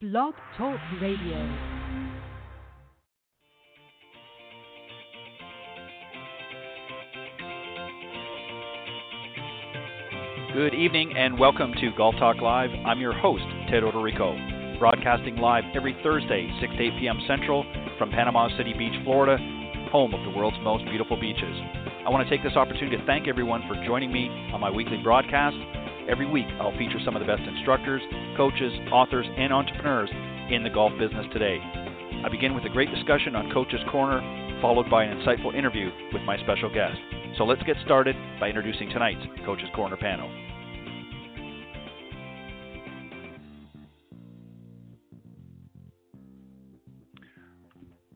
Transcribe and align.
Blog 0.00 0.32
Talk 0.56 0.80
Radio. 1.02 1.36
Good 10.54 10.72
evening 10.72 11.12
and 11.18 11.38
welcome 11.38 11.74
to 11.74 11.90
Golf 11.98 12.14
Talk 12.18 12.40
Live. 12.40 12.70
I'm 12.86 12.98
your 12.98 13.12
host, 13.12 13.44
Ted 13.68 13.82
Odorico, 13.82 14.78
broadcasting 14.78 15.36
live 15.36 15.64
every 15.74 15.94
Thursday, 16.02 16.50
6 16.62 16.72
to 16.78 16.82
8 16.82 16.90
p.m. 16.98 17.20
Central 17.28 17.66
from 17.98 18.08
Panama 18.08 18.48
City 18.56 18.72
Beach, 18.72 18.94
Florida, 19.04 19.36
home 19.92 20.14
of 20.14 20.24
the 20.24 20.30
world's 20.30 20.56
most 20.62 20.86
beautiful 20.86 21.20
beaches. 21.20 21.44
I 21.44 22.08
want 22.08 22.26
to 22.26 22.34
take 22.34 22.42
this 22.42 22.56
opportunity 22.56 22.96
to 22.96 23.04
thank 23.04 23.28
everyone 23.28 23.68
for 23.68 23.76
joining 23.84 24.10
me 24.10 24.30
on 24.54 24.60
my 24.62 24.70
weekly 24.70 24.96
broadcast. 25.04 25.56
Every 26.08 26.26
week, 26.26 26.46
I'll 26.60 26.76
feature 26.78 26.98
some 27.04 27.14
of 27.14 27.20
the 27.20 27.26
best 27.26 27.42
instructors, 27.42 28.00
coaches, 28.36 28.72
authors, 28.90 29.26
and 29.36 29.52
entrepreneurs 29.52 30.10
in 30.50 30.62
the 30.62 30.70
golf 30.70 30.92
business 30.98 31.26
today. 31.32 31.58
I 32.24 32.28
begin 32.30 32.54
with 32.54 32.64
a 32.64 32.68
great 32.68 32.90
discussion 32.90 33.36
on 33.36 33.52
Coach's 33.52 33.80
Corner, 33.90 34.20
followed 34.60 34.90
by 34.90 35.04
an 35.04 35.18
insightful 35.18 35.54
interview 35.54 35.90
with 36.12 36.22
my 36.22 36.38
special 36.42 36.72
guest. 36.72 36.96
So 37.38 37.44
let's 37.44 37.62
get 37.64 37.76
started 37.84 38.16
by 38.40 38.48
introducing 38.48 38.88
tonight's 38.90 39.24
Coach's 39.44 39.68
Corner 39.74 39.96
panel. 39.96 40.28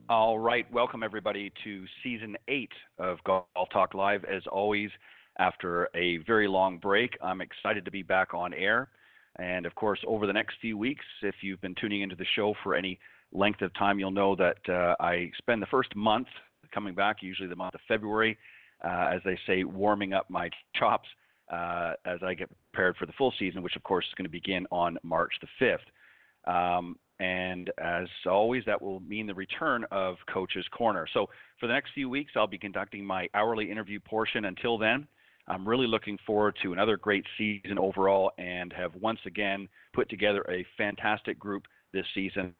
All 0.09 0.37
right, 0.37 0.71
welcome 0.71 1.01
everybody 1.01 1.51
to 1.63 1.85
season 2.03 2.35
eight 2.47 2.71
of 2.99 3.17
Golf 3.23 3.45
Talk 3.71 3.93
Live. 3.95 4.23
As 4.25 4.43
always, 4.51 4.91
after 5.39 5.89
a 5.95 6.17
very 6.17 6.47
long 6.47 6.77
break, 6.77 7.17
I'm 7.21 7.41
excited 7.41 7.85
to 7.85 7.91
be 7.91 8.03
back 8.03 8.33
on 8.33 8.53
air. 8.53 8.89
And 9.37 9.65
of 9.65 9.75
course, 9.75 9.99
over 10.07 10.25
the 10.27 10.33
next 10.33 10.55
few 10.61 10.77
weeks, 10.77 11.03
if 11.21 11.35
you've 11.41 11.61
been 11.61 11.75
tuning 11.79 12.01
into 12.01 12.15
the 12.15 12.25
show 12.35 12.53
for 12.63 12.75
any 12.75 12.99
length 13.33 13.61
of 13.61 13.73
time, 13.73 13.99
you'll 13.99 14.11
know 14.11 14.35
that 14.35 14.57
uh, 14.69 14.95
I 14.99 15.31
spend 15.37 15.61
the 15.61 15.67
first 15.67 15.93
month 15.95 16.27
coming 16.73 16.95
back, 16.95 17.17
usually 17.21 17.49
the 17.49 17.55
month 17.55 17.75
of 17.75 17.81
February, 17.87 18.37
uh, 18.83 19.11
as 19.13 19.21
they 19.25 19.37
say, 19.45 19.63
warming 19.63 20.13
up 20.13 20.29
my 20.29 20.49
chops 20.75 21.07
uh, 21.51 21.93
as 22.05 22.19
I 22.23 22.33
get 22.33 22.49
prepared 22.71 22.95
for 22.97 23.05
the 23.05 23.13
full 23.13 23.33
season, 23.37 23.61
which 23.61 23.75
of 23.75 23.83
course 23.83 24.05
is 24.05 24.13
going 24.15 24.25
to 24.25 24.31
begin 24.31 24.65
on 24.71 24.97
March 25.03 25.33
the 25.41 25.65
5th. 25.65 26.77
Um, 26.77 26.97
and 27.19 27.71
as 27.77 28.07
always, 28.29 28.63
that 28.65 28.81
will 28.81 28.99
mean 29.01 29.25
the 29.27 29.33
return 29.33 29.85
of 29.91 30.17
Coach's 30.31 30.65
Corner. 30.71 31.07
So 31.13 31.27
for 31.59 31.67
the 31.67 31.73
next 31.73 31.91
few 31.93 32.09
weeks, 32.09 32.33
I'll 32.35 32.47
be 32.47 32.57
conducting 32.57 33.05
my 33.05 33.29
hourly 33.33 33.71
interview 33.71 33.99
portion. 33.99 34.45
Until 34.45 34.77
then, 34.77 35.07
I'm 35.47 35.67
really 35.67 35.87
looking 35.87 36.17
forward 36.25 36.55
to 36.63 36.73
another 36.73 36.97
great 36.97 37.25
season 37.37 37.77
overall 37.77 38.31
and 38.37 38.73
have 38.73 38.95
once 38.95 39.19
again 39.25 39.67
put 39.93 40.09
together 40.09 40.43
a 40.49 40.65
fantastic 40.77 41.39
group 41.39 41.63
this 41.93 42.05
season 42.13 42.53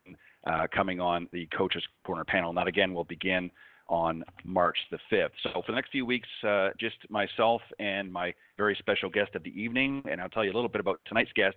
uh, 0.45 0.67
coming 0.73 1.00
on 1.00 1.28
the 1.31 1.47
Coaches 1.58 1.83
Corner 2.06 2.23
panel. 2.23 2.50
And 2.50 2.58
that 2.58 2.67
again 2.67 2.94
will 2.94 3.03
begin 3.03 3.50
on 3.88 4.23
March 4.44 4.78
the 4.91 5.00
5th. 5.11 5.30
So 5.44 5.61
for 5.66 5.72
the 5.72 5.75
next 5.75 5.91
few 5.91 6.06
weeks, 6.06 6.28
uh, 6.47 6.69
just 6.80 6.95
myself 7.09 7.61
and 7.80 8.11
my 8.11 8.33
very 8.58 8.75
special 8.80 9.09
guest 9.09 9.36
of 9.36 9.44
the 9.44 9.59
evening, 9.59 10.03
and 10.09 10.22
I'll 10.22 10.30
tell 10.30 10.44
you 10.44 10.52
a 10.52 10.56
little 10.56 10.69
bit 10.69 10.81
about 10.81 11.00
tonight's 11.06 11.31
guest 11.36 11.56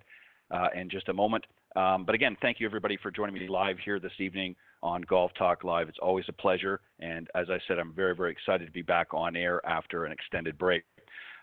uh, 0.51 0.69
in 0.75 0.91
just 0.91 1.09
a 1.09 1.15
moment. 1.15 1.45
Um, 1.77 2.05
but 2.05 2.15
again, 2.15 2.37
thank 2.41 2.61
you 2.61 2.67
everybody 2.67 2.99
for 3.03 3.11
joining 3.11 3.35
me 3.35 3.49
live 3.49 3.77
here 3.85 4.01
this 4.01 4.13
evening 4.19 4.57
on 4.83 5.03
Golf 5.03 5.31
Talk 5.39 5.65
Live. 5.65 5.89
It's 5.89 5.99
always 6.01 6.25
a 6.29 6.33
pleasure, 6.33 6.81
and 7.01 7.29
as 7.35 7.49
I 7.51 7.59
said, 7.69 7.79
I'm 7.79 7.93
very, 7.93 8.15
very 8.15 8.33
excited 8.33 8.67
to 8.67 8.73
be 8.73 8.83
back 8.83 9.09
on 9.13 9.37
air 9.37 9.65
after 9.67 10.05
an 10.05 10.13
extended 10.13 10.59
break. 10.59 10.85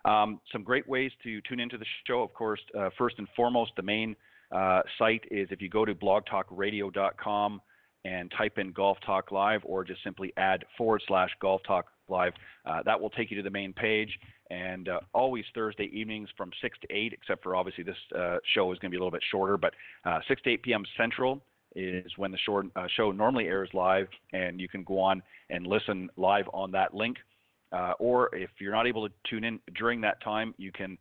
Um, 0.05 0.39
some 0.51 0.63
great 0.63 0.87
ways 0.87 1.11
to 1.23 1.41
tune 1.41 1.59
into 1.59 1.77
the 1.77 1.85
show, 2.05 2.21
of 2.21 2.33
course. 2.33 2.61
Uh, 2.77 2.89
first 2.97 3.15
and 3.17 3.27
foremost, 3.35 3.71
the 3.75 3.81
main 3.81 4.15
uh, 4.51 4.81
site 4.97 5.23
is 5.31 5.47
if 5.51 5.61
you 5.61 5.69
go 5.69 5.83
to 5.83 5.95
blogtalkradio.com 5.95 7.61
and 8.05 8.31
type 8.37 8.59
in 8.59 8.71
Golf 8.71 8.99
Talk 9.03 9.31
Live, 9.31 9.61
or 9.63 9.83
just 9.83 10.03
simply 10.03 10.31
add 10.37 10.63
forward 10.77 11.01
slash 11.07 11.31
Golf 11.41 11.61
Talk 11.65 11.87
Live. 12.07 12.33
Uh, 12.65 12.83
that 12.85 12.99
will 13.01 13.09
take 13.09 13.31
you 13.31 13.37
to 13.37 13.43
the 13.43 13.49
main 13.49 13.73
page. 13.73 14.09
And 14.51 14.89
uh, 14.89 14.99
always 15.13 15.43
Thursday 15.55 15.89
evenings 15.91 16.29
from 16.37 16.51
6 16.61 16.77
to 16.81 16.95
8, 16.95 17.13
except 17.13 17.41
for 17.41 17.55
obviously 17.55 17.83
this 17.83 17.97
uh, 18.15 18.37
show 18.53 18.71
is 18.71 18.77
going 18.77 18.91
to 18.91 18.95
be 18.95 18.97
a 18.97 18.99
little 18.99 19.09
bit 19.09 19.23
shorter, 19.31 19.57
but 19.57 19.73
uh, 20.05 20.19
6 20.27 20.41
to 20.43 20.51
8 20.51 20.61
p.m. 20.61 20.83
Central 20.95 21.41
is 21.75 22.05
when 22.17 22.31
the 22.31 22.37
short, 22.37 22.67
uh, 22.75 22.85
show 22.95 23.11
normally 23.11 23.47
airs 23.47 23.69
live, 23.73 24.07
and 24.33 24.61
you 24.61 24.69
can 24.69 24.83
go 24.83 24.99
on 24.99 25.23
and 25.49 25.65
listen 25.65 26.09
live 26.15 26.45
on 26.53 26.71
that 26.71 26.93
link. 26.93 27.17
Uh, 27.71 27.93
or 27.99 28.33
if 28.35 28.49
you're 28.59 28.71
not 28.71 28.87
able 28.87 29.07
to 29.07 29.13
tune 29.29 29.43
in 29.43 29.59
during 29.75 30.01
that 30.01 30.21
time, 30.21 30.53
you 30.57 30.71
can 30.71 30.97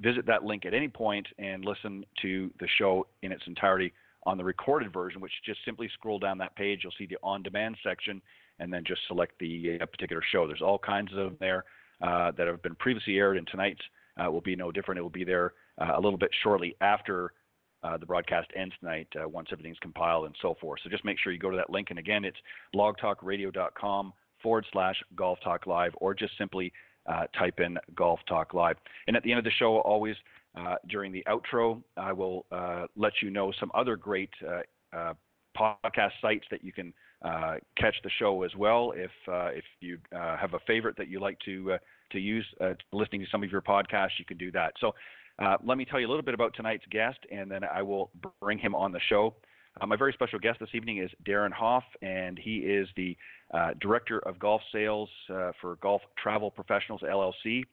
visit 0.00 0.26
that 0.26 0.44
link 0.44 0.66
at 0.66 0.74
any 0.74 0.88
point 0.88 1.26
and 1.38 1.64
listen 1.64 2.04
to 2.20 2.50
the 2.58 2.66
show 2.78 3.06
in 3.22 3.30
its 3.30 3.42
entirety 3.46 3.92
on 4.24 4.38
the 4.38 4.44
recorded 4.44 4.92
version, 4.92 5.20
which 5.20 5.32
just 5.44 5.60
simply 5.64 5.88
scroll 5.94 6.18
down 6.18 6.38
that 6.38 6.54
page. 6.56 6.80
You'll 6.82 6.92
see 6.98 7.06
the 7.06 7.18
on 7.22 7.42
demand 7.42 7.76
section 7.82 8.22
and 8.58 8.72
then 8.72 8.84
just 8.86 9.00
select 9.08 9.32
the 9.40 9.78
uh, 9.80 9.86
particular 9.86 10.22
show. 10.30 10.46
There's 10.46 10.62
all 10.62 10.78
kinds 10.78 11.10
of 11.12 11.18
them 11.18 11.36
there 11.40 11.64
uh, 12.00 12.30
that 12.32 12.46
have 12.46 12.62
been 12.62 12.74
previously 12.76 13.16
aired, 13.16 13.36
and 13.36 13.46
tonight's 13.46 13.80
uh, 14.22 14.30
will 14.30 14.40
be 14.40 14.56
no 14.56 14.70
different. 14.70 14.98
It 14.98 15.02
will 15.02 15.10
be 15.10 15.24
there 15.24 15.54
uh, 15.80 15.92
a 15.96 16.00
little 16.00 16.18
bit 16.18 16.30
shortly 16.42 16.76
after 16.80 17.32
uh, 17.82 17.96
the 17.96 18.06
broadcast 18.06 18.48
ends 18.54 18.74
tonight 18.78 19.08
uh, 19.20 19.28
once 19.28 19.48
everything's 19.50 19.78
compiled 19.80 20.26
and 20.26 20.36
so 20.40 20.56
forth. 20.60 20.80
So 20.84 20.90
just 20.90 21.04
make 21.04 21.18
sure 21.18 21.32
you 21.32 21.38
go 21.38 21.50
to 21.50 21.56
that 21.56 21.70
link. 21.70 21.90
And 21.90 21.98
again, 21.98 22.24
it's 22.24 22.36
blogtalkradio.com 22.74 24.12
forward 24.42 24.66
slash 24.72 24.96
golf 25.16 25.38
talk 25.42 25.66
live, 25.66 25.92
or 25.96 26.14
just 26.14 26.36
simply 26.38 26.72
type 27.38 27.60
in 27.60 27.78
golf 27.94 28.20
talk 28.28 28.54
live. 28.54 28.76
And 29.06 29.16
at 29.16 29.22
the 29.22 29.30
end 29.30 29.38
of 29.38 29.44
the 29.44 29.50
show, 29.58 29.78
always 29.78 30.16
uh, 30.56 30.76
during 30.88 31.12
the 31.12 31.24
outro, 31.28 31.82
I 31.96 32.12
will 32.12 32.44
uh, 32.52 32.86
let 32.94 33.12
you 33.22 33.30
know 33.30 33.52
some 33.58 33.70
other 33.74 33.96
great 33.96 34.30
uh, 34.46 34.60
uh 34.96 35.14
podcast 35.54 36.12
sites 36.22 36.46
that 36.50 36.64
you 36.64 36.72
can 36.72 36.94
uh, 37.22 37.56
catch 37.76 37.94
the 38.02 38.10
show 38.18 38.42
as 38.42 38.54
well. 38.56 38.92
If 38.96 39.10
if 39.26 39.64
you 39.80 39.98
have 40.12 40.54
a 40.54 40.58
favorite 40.66 40.96
that 40.96 41.08
you 41.08 41.20
like 41.20 41.38
to 41.44 41.76
to 42.10 42.18
use 42.18 42.46
listening 42.92 43.20
to 43.22 43.26
some 43.30 43.42
of 43.42 43.50
your 43.50 43.62
podcasts, 43.62 44.18
you 44.18 44.24
can 44.24 44.38
do 44.38 44.50
that. 44.52 44.72
So. 44.80 44.92
let 45.64 45.76
me 45.76 45.84
tell 45.84 46.00
you 46.00 46.06
a 46.06 46.10
little 46.12 46.22
bit 46.22 46.34
about 46.34 46.54
tonight's 46.54 46.84
guest, 46.90 47.18
and 47.30 47.50
then 47.50 47.64
I 47.64 47.82
will 47.82 48.10
bring 48.40 48.58
him 48.58 48.74
on 48.74 48.92
the 48.92 49.00
show. 49.08 49.34
My 49.86 49.96
very 49.96 50.12
special 50.12 50.38
guest 50.38 50.60
this 50.60 50.68
evening 50.74 50.98
is 50.98 51.10
Darin 51.24 51.50
Hoff, 51.52 51.84
and 52.02 52.38
he 52.38 52.58
is 52.58 52.88
the 52.96 53.16
Director 53.80 54.18
of 54.20 54.38
Golf 54.38 54.60
Sales 54.72 55.08
for 55.60 55.76
Golf 55.80 56.02
Travel 56.22 56.50
Professionals 56.50 57.00
LLC. 57.02 57.64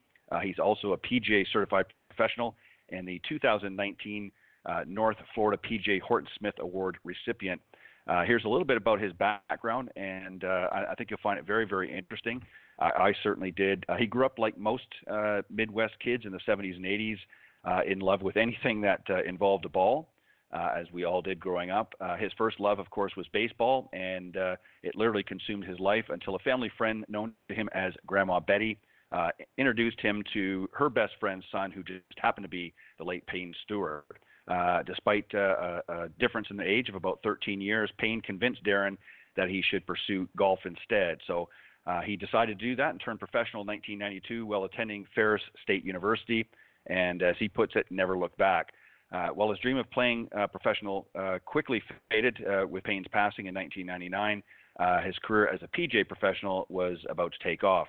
he's 0.42 0.60
also 0.60 0.94
a 0.94 0.98
PGA 0.98 1.46
certified 1.52 1.86
professional 2.10 2.56
and 2.92 3.08
the 3.08 3.22
2019 3.28 4.32
uh, 4.66 4.82
North 4.88 5.18
Florida 5.34 5.62
PGA 5.62 6.02
Horton 6.02 6.30
Smith 6.38 6.56
Award 6.60 6.98
recipient. 7.04 7.62
Uh, 8.08 8.24
here's 8.24 8.44
a 8.44 8.50
little 8.50 8.66
bit 8.66 8.78
about 8.78 9.00
his 9.00 9.14
background, 9.14 9.90
and 9.96 10.44
uh, 10.44 10.68
I, 10.72 10.92
I, 10.92 10.96
think 10.96 11.10
you'll 11.12 11.20
find 11.22 11.38
it 11.38 11.46
very, 11.46 11.66
very 11.66 11.96
interesting. 11.96 12.42
I, 12.80 12.90
I 12.90 13.14
certainly 13.24 13.52
did. 13.52 13.86
Uh, 13.88 13.96
he 13.98 14.08
grew 14.08 14.26
up 14.26 14.40
like 14.40 14.58
most 14.58 14.88
uh, 15.10 15.44
Midwest 15.50 15.94
kids 16.04 16.26
in 16.26 16.32
the 16.32 16.40
70s 16.48 16.76
and 16.76 16.86
80s, 16.86 17.18
uh, 17.66 17.82
in 17.86 18.00
love 18.00 18.22
with 18.22 18.38
anything 18.38 18.82
that 18.82 19.02
involved 19.28 19.66
a 19.66 19.70
ball. 19.70 20.10
As 20.52 20.86
we 20.92 21.04
all 21.04 21.22
did 21.22 21.40
growing 21.40 21.70
up. 21.70 21.94
his 22.20 22.32
first 22.38 22.60
love, 22.60 22.80
of 22.80 22.90
course, 22.90 23.16
was 23.16 23.28
baseball, 23.34 23.90
and 23.94 24.36
it 24.36 24.96
literally 24.96 25.24
consumed 25.24 25.66
his 25.66 25.80
life 25.80 26.06
until 26.10 26.36
a 26.36 26.40
family 26.40 26.72
friend 26.78 27.06
known 27.08 27.34
to 27.48 27.56
him 27.56 27.70
as 27.74 27.94
Grandma 28.06 28.40
Bettye 28.40 28.78
uh, 29.12 29.30
introduced 29.58 30.00
him 30.02 30.24
to 30.34 30.70
her 30.74 30.90
best 30.90 31.14
friend's 31.20 31.46
son, 31.52 31.72
who 31.72 31.84
just 31.84 32.02
happened 32.18 32.44
to 32.44 32.50
be 32.50 32.74
the 32.98 33.04
late 33.04 33.26
Payne 33.28 33.54
Stewart. 33.64 34.06
Uh, 34.48 34.82
despite 34.84 35.26
uh, 35.36 35.82
a, 35.88 35.94
a 35.94 36.10
difference 36.20 36.48
in 36.50 36.58
the 36.58 36.68
age 36.68 36.90
of 36.90 36.96
about 36.96 37.20
13 37.24 37.62
years, 37.62 37.92
Payne 37.98 38.22
convinced 38.22 38.64
Darin 38.64 38.98
that 39.36 39.48
he 39.48 39.62
should 39.62 39.86
pursue 39.86 40.28
golf 40.36 40.60
instead. 40.66 41.20
So 41.28 41.50
uh, 41.86 42.02
he 42.02 42.16
decided 42.16 42.58
to 42.60 42.66
do 42.66 42.76
that 42.76 42.90
and 42.90 43.02
turned 43.04 43.20
professional 43.20 43.62
in 43.62 43.68
1992 43.68 44.46
while 44.46 44.64
attending 44.64 45.06
Ferris 45.14 45.42
State 45.64 45.86
University, 45.86 46.48
and 46.88 47.22
as 47.22 47.36
he 47.38 47.48
puts 47.48 47.74
it, 47.76 47.86
never 47.90 48.18
looked 48.18 48.38
back. 48.38 48.70
Uh, 49.12 49.30
while 49.30 49.50
his 49.50 49.60
dream 49.60 49.78
of 49.78 49.90
playing 49.90 50.30
uh, 50.38 50.46
professional 50.46 51.08
uh, 51.18 51.40
quickly 51.46 51.82
faded 52.10 52.38
with 52.70 52.84
Payne's 52.84 53.08
passing 53.12 53.48
in 53.48 53.56
1999, 53.56 54.44
uh, 54.80 55.02
his 55.02 55.16
career 55.24 55.48
as 55.50 55.60
a 55.62 55.68
PGA 55.68 56.08
professional 56.08 56.66
was 56.70 56.98
about 57.10 57.34
to 57.34 57.44
take 57.44 57.64
off. 57.64 57.88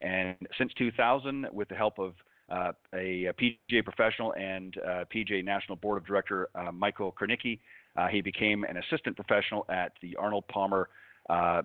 And 0.00 0.36
since 0.56 0.72
2000, 0.78 1.46
with 1.52 1.68
the 1.68 1.74
help 1.74 1.98
of 1.98 2.14
uh, 2.50 2.72
a, 2.94 3.26
a, 3.26 3.32
PGA 3.34 3.84
professional 3.84 4.32
and 4.34 4.74
uh, 4.78 5.04
PGA 5.14 5.44
National 5.44 5.76
Board 5.76 5.98
of 5.98 6.06
Director 6.06 6.48
uh, 6.54 6.72
Michael 6.72 7.12
Kernicki, 7.12 7.58
he 8.12 8.20
became 8.20 8.62
an 8.62 8.76
assistant 8.76 9.16
professional 9.16 9.66
at 9.68 9.90
the 10.02 10.14
Arnold 10.14 10.44
Palmer 10.46 10.88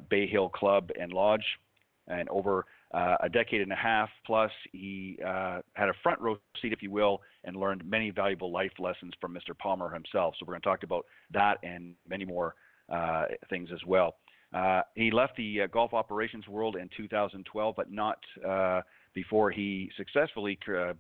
Bay 0.10 0.26
Hill 0.26 0.50
Club 0.50 0.90
and 1.00 1.14
Lodge. 1.14 1.46
And 2.08 2.28
over 2.30 2.66
uh, 2.94 3.18
a 3.22 3.30
decade 3.30 3.62
and 3.62 3.72
a 3.72 3.76
half 3.76 4.10
plus, 4.26 4.52
he 4.72 5.18
had 5.22 5.90
a 5.90 5.94
front 6.02 6.20
row 6.22 6.38
seat, 6.62 6.74
if 6.74 6.82
you 6.82 6.92
will, 6.92 7.22
and 7.44 7.56
learned 7.56 7.84
many 7.86 8.12
valuable 8.12 8.52
life 8.52 8.72
lessons 8.80 9.14
from 9.20 9.34
Mr. 9.34 9.58
Palmer 9.58 9.94
himself. 9.94 10.36
So 10.40 10.46
we're 10.46 10.54
going 10.54 10.62
to 10.62 10.68
talk 10.68 10.84
about 10.84 11.06
that 11.32 11.58
and 11.64 11.96
many 12.08 12.26
more 12.26 12.56
things 13.50 13.70
as 13.74 13.80
well. 13.86 14.16
Uh, 14.54 14.82
he 14.96 15.10
left 15.10 15.36
the 15.36 15.62
uh, 15.62 15.68
golf 15.68 15.94
operations 15.94 16.48
world 16.48 16.76
in 16.76 16.88
2012, 16.96 17.74
but 17.76 17.92
not 17.92 18.20
uh, 18.48 18.82
before 19.16 19.50
he 19.50 19.90
successfully 19.98 20.60
uh, 20.70 20.94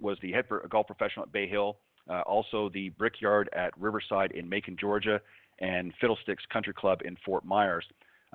was 0.00 0.16
the 0.22 0.30
head 0.30 0.44
golf 0.70 0.86
professional 0.86 1.24
at 1.24 1.32
Bay 1.32 1.48
Hill 1.48 1.78
uh, 2.08 2.20
also 2.20 2.70
the 2.72 2.90
Brickyard 2.90 3.48
at 3.54 3.72
Riverside 3.78 4.32
in 4.32 4.48
Macon, 4.48 4.76
Georgia, 4.78 5.20
and 5.58 5.92
Fiddlesticks 6.00 6.44
Country 6.52 6.72
Club 6.72 7.00
in 7.04 7.16
Fort 7.24 7.44
Myers. 7.44 7.84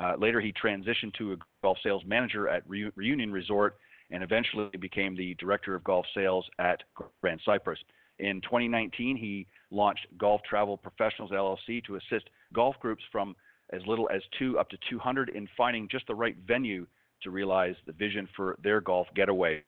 Uh, 0.02 0.16
later, 0.18 0.42
he 0.42 0.52
transitioned 0.52 1.14
to 1.18 1.34
a 1.34 1.38
golf 1.62 1.78
sales 1.84 2.04
manager 2.08 2.48
at 2.48 2.68
Re- 2.68 2.92
Reunion 2.96 3.32
Resort 3.32 3.78
and 4.10 4.24
eventually 4.24 4.70
became 4.80 5.16
the 5.16 5.36
director 5.36 5.76
of 5.76 5.84
golf 5.84 6.06
sales 6.16 6.46
at 6.60 6.82
Grand 7.22 7.40
Cypress. 7.46 7.80
In 8.20 8.42
2019, 8.42 9.16
he 9.16 9.48
launched 9.70 10.06
Golf 10.18 10.42
Travel 10.48 10.78
Professionals 10.78 11.32
LLC 11.32 11.84
to 11.86 11.96
assist 11.96 12.30
golf 12.54 12.76
groups 12.80 13.04
from 13.12 13.36
as 13.74 13.82
little 13.86 14.10
as 14.14 14.22
two 14.38 14.60
up 14.60 14.70
to 14.70 14.78
200 14.90 15.30
in 15.30 15.48
finding 15.56 15.88
just 15.90 16.08
the 16.08 16.16
right 16.16 16.36
venue 16.48 16.86
to 17.24 17.30
realize 17.30 17.76
the 17.86 17.94
vision 17.94 18.28
for 18.36 18.58
their 18.64 18.82
golf 18.82 19.08
getaway. 19.16 19.64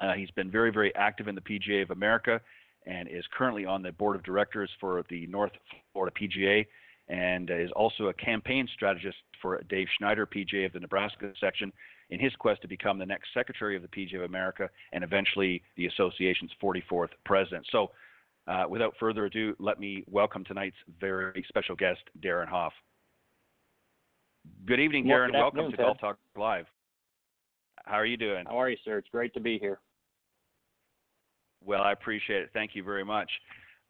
Uh, 0.00 0.12
he's 0.12 0.30
been 0.32 0.50
very, 0.50 0.70
very 0.72 0.94
active 0.96 1.28
in 1.28 1.34
the 1.34 1.40
PGA 1.40 1.82
of 1.82 1.90
America 1.90 2.40
and 2.86 3.08
is 3.08 3.24
currently 3.36 3.66
on 3.66 3.82
the 3.82 3.92
board 3.92 4.16
of 4.16 4.22
directors 4.24 4.70
for 4.80 5.04
the 5.10 5.26
North 5.28 5.52
Florida 5.92 6.14
PGA 6.20 6.66
and 7.10 7.50
is 7.50 7.70
also 7.74 8.06
a 8.06 8.14
campaign 8.14 8.68
strategist 8.72 9.18
for 9.42 9.60
Dave 9.68 9.88
Schneider, 9.98 10.26
PGA 10.26 10.66
of 10.66 10.72
the 10.72 10.80
Nebraska 10.80 11.32
section, 11.40 11.72
in 12.10 12.20
his 12.20 12.32
quest 12.36 12.62
to 12.62 12.68
become 12.68 12.98
the 12.98 13.06
next 13.06 13.28
secretary 13.34 13.76
of 13.76 13.82
the 13.82 13.88
PGA 13.88 14.16
of 14.16 14.22
America 14.22 14.70
and 14.92 15.04
eventually 15.04 15.62
the 15.76 15.86
association's 15.86 16.50
44th 16.62 17.10
president. 17.24 17.66
So, 17.70 17.90
uh, 18.46 18.64
without 18.68 18.94
further 18.98 19.26
ado, 19.26 19.54
let 19.58 19.78
me 19.78 20.04
welcome 20.08 20.44
tonight's 20.44 20.76
very 21.00 21.44
special 21.48 21.76
guest, 21.76 22.00
Darin 22.22 22.48
Hoff. 22.48 22.72
Good 24.66 24.80
evening, 24.80 25.06
Darin. 25.06 25.32
Well, 25.32 25.42
welcome 25.42 25.70
to 25.70 25.76
Ted. 25.76 25.86
Golf 25.86 26.00
Talk 26.00 26.18
Live. 26.36 26.66
How 27.84 27.96
are 27.96 28.06
you 28.06 28.16
doing? 28.16 28.46
How 28.46 28.60
are 28.60 28.70
you, 28.70 28.76
sir? 28.84 28.98
It's 28.98 29.08
great 29.10 29.34
to 29.34 29.40
be 29.40 29.58
here. 29.58 29.80
Well, 31.64 31.82
I 31.82 31.92
appreciate 31.92 32.42
it. 32.42 32.50
Thank 32.54 32.74
you 32.74 32.82
very 32.82 33.04
much. 33.04 33.30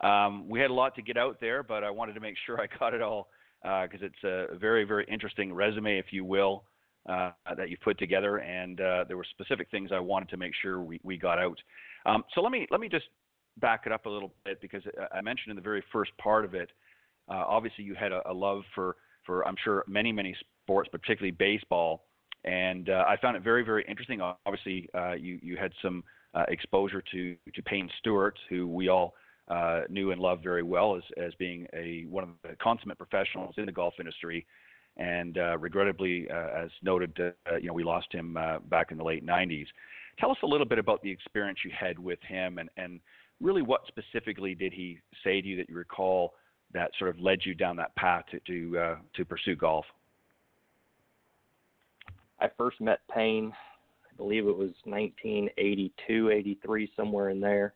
Um, 0.03 0.49
we 0.49 0.61
had 0.61 0.71
a 0.71 0.75
lot 0.75 0.95
to 0.97 1.03
get 1.03 1.17
out 1.17 1.39
there, 1.41 1.63
but 1.63 1.85
I 1.85 1.91
wanted 1.91 2.15
to 2.15 2.21
make 2.21 2.37
sure 2.47 2.61
I 2.61 2.67
got 2.79 2.95
it 2.95 3.03
all 3.03 3.29
because 3.63 4.03
uh, 4.03 4.07
it's 4.07 4.25
a 4.25 4.59
very, 4.59 4.85
very 4.85 5.05
interesting 5.11 5.53
resume, 5.53 5.99
if 5.99 6.07
you 6.11 6.25
will, 6.25 6.65
uh, 7.09 7.31
that 7.57 7.71
you 7.71 7.77
put 7.83 7.99
together, 7.99 8.39
and 8.39 8.81
uh, 8.81 9.05
there 9.07 9.17
were 9.17 9.27
specific 9.31 9.71
things 9.71 9.91
I 9.93 9.99
wanted 9.99 10.29
to 10.31 10.37
make 10.37 10.53
sure 10.61 10.81
we, 10.81 11.01
we 11.03 11.17
got 11.17 11.39
out. 11.39 11.59
Um, 12.07 12.25
so 12.35 12.41
let 12.41 12.53
me 12.53 12.67
let 12.71 12.81
me 12.81 12.89
just 12.89 13.07
back 13.59 13.83
it 13.85 13.93
up 13.93 14.07
a 14.07 14.09
little 14.09 14.33
bit 14.45 14.61
because 14.61 14.83
I 15.13 15.21
mentioned 15.21 15.51
in 15.51 15.57
the 15.57 15.63
very 15.63 15.83
first 15.93 16.13
part 16.19 16.45
of 16.45 16.55
it, 16.55 16.71
uh, 17.29 17.45
obviously 17.47 17.85
you 17.85 17.95
had 17.95 18.13
a, 18.13 18.23
a, 18.31 18.33
love 18.33 18.63
for 18.75 18.97
for 19.27 19.47
I'm 19.47 19.57
sure 19.63 19.85
many 19.87 20.13
many 20.13 20.35
sports, 20.65 20.89
particularly 20.91 21.33
baseball, 21.33 22.07
and 22.45 22.89
uh, 22.89 23.05
I 23.07 23.17
found 23.21 23.37
it 23.37 23.43
very 23.43 23.63
very 23.63 23.85
interesting. 23.89 24.21
Obviously, 24.21 24.89
uh, 24.95 25.13
you 25.13 25.39
you 25.43 25.57
had 25.57 25.73
some 25.83 26.03
exposure 26.49 27.03
to 27.13 27.37
to 27.55 27.63
Payne 27.63 27.91
Stewart, 27.99 28.39
who 28.49 28.67
we 28.67 28.89
all 28.89 29.15
uh, 29.51 29.81
knew 29.89 30.13
and 30.13 30.21
loved 30.21 30.45
very 30.45 30.63
well 30.63 30.97
as, 30.97 31.03
as 31.23 31.35
being 31.35 31.67
a 31.75 32.05
one 32.09 32.25
of 32.25 32.31
the 32.43 32.57
consummate 32.63 32.99
professionals 32.99 33.55
in 33.59 33.67
the 33.67 33.73
golf 33.73 33.95
industry. 33.99 34.47
And 34.97 35.39
uh, 35.39 35.59
regrettably, 35.59 36.29
uh, 36.31 36.65
as 36.65 36.71
noted, 36.83 37.19
uh, 37.19 37.57
you 37.57 37.69
know, 37.69 37.73
we 37.73 37.85
lost 37.85 38.13
him 38.13 38.37
uh, 38.37 38.59
back 38.59 38.93
in 38.93 38.99
the 38.99 39.05
late 39.05 39.27
90s. 39.27 39.67
Tell 40.19 40.31
us 40.31 40.37
a 40.43 40.47
little 40.47 40.67
bit 40.67 40.79
about 40.79 41.03
the 41.03 41.11
experience 41.11 41.61
you 41.65 41.71
had 41.79 41.99
with 41.99 42.19
him, 42.23 42.59
and, 42.59 42.69
and 42.77 43.01
really 43.41 43.63
what 43.63 43.83
specifically 43.89 44.55
did 44.55 44.73
he 44.73 44.99
say 45.25 45.41
to 45.41 45.49
you 45.49 45.57
that 45.57 45.69
you 45.69 45.77
recall 45.77 46.35
that 46.73 46.91
sort 46.99 47.11
of 47.11 47.21
led 47.21 47.41
you 47.45 47.55
down 47.55 47.77
that 47.77 47.95
path 47.97 48.25
to 48.31 48.41
to, 48.41 48.79
uh, 48.79 48.97
to 49.15 49.25
pursue 49.25 49.57
golf? 49.57 49.85
I 52.39 52.49
first 52.57 52.81
met 52.81 53.01
Payne, 53.13 53.53
I 54.11 54.17
believe 54.17 54.47
it 54.47 54.57
was 54.57 54.73
1982, 54.85 56.31
83, 56.31 56.93
somewhere 56.97 57.31
in 57.31 57.41
there 57.41 57.75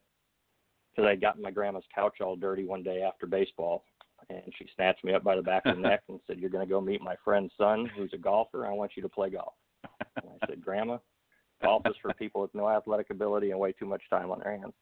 because 0.95 1.09
I'd 1.09 1.21
gotten 1.21 1.43
my 1.43 1.51
grandma's 1.51 1.85
couch 1.95 2.21
all 2.21 2.37
dirty 2.37 2.65
one 2.65 2.83
day 2.83 3.03
after 3.03 3.27
baseball. 3.27 3.85
And 4.31 4.43
she 4.59 4.67
snatched 4.75 5.05
me 5.05 5.13
up 5.13 5.23
by 5.23 5.37
the 5.37 5.43
back 5.43 5.67
of 5.67 5.77
the 5.77 5.83
neck 5.83 6.03
and 6.09 6.19
said, 6.27 6.39
You're 6.39 6.51
going 6.51 6.67
to 6.67 6.71
go 6.71 6.81
meet 6.81 7.03
my 7.03 7.15
friend's 7.23 7.53
son 7.59 7.91
who's 7.97 8.13
a 8.15 8.19
golfer. 8.19 8.67
I 8.67 8.73
want 8.73 8.93
you 8.97 9.03
to 9.03 9.09
play 9.09 9.31
golf. 9.31 9.53
And 10.17 10.31
I 10.43 10.47
said, 10.47 10.63
Grandma, 10.63 10.99
golf 11.63 11.83
is 11.87 11.95
for 12.01 12.13
people 12.15 12.41
with 12.41 12.55
no 12.55 12.69
athletic 12.69 13.11
ability 13.11 13.51
and 13.51 13.61
way 13.61 13.73
too 13.73 13.87
much 13.87 14.03
time 14.09 14.31
on 14.31 14.41
their 14.41 14.53
hands. 14.53 14.73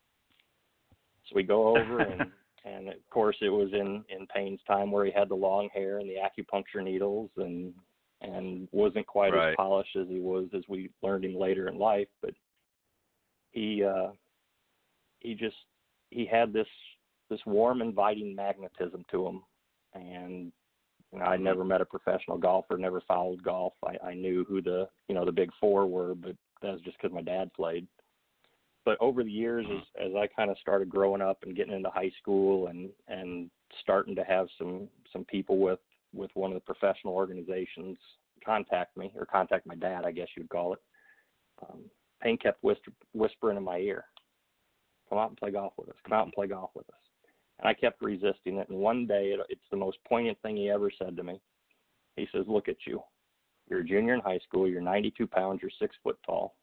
So 1.29 1.35
we 1.35 1.43
go 1.43 1.77
over 1.77 2.01
and 2.01 2.31
and 2.65 2.89
of 2.89 2.95
course 3.11 3.37
it 3.41 3.49
was 3.49 3.71
in 3.73 4.05
in 4.09 4.27
Payne's 4.35 4.61
time 4.67 4.93
where 4.93 5.05
he 5.05 5.11
had 5.11 5.29
the 5.29 5.35
long 5.35 5.69
hair 5.75 5.99
and 5.99 6.09
the 6.09 6.17
acupuncture 6.17 6.83
needles 6.83 7.31
and 7.37 7.73
and 8.21 8.69
wasn't 8.71 9.07
quite 9.07 9.33
right. 9.33 9.51
as 9.51 9.57
polished 9.57 9.97
as 9.97 10.07
he 10.09 10.21
was 10.21 10.47
as 10.57 10.63
we 10.69 10.91
learned 11.03 11.25
him 11.25 11.35
later 11.35 11.69
in 11.69 11.79
life, 11.79 12.09
but 12.21 12.35
he 13.51 13.83
uh 13.85 14.09
he 15.19 15.35
just 15.35 15.57
he 16.13 16.27
had 16.27 16.53
this 16.53 16.69
this 17.31 17.41
warm, 17.47 17.81
inviting 17.81 18.35
magnetism 18.35 19.05
to 19.11 19.27
him, 19.27 19.43
and 19.95 20.53
you 21.13 21.19
know, 21.19 21.25
I 21.25 21.37
Mm-hmm. 21.37 21.45
never 21.45 21.65
met 21.65 21.81
a 21.81 21.87
professional 21.87 22.39
golfer, 22.39 22.77
never 22.79 23.01
followed 23.03 23.43
golf. 23.43 23.75
I, 23.85 24.09
I 24.09 24.15
knew 24.15 24.45
who 24.45 24.63
the 24.63 24.89
you 25.09 25.15
know 25.15 25.25
the 25.25 25.33
big 25.33 25.51
four 25.61 25.87
were, 25.87 26.15
but 26.15 26.37
that 26.63 26.73
was 26.73 26.81
just 26.83 26.97
because 27.01 27.15
my 27.15 27.23
dad 27.23 27.53
played. 27.55 27.87
But 28.85 28.99
over 29.01 29.23
the 29.23 29.31
years, 29.31 29.67
as 29.71 30.09
as 30.09 30.13
I 30.17 30.27
kind 30.27 30.51
of 30.51 30.59
started 30.59 30.89
growing 30.89 31.23
up 31.23 31.39
and 31.43 31.57
getting 31.57 31.75
into 31.75 31.91
high 31.91 32.11
school 32.21 32.69
and 32.69 32.91
and 33.09 33.51
starting 33.81 34.15
to 34.17 34.25
have 34.25 34.49
some 34.59 34.89
some 35.13 35.25
people 35.25 35.59
with 35.59 35.81
with 36.15 36.31
one 36.35 36.51
of 36.51 36.55
the 36.55 36.75
professional 36.75 37.15
organizations 37.15 37.99
contact 38.45 38.97
me 38.97 39.13
or 39.17 39.25
contact 39.25 39.67
my 39.67 39.77
dad, 39.77 40.05
I 40.05 40.11
guess 40.11 40.29
you'd 40.37 40.49
call 40.49 40.75
it. 40.75 40.81
Um, 41.63 41.81
Payne 42.23 42.39
kept 42.39 42.63
whisper, 42.63 42.93
whispering 43.13 43.57
in 43.57 43.63
my 43.63 43.79
ear, 43.79 44.05
come 45.13 45.19
out 45.19 45.29
and 45.29 45.37
play 45.37 45.51
golf 45.51 45.75
with 45.77 45.91
us. 45.91 45.97
Come 46.05 46.15
out 46.15 46.25
and 46.25 46.33
play 46.33 46.47
golf 46.47 46.71
with 46.75 46.89
us. 46.89 47.01
And 47.59 47.69
I 47.69 47.75
kept 47.75 48.01
resisting 48.01 48.57
it. 48.57 48.69
And 48.71 48.79
one 48.79 49.07
day, 49.07 49.35
it, 49.35 49.41
it's 49.51 49.61
the 49.71 49.77
most 49.77 49.99
poignant 50.09 50.41
thing 50.41 50.57
he 50.57 50.71
ever 50.71 50.91
said 50.99 51.17
to 51.17 51.23
me. 51.23 51.39
He 52.17 52.27
says, 52.33 52.45
"Look 52.49 52.69
at 52.69 52.87
you. 52.87 53.03
You're 53.69 53.81
a 53.81 53.85
junior 53.85 54.15
in 54.15 54.21
high 54.21 54.39
school. 54.39 54.67
You're 54.67 54.81
92 54.81 55.27
pounds. 55.27 55.61
You're 55.61 55.71
six 55.79 55.95
foot 56.03 56.19
tall. 56.25 56.57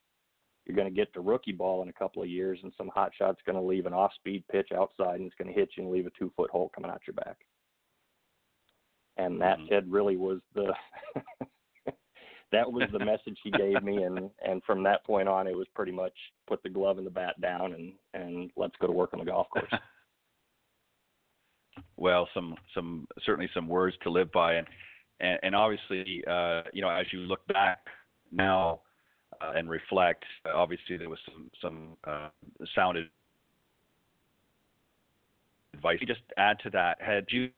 You're 0.65 0.75
going 0.75 0.87
to 0.89 0.95
get 0.95 1.13
to 1.13 1.21
rookie 1.21 1.51
ball 1.51 1.83
in 1.83 1.89
a 1.89 1.93
couple 1.93 2.21
of 2.23 2.29
years, 2.29 2.59
and 2.63 2.73
some 2.75 2.89
hot 2.89 3.11
shot's 3.17 3.41
going 3.45 3.55
to 3.55 3.61
leave 3.61 3.85
an 3.85 3.93
off-speed 3.93 4.43
pitch 4.51 4.69
outside, 4.75 5.19
and 5.19 5.25
it's 5.25 5.35
going 5.35 5.51
to 5.51 5.59
hit 5.59 5.69
you 5.77 5.83
and 5.83 5.91
leave 5.91 6.05
a 6.05 6.11
two-foot 6.11 6.49
hole 6.49 6.71
coming 6.73 6.91
out 6.91 7.01
your 7.05 7.13
back." 7.13 7.37
And 9.17 9.39
that 9.41 9.59
Mhm. 9.59 9.69
kid 9.69 9.91
really 9.91 10.17
was 10.17 10.41
the 10.53 10.73
that 12.51 12.71
was 12.71 12.83
the 12.91 12.99
message 12.99 13.37
he 13.43 13.51
gave 13.51 13.81
me 13.83 14.03
and 14.03 14.29
and 14.45 14.63
from 14.63 14.83
that 14.83 15.03
point 15.05 15.27
on 15.27 15.47
it 15.47 15.55
was 15.55 15.67
pretty 15.75 15.91
much 15.91 16.13
put 16.47 16.61
the 16.63 16.69
glove 16.69 16.97
and 16.97 17.05
the 17.05 17.11
bat 17.11 17.39
down 17.41 17.73
and 17.73 17.93
and 18.13 18.51
let's 18.55 18.73
go 18.79 18.87
to 18.87 18.93
work 18.93 19.11
on 19.13 19.19
the 19.19 19.25
golf 19.25 19.47
course 19.49 19.71
well, 21.97 22.27
some 22.33 22.55
some 22.73 23.07
certainly 23.25 23.49
some 23.53 23.67
words 23.67 23.95
to 24.03 24.09
live 24.09 24.31
by, 24.31 24.55
and 24.55 24.67
and, 25.19 25.39
and 25.43 25.55
obviously, 25.55 26.23
uh, 26.29 26.63
you 26.73 26.81
know, 26.81 26.89
as 26.89 27.05
you 27.11 27.19
look 27.19 27.45
back 27.47 27.79
now 28.31 28.81
uh, 29.41 29.51
and 29.55 29.69
reflect, 29.69 30.23
uh, 30.45 30.55
obviously 30.55 30.97
there 30.97 31.09
was 31.09 31.19
some 31.25 31.51
some 31.61 31.97
uh, 32.05 32.29
sounded 32.75 33.09
advice. 35.73 35.97
You 36.01 36.07
just 36.07 36.21
add 36.37 36.57
to 36.63 36.69
that. 36.71 37.01
Had 37.01 37.25
you 37.29 37.49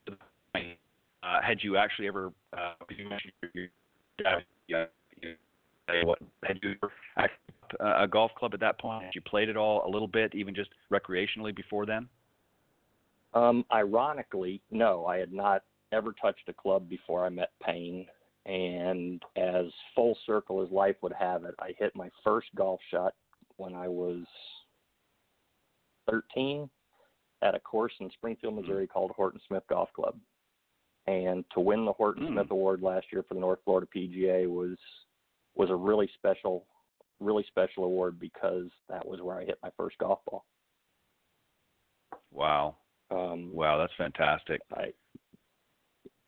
uh, 0.55 1.41
had 1.41 1.59
you 1.61 1.77
actually 1.77 2.07
ever? 2.07 2.31
Uh, 2.55 2.73
you 2.89 3.07
mentioned 3.07 3.33
your 3.53 3.67
dad. 3.67 3.71
Yeah, 4.67 4.85
what 6.03 6.19
had 6.43 6.59
you 6.61 6.75
a 7.79 8.07
golf 8.07 8.31
club 8.37 8.53
at 8.53 8.59
that 8.59 8.79
point? 8.79 9.03
Had 9.03 9.15
you 9.15 9.21
played 9.21 9.49
it 9.49 9.57
all 9.57 9.85
a 9.85 9.89
little 9.89 10.07
bit, 10.07 10.33
even 10.35 10.53
just 10.53 10.69
recreationally 10.91 11.55
before 11.55 11.85
then? 11.85 12.07
Um, 13.33 13.65
ironically, 13.71 14.61
no, 14.71 15.05
I 15.05 15.17
had 15.17 15.31
not 15.31 15.63
ever 15.91 16.13
touched 16.21 16.47
a 16.47 16.53
club 16.53 16.89
before 16.89 17.25
I 17.25 17.29
met 17.29 17.51
Payne. 17.65 18.05
And 18.45 19.21
as 19.35 19.67
full 19.93 20.17
circle 20.25 20.63
as 20.63 20.71
life 20.71 20.95
would 21.01 21.13
have 21.13 21.43
it, 21.43 21.53
I 21.59 21.73
hit 21.77 21.95
my 21.95 22.09
first 22.23 22.47
golf 22.55 22.79
shot 22.89 23.13
when 23.57 23.75
I 23.75 23.87
was 23.87 24.23
13 26.09 26.69
at 27.43 27.55
a 27.55 27.59
course 27.59 27.93
in 27.99 28.09
Springfield, 28.11 28.55
Missouri 28.55 28.87
called 28.87 29.11
Horton 29.11 29.39
Smith 29.47 29.63
Golf 29.69 29.89
Club. 29.93 30.15
And 31.11 31.43
to 31.53 31.59
win 31.59 31.83
the 31.83 31.91
Horton 31.91 32.27
Mm. 32.27 32.31
Smith 32.33 32.51
Award 32.51 32.81
last 32.81 33.11
year 33.11 33.23
for 33.23 33.33
the 33.33 33.39
North 33.39 33.59
Florida 33.65 33.87
PGA 33.93 34.47
was 34.47 34.77
was 35.55 35.69
a 35.69 35.75
really 35.75 36.07
special, 36.15 36.65
really 37.19 37.43
special 37.43 37.83
award 37.83 38.17
because 38.17 38.71
that 38.87 39.05
was 39.05 39.21
where 39.21 39.37
I 39.37 39.43
hit 39.43 39.59
my 39.61 39.69
first 39.71 39.97
golf 39.97 40.23
ball. 40.25 40.45
Wow. 42.31 42.77
Um, 43.09 43.53
Wow, 43.53 43.77
that's 43.77 43.93
fantastic. 43.97 44.61
I 44.73 44.93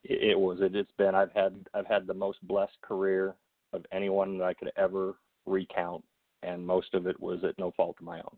it, 0.04 0.32
it 0.32 0.40
was 0.40 0.60
it, 0.60 0.76
it's 0.76 0.92
been 0.98 1.16
I've 1.16 1.32
had 1.32 1.66
I've 1.74 1.88
had 1.88 2.06
the 2.06 2.14
most 2.14 2.46
blessed 2.46 2.80
career 2.82 3.36
of 3.72 3.86
anyone 3.94 4.38
that 4.38 4.46
I 4.46 4.54
could 4.54 4.72
ever 4.76 5.16
recount 5.46 6.04
and 6.42 6.66
most 6.66 6.94
of 6.94 7.08
it 7.08 7.20
was 7.20 7.44
at 7.46 7.58
no 7.58 7.72
fault 7.72 7.96
of 8.00 8.06
my 8.06 8.20
own. 8.20 8.38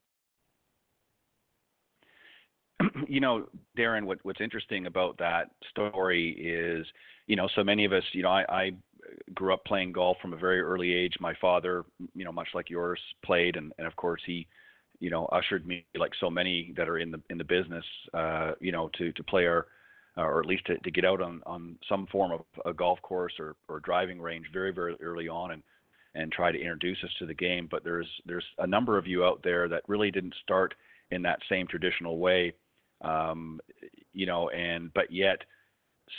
you 3.07 3.19
know, 3.19 3.47
Darin, 3.75 4.05
what, 4.05 4.19
what's 4.23 4.41
interesting 4.41 4.85
about 4.85 5.17
that 5.17 5.51
story 5.69 6.31
is, 6.31 6.85
you 7.27 7.35
know, 7.35 7.47
so 7.55 7.63
many 7.63 7.85
of 7.85 7.93
us, 7.93 8.03
you 8.13 8.23
know, 8.23 8.29
I, 8.29 8.45
I 8.49 8.71
grew 9.33 9.53
up 9.53 9.63
playing 9.65 9.91
golf 9.91 10.17
from 10.21 10.33
a 10.33 10.37
very 10.37 10.61
early 10.61 10.93
age. 10.93 11.13
My 11.19 11.33
father, 11.39 11.85
you 12.13 12.25
know, 12.25 12.31
much 12.31 12.49
like 12.53 12.69
yours, 12.69 12.99
played, 13.23 13.55
and, 13.55 13.71
and 13.77 13.87
of 13.87 13.95
course 13.95 14.21
he 14.25 14.47
you 14.99 15.09
know, 15.09 15.25
ushered 15.25 15.65
me 15.67 15.85
like 15.97 16.11
so 16.19 16.29
many 16.29 16.73
that 16.77 16.87
are 16.89 16.99
in 16.99 17.11
the 17.11 17.21
in 17.29 17.37
the 17.37 17.43
business, 17.43 17.85
uh, 18.13 18.51
you 18.59 18.71
know, 18.71 18.89
to 18.97 19.11
to 19.13 19.23
play 19.23 19.45
our 19.45 19.67
or 20.17 20.39
at 20.39 20.45
least 20.45 20.65
to, 20.65 20.77
to 20.79 20.91
get 20.91 21.05
out 21.05 21.21
on 21.21 21.41
on 21.45 21.77
some 21.89 22.07
form 22.07 22.31
of 22.31 22.41
a 22.65 22.73
golf 22.73 23.01
course 23.01 23.33
or 23.39 23.55
or 23.67 23.79
driving 23.79 24.21
range 24.21 24.45
very 24.53 24.71
very 24.71 24.95
early 25.01 25.27
on 25.27 25.51
and 25.51 25.63
and 26.15 26.31
try 26.31 26.51
to 26.51 26.59
introduce 26.59 26.97
us 27.03 27.11
to 27.19 27.25
the 27.25 27.33
game. 27.33 27.67
But 27.69 27.83
there's 27.83 28.09
there's 28.25 28.45
a 28.59 28.67
number 28.67 28.97
of 28.97 29.07
you 29.07 29.25
out 29.25 29.41
there 29.43 29.67
that 29.67 29.83
really 29.87 30.11
didn't 30.11 30.35
start 30.41 30.73
in 31.11 31.21
that 31.23 31.39
same 31.49 31.67
traditional 31.67 32.17
way, 32.17 32.53
um, 33.05 33.59
you 34.13 34.25
know, 34.25 34.49
and 34.49 34.93
but 34.93 35.11
yet 35.11 35.39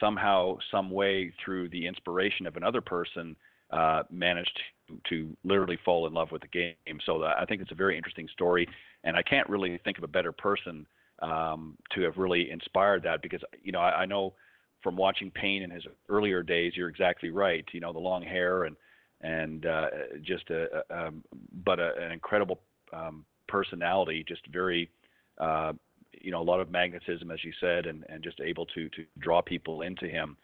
somehow, 0.00 0.56
some 0.70 0.90
way, 0.90 1.32
through 1.44 1.68
the 1.70 1.86
inspiration 1.86 2.46
of 2.46 2.56
another 2.56 2.80
person, 2.80 3.36
uh, 3.70 4.02
managed 4.10 4.58
to, 4.88 5.00
to 5.08 5.36
literally 5.44 5.78
fall 5.84 6.06
in 6.06 6.14
love 6.14 6.30
with 6.30 6.42
the 6.42 6.48
game. 6.48 6.98
So 7.04 7.18
that, 7.20 7.36
I 7.38 7.44
think 7.44 7.60
it's 7.60 7.72
a 7.72 7.76
very 7.76 7.96
interesting 7.96 8.28
story, 8.32 8.68
and 9.04 9.16
I 9.16 9.22
can't 9.22 9.48
really 9.48 9.78
think 9.84 9.98
of 9.98 10.04
a 10.04 10.08
better 10.08 10.32
person 10.32 10.86
um, 11.20 11.76
to 11.94 12.02
have 12.02 12.16
really 12.16 12.50
inspired 12.50 13.02
that 13.04 13.22
because 13.22 13.40
you 13.62 13.72
know 13.72 13.80
I, 13.80 14.02
I 14.02 14.06
know 14.06 14.34
from 14.82 14.96
watching 14.96 15.30
Payne 15.30 15.62
in 15.62 15.70
his 15.70 15.84
earlier 16.08 16.42
days, 16.42 16.74
you're 16.76 16.88
exactly 16.88 17.30
right. 17.30 17.64
You 17.72 17.80
know 17.80 17.92
the 17.92 17.98
long 17.98 18.22
hair 18.22 18.64
and 18.64 18.76
and 19.22 19.66
uh, 19.66 19.86
just 20.22 20.50
a, 20.50 20.84
a 20.90 21.06
um, 21.06 21.24
but 21.64 21.80
a, 21.80 21.94
an 22.00 22.12
incredible 22.12 22.60
um, 22.92 23.24
personality, 23.48 24.24
just 24.28 24.46
very 24.48 24.90
uh, 25.38 25.72
you 26.20 26.30
know 26.30 26.40
a 26.40 26.44
lot 26.44 26.60
of 26.60 26.70
magnetism, 26.70 27.30
as 27.30 27.42
you 27.44 27.52
said, 27.60 27.86
and 27.86 28.04
and 28.08 28.22
just 28.22 28.40
able 28.40 28.66
to 28.66 28.88
to 28.90 29.04
draw 29.18 29.40
people 29.42 29.82
into 29.82 30.06
him, 30.06 30.36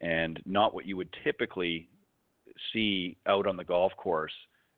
and 0.00 0.40
not 0.46 0.74
what 0.74 0.86
you 0.86 0.96
would 0.96 1.14
typically 1.24 1.88
see 2.72 3.16
out 3.26 3.46
on 3.46 3.56
the 3.56 3.64
golf 3.64 3.92
course 3.96 4.32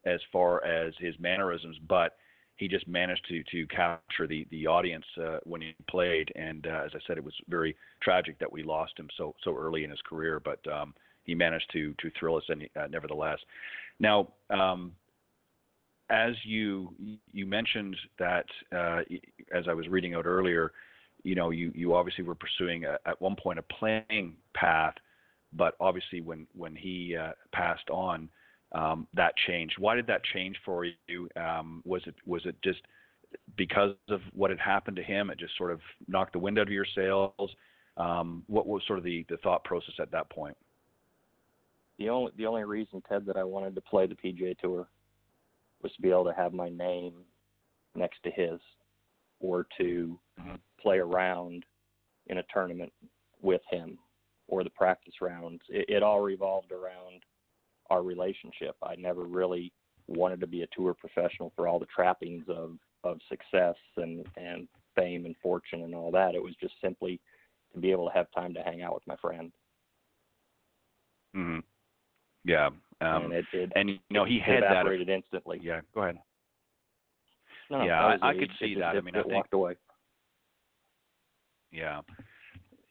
as 0.05 0.21
far 0.33 0.65
as 0.65 0.95
his 0.99 1.15
mannerisms, 1.19 1.77
but 1.89 2.17
he 2.57 2.67
just 2.69 2.87
managed 2.89 3.25
to 3.29 3.43
to 3.45 3.67
capture 3.69 4.27
the 4.27 4.47
the 4.51 4.67
audience 4.67 5.05
uh, 5.23 5.39
when 5.45 5.61
he 5.61 5.75
played. 5.89 6.31
And 6.37 6.67
uh, 6.67 6.83
as 6.85 6.91
I 6.95 6.99
said, 7.07 7.17
it 7.17 7.25
was 7.25 7.35
very 7.49 7.77
tragic 8.03 8.39
that 8.41 8.53
we 8.53 8.63
lost 8.63 8.99
him 8.99 9.09
so 9.17 9.35
so 9.43 9.57
early 9.57 9.85
in 9.85 9.91
his 9.91 10.03
career, 10.03 10.41
but 10.41 10.61
um, 10.71 10.95
he 11.25 11.35
managed 11.35 11.71
to 11.73 11.95
to 12.01 12.11
thrill 12.19 12.37
us 12.37 12.45
any, 12.51 12.71
uh, 12.79 12.89
nevertheless. 12.91 13.39
Now, 14.01 14.29
um, 14.51 14.93
as 16.11 16.35
you 16.45 16.93
you 17.33 17.47
mentioned 17.47 17.97
that 18.19 18.47
uh, 18.75 19.01
as 19.53 19.65
I 19.69 19.75
was 19.75 19.89
reading 19.89 20.15
out 20.15 20.27
earlier, 20.27 20.73
you 21.23 21.35
know 21.35 21.51
you 21.51 21.71
you 21.75 21.95
obviously 21.95 22.25
were 22.25 22.35
pursuing 22.35 22.85
a, 22.85 22.99
at 23.07 23.21
one 23.21 23.37
point 23.37 23.59
a 23.59 23.63
playing 23.63 24.37
path, 24.55 24.95
but 25.53 25.75
obviously 25.81 26.21
when 26.21 26.47
when 26.55 26.75
he 26.75 27.17
uh, 27.17 27.33
passed 27.53 27.89
on, 27.91 28.29
um, 28.73 29.07
that 29.15 29.35
changed. 29.47 29.75
Why 29.79 29.95
did 29.95 30.07
that 30.07 30.23
change 30.25 30.57
for 30.65 30.85
you? 30.85 31.29
Um, 31.37 31.83
was 31.85 32.03
it 32.07 32.15
was 32.27 32.43
it 32.47 32.57
just 32.63 32.81
because 33.57 33.95
of 34.09 34.21
what 34.33 34.51
had 34.51 34.59
happened 34.59 34.97
to 34.97 35.03
him? 35.03 35.31
It 35.31 35.39
just 35.39 35.57
sort 35.57 35.73
of 35.73 35.81
knocked 36.07 36.33
the 36.33 36.39
wind 36.39 36.59
out 36.59 36.67
of 36.67 36.73
your 36.73 36.87
sails. 36.95 37.51
Um, 37.97 38.45
what 38.47 38.67
was 38.67 38.83
sort 38.87 38.99
of 38.99 39.05
the, 39.05 39.27
the 39.29 39.39
thought 39.39 39.65
process 39.65 39.95
at 40.01 40.13
that 40.13 40.31
point? 40.31 40.57
The 41.99 42.09
only 42.09 42.33
the 42.37 42.47
only 42.47 42.65
reason 42.65 43.03
Ted 43.09 43.27
that 43.27 43.37
I 43.37 43.45
wanted 43.45 43.75
to 43.75 43.81
play 43.81 44.07
the 44.07 44.15
PGA 44.15 44.57
Tour 44.59 44.87
was 45.83 45.93
to 45.93 46.03
be 46.03 46.11
able 46.11 46.25
to 46.25 46.33
have 46.33 46.53
my 46.53 46.69
name 46.69 47.15
next 47.95 48.23
to 48.25 48.31
his 48.31 48.61
or 49.41 49.67
to 49.79 50.19
mm-hmm. 50.41 50.57
play 50.81 50.99
around 50.99 51.65
in 52.27 52.39
a 52.39 52.45
tournament 52.53 52.93
with 53.41 53.63
him 53.71 53.99
or 54.49 54.65
the 54.65 54.71
practice 54.71 55.15
rounds. 55.21 55.61
It, 55.69 55.89
it 55.89 56.03
all 56.03 56.21
revolved 56.21 56.73
around 56.73 57.23
our 57.91 58.03
relationship. 58.03 58.77
I 58.83 58.97
never 58.97 59.25
really 59.25 59.73
wanted 60.07 60.41
to 60.41 60.47
be 60.47 60.63
a 60.63 60.69
tour 60.75 60.95
professional 60.95 61.53
for 61.55 61.69
all 61.69 61.79
the 61.79 61.87
trappings 61.87 62.45
of 62.49 62.79
of 63.05 63.19
success 63.29 63.77
and 63.97 64.27
and 64.37 64.67
fame 64.97 65.25
and 65.27 65.37
fortune 65.43 65.83
and 65.83 65.95
all 65.95 66.11
that. 66.11 66.35
It 66.35 66.43
was 66.43 66.55
just 66.61 66.75
simply 66.83 67.21
to 67.73 67.81
be 67.81 67.93
able 67.93 68.09
to 68.09 68.15
have 68.15 68.27
time 68.33 68.55
to 68.55 68.63
hang 68.63 68.83
out 68.83 68.95
with 68.95 69.07
my 69.07 69.17
friend. 69.17 69.53
Mhm. 71.37 71.63
Yeah. 72.45 72.71
Um, 73.01 73.25
and 73.25 73.33
it, 73.33 73.45
it, 73.53 73.73
and 73.77 73.91
you 73.91 73.99
know 74.11 74.25
he 74.25 74.41
had 74.45 74.59
evaporated 74.59 75.09
that 75.09 75.13
instantly. 75.13 75.61
Yeah. 75.63 75.81
Go 75.95 76.03
ahead. 76.03 76.19
No, 77.71 77.85
yeah, 77.85 78.03
I, 78.03 78.17
I, 78.23 78.31
I 78.31 78.35
could 78.35 78.51
see 78.59 78.75
that. 78.77 78.97
I 78.97 79.01
mean, 79.01 79.15
I 79.15 79.23
think 79.23 79.35
walked 79.35 79.53
away. 79.53 79.77
Yeah. 81.71 82.01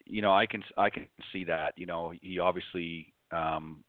You 0.06 0.22
know, 0.22 0.34
I 0.34 0.46
can 0.46 0.64
I 0.78 0.90
can 0.90 1.08
see 1.34 1.44
that. 1.46 1.74
You 1.78 1.88
know, 1.88 2.14
he 2.22 2.40
obviously 2.40 3.14
um, 3.32 3.84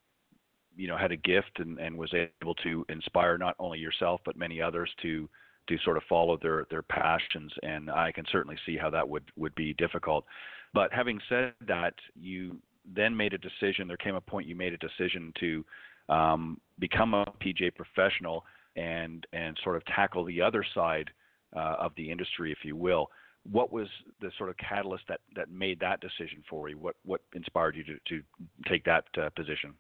you 0.79 0.89
know 0.89 0.97
had 0.97 1.13
a 1.13 1.17
gift 1.17 1.59
and, 1.59 1.79
and 1.79 1.97
was 1.97 2.15
able 2.15 2.55
to 2.57 2.87
inspire 2.89 3.37
not 3.37 3.57
only 3.59 3.79
yourself 3.79 4.21
but 4.25 4.37
many 4.37 4.63
others 4.63 4.91
to 5.03 5.29
to 5.69 5.77
sort 5.85 5.99
of 5.99 6.03
follow 6.09 6.39
their 6.41 6.67
their 6.71 6.83
passions 6.83 7.53
and 7.63 7.91
I 7.91 8.13
can 8.13 8.25
certainly 8.33 8.57
see 8.65 8.77
how 8.77 8.89
that 8.91 9.07
would 9.07 9.25
would 9.37 9.55
be 9.55 9.75
difficult. 9.75 10.25
But 10.73 10.93
having 10.93 11.19
said 11.29 11.53
that, 11.67 11.95
you 12.15 12.57
then 12.95 13.17
made 13.17 13.35
a 13.35 13.39
decision. 13.39 13.89
There 13.89 13.97
came 13.97 14.15
a 14.15 14.21
point 14.21 14.47
you 14.47 14.55
made 14.55 14.73
a 14.73 14.79
decision 14.79 15.33
to 15.41 15.65
um, 16.09 16.61
become 16.79 17.15
a 17.15 17.25
PGA 17.43 17.75
professional 17.75 18.45
and 18.77 19.27
and 19.33 19.59
sort 19.65 19.77
of 19.77 19.85
tackle 19.87 20.25
the 20.25 20.41
other 20.41 20.65
side 20.75 21.11
uh, 21.57 21.77
of 21.79 21.93
the 21.97 22.11
industry, 22.11 22.53
if 22.53 22.59
you 22.65 22.77
will 22.77 23.11
what 23.51 23.73
was 23.73 23.89
the 24.21 24.31
sort 24.37 24.51
of 24.51 24.57
catalyst 24.57 25.05
that, 25.09 25.21
that 25.35 25.51
made 25.51 25.81
that 25.81 26.01
decision 26.01 26.43
for 26.49 26.69
you? 26.69 26.79
What 26.79 26.97
what 27.05 27.21
inspired 27.35 27.77
you 27.77 27.85
to, 27.85 27.97
to 28.09 28.23
take 28.69 28.85
that 28.85 29.05
uh, 29.21 29.31
position? 29.31 29.75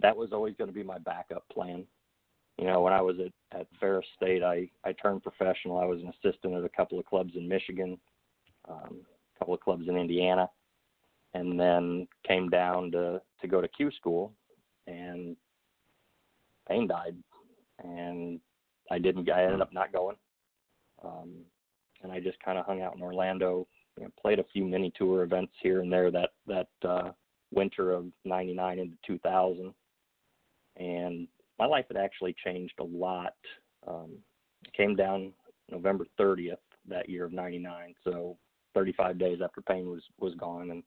That 0.00 0.16
was 0.16 0.32
always 0.32 0.54
going 0.56 0.68
to 0.68 0.74
be 0.74 0.82
my 0.82 0.98
backup 0.98 1.48
plan. 1.48 1.84
You 2.58 2.66
know, 2.66 2.80
when 2.80 2.92
I 2.92 3.00
was 3.02 3.16
at, 3.20 3.58
at 3.58 3.66
Ferris 3.78 4.06
State, 4.16 4.42
I, 4.42 4.68
I 4.84 4.92
turned 4.92 5.22
professional. 5.22 5.78
I 5.78 5.84
was 5.84 6.00
an 6.00 6.08
assistant 6.08 6.54
at 6.54 6.64
a 6.64 6.68
couple 6.70 6.98
of 6.98 7.04
clubs 7.04 7.32
in 7.34 7.48
Michigan, 7.48 7.98
um, 8.68 9.02
a 9.34 9.38
couple 9.38 9.54
of 9.54 9.60
clubs 9.60 9.88
in 9.88 9.96
Indiana, 9.96 10.48
and 11.34 11.60
then 11.60 12.08
came 12.26 12.48
down 12.48 12.90
to, 12.92 13.20
to 13.42 13.48
go 13.48 13.60
to 13.60 13.68
Q 13.68 13.90
school. 13.92 14.32
And 14.86 15.36
Payne 16.68 16.86
died, 16.86 17.16
and 17.82 18.40
I 18.90 18.98
didn't. 18.98 19.30
I 19.30 19.44
ended 19.44 19.60
up 19.60 19.72
not 19.72 19.92
going. 19.92 20.16
Um, 21.04 21.44
and 22.02 22.12
I 22.12 22.20
just 22.20 22.38
kind 22.40 22.58
of 22.58 22.66
hung 22.66 22.82
out 22.82 22.96
in 22.96 23.02
Orlando. 23.02 23.66
You 23.96 24.04
know, 24.04 24.10
played 24.20 24.38
a 24.38 24.44
few 24.52 24.64
mini 24.64 24.92
tour 24.96 25.22
events 25.22 25.52
here 25.62 25.80
and 25.80 25.92
there 25.92 26.10
that 26.10 26.30
that 26.46 26.68
uh, 26.86 27.10
winter 27.52 27.92
of 27.92 28.06
'99 28.24 28.78
into 28.78 28.96
2000, 29.06 29.72
and 30.76 31.28
my 31.58 31.66
life 31.66 31.86
had 31.88 31.96
actually 31.96 32.34
changed 32.44 32.74
a 32.80 32.84
lot. 32.84 33.34
Um, 33.86 34.18
came 34.76 34.96
down 34.96 35.32
November 35.70 36.06
30th 36.18 36.56
that 36.88 37.08
year 37.08 37.24
of 37.24 37.32
'99, 37.32 37.94
so 38.04 38.36
35 38.74 39.18
days 39.18 39.38
after 39.42 39.60
Payne 39.62 39.88
was 39.88 40.02
was 40.18 40.34
gone, 40.34 40.70
and 40.70 40.82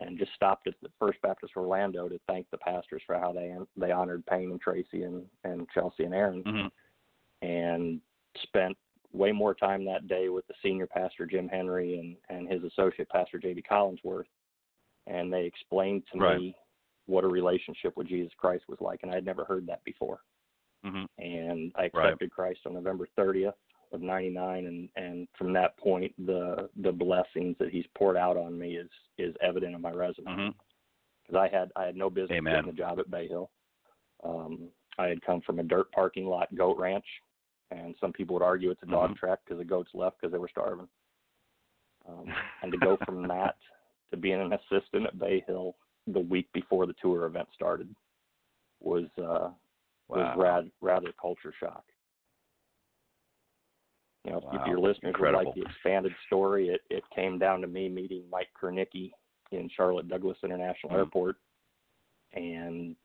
and 0.00 0.18
just 0.18 0.32
stopped 0.34 0.66
at 0.66 0.74
the 0.82 0.90
First 0.98 1.20
Baptist 1.22 1.52
Orlando 1.56 2.08
to 2.08 2.18
thank 2.26 2.46
the 2.50 2.58
pastors 2.58 3.02
for 3.06 3.18
how 3.18 3.32
they 3.32 3.54
they 3.76 3.92
honored 3.92 4.24
Payne 4.26 4.50
and 4.50 4.60
Tracy 4.60 5.04
and 5.04 5.24
and 5.44 5.66
Chelsea 5.74 6.04
and 6.04 6.14
Aaron, 6.14 6.42
mm-hmm. 6.42 7.46
and 7.46 8.00
spent 8.42 8.76
way 9.12 9.30
more 9.30 9.54
time 9.54 9.84
that 9.84 10.08
day 10.08 10.28
with 10.28 10.46
the 10.46 10.54
senior 10.62 10.86
pastor 10.86 11.26
Jim 11.26 11.48
Henry 11.48 11.98
and 11.98 12.16
and 12.28 12.50
his 12.50 12.62
associate 12.64 13.08
pastor 13.08 13.38
J.B. 13.38 13.64
Collinsworth, 13.70 14.24
and 15.06 15.32
they 15.32 15.44
explained 15.44 16.02
to 16.12 16.18
right. 16.18 16.38
me 16.38 16.56
what 17.06 17.24
a 17.24 17.28
relationship 17.28 17.96
with 17.96 18.08
Jesus 18.08 18.32
Christ 18.36 18.64
was 18.68 18.78
like, 18.80 19.00
and 19.02 19.10
I 19.10 19.16
had 19.16 19.24
never 19.24 19.44
heard 19.44 19.66
that 19.66 19.84
before. 19.84 20.20
Mm-hmm. 20.84 21.04
And 21.18 21.72
I 21.76 21.84
accepted 21.84 22.24
right. 22.26 22.30
Christ 22.30 22.60
on 22.66 22.74
November 22.74 23.06
30th 23.16 23.52
of 23.92 24.02
'99, 24.02 24.66
and 24.66 24.88
and 24.96 25.28
from 25.36 25.52
that 25.52 25.76
point, 25.78 26.12
the 26.26 26.68
the 26.82 26.92
blessings 26.92 27.56
that 27.58 27.70
He's 27.70 27.86
poured 27.96 28.16
out 28.16 28.36
on 28.36 28.58
me 28.58 28.76
is 28.76 28.90
is 29.18 29.34
evident 29.42 29.74
in 29.74 29.80
my 29.80 29.90
resume. 29.90 30.26
Because 30.26 31.32
mm-hmm. 31.32 31.36
I 31.36 31.48
had 31.48 31.70
I 31.76 31.84
had 31.84 31.96
no 31.96 32.10
business 32.10 32.38
Amen. 32.38 32.54
getting 32.54 32.70
the 32.70 32.76
job 32.76 32.98
at 32.98 33.10
Bay 33.10 33.28
Hill. 33.28 33.50
Um, 34.24 34.68
I 34.98 35.06
had 35.06 35.22
come 35.22 35.40
from 35.40 35.58
a 35.58 35.62
dirt 35.62 35.90
parking 35.92 36.26
lot 36.26 36.54
goat 36.54 36.78
ranch 36.78 37.06
and 37.72 37.94
some 38.00 38.12
people 38.12 38.34
would 38.34 38.42
argue 38.42 38.70
it's 38.70 38.82
a 38.82 38.86
dog 38.86 39.10
mm-hmm. 39.10 39.18
track 39.18 39.40
because 39.44 39.58
the 39.58 39.64
goats 39.64 39.90
left 39.94 40.20
because 40.20 40.32
they 40.32 40.38
were 40.38 40.48
starving. 40.48 40.88
Um, 42.08 42.26
and 42.62 42.72
to 42.72 42.78
go 42.78 42.98
from 43.04 43.26
that 43.28 43.56
to 44.10 44.16
being 44.16 44.40
an 44.40 44.52
assistant 44.52 45.06
at 45.06 45.18
Bay 45.18 45.44
Hill 45.46 45.76
the 46.06 46.20
week 46.20 46.48
before 46.52 46.86
the 46.86 46.94
tour 47.00 47.26
event 47.26 47.48
started 47.54 47.94
was 48.80 49.06
uh, 49.18 49.48
wow. 49.48 49.54
was 50.08 50.34
rad, 50.36 50.70
rather 50.80 51.12
culture 51.20 51.54
shock. 51.58 51.84
You 54.24 54.32
know, 54.32 54.40
wow. 54.44 54.60
if 54.60 54.66
your 54.68 54.78
listeners 54.78 55.14
Incredible. 55.14 55.44
would 55.46 55.46
like 55.46 55.54
the 55.54 55.70
expanded 55.70 56.12
story, 56.26 56.68
it, 56.68 56.80
it 56.90 57.02
came 57.14 57.38
down 57.38 57.60
to 57.60 57.66
me 57.66 57.88
meeting 57.88 58.22
Mike 58.30 58.48
Kernicki 58.60 59.12
in 59.50 59.68
Charlotte 59.76 60.08
Douglas 60.08 60.38
International 60.44 60.90
mm-hmm. 60.90 60.98
Airport, 60.98 61.36
and 62.32 62.96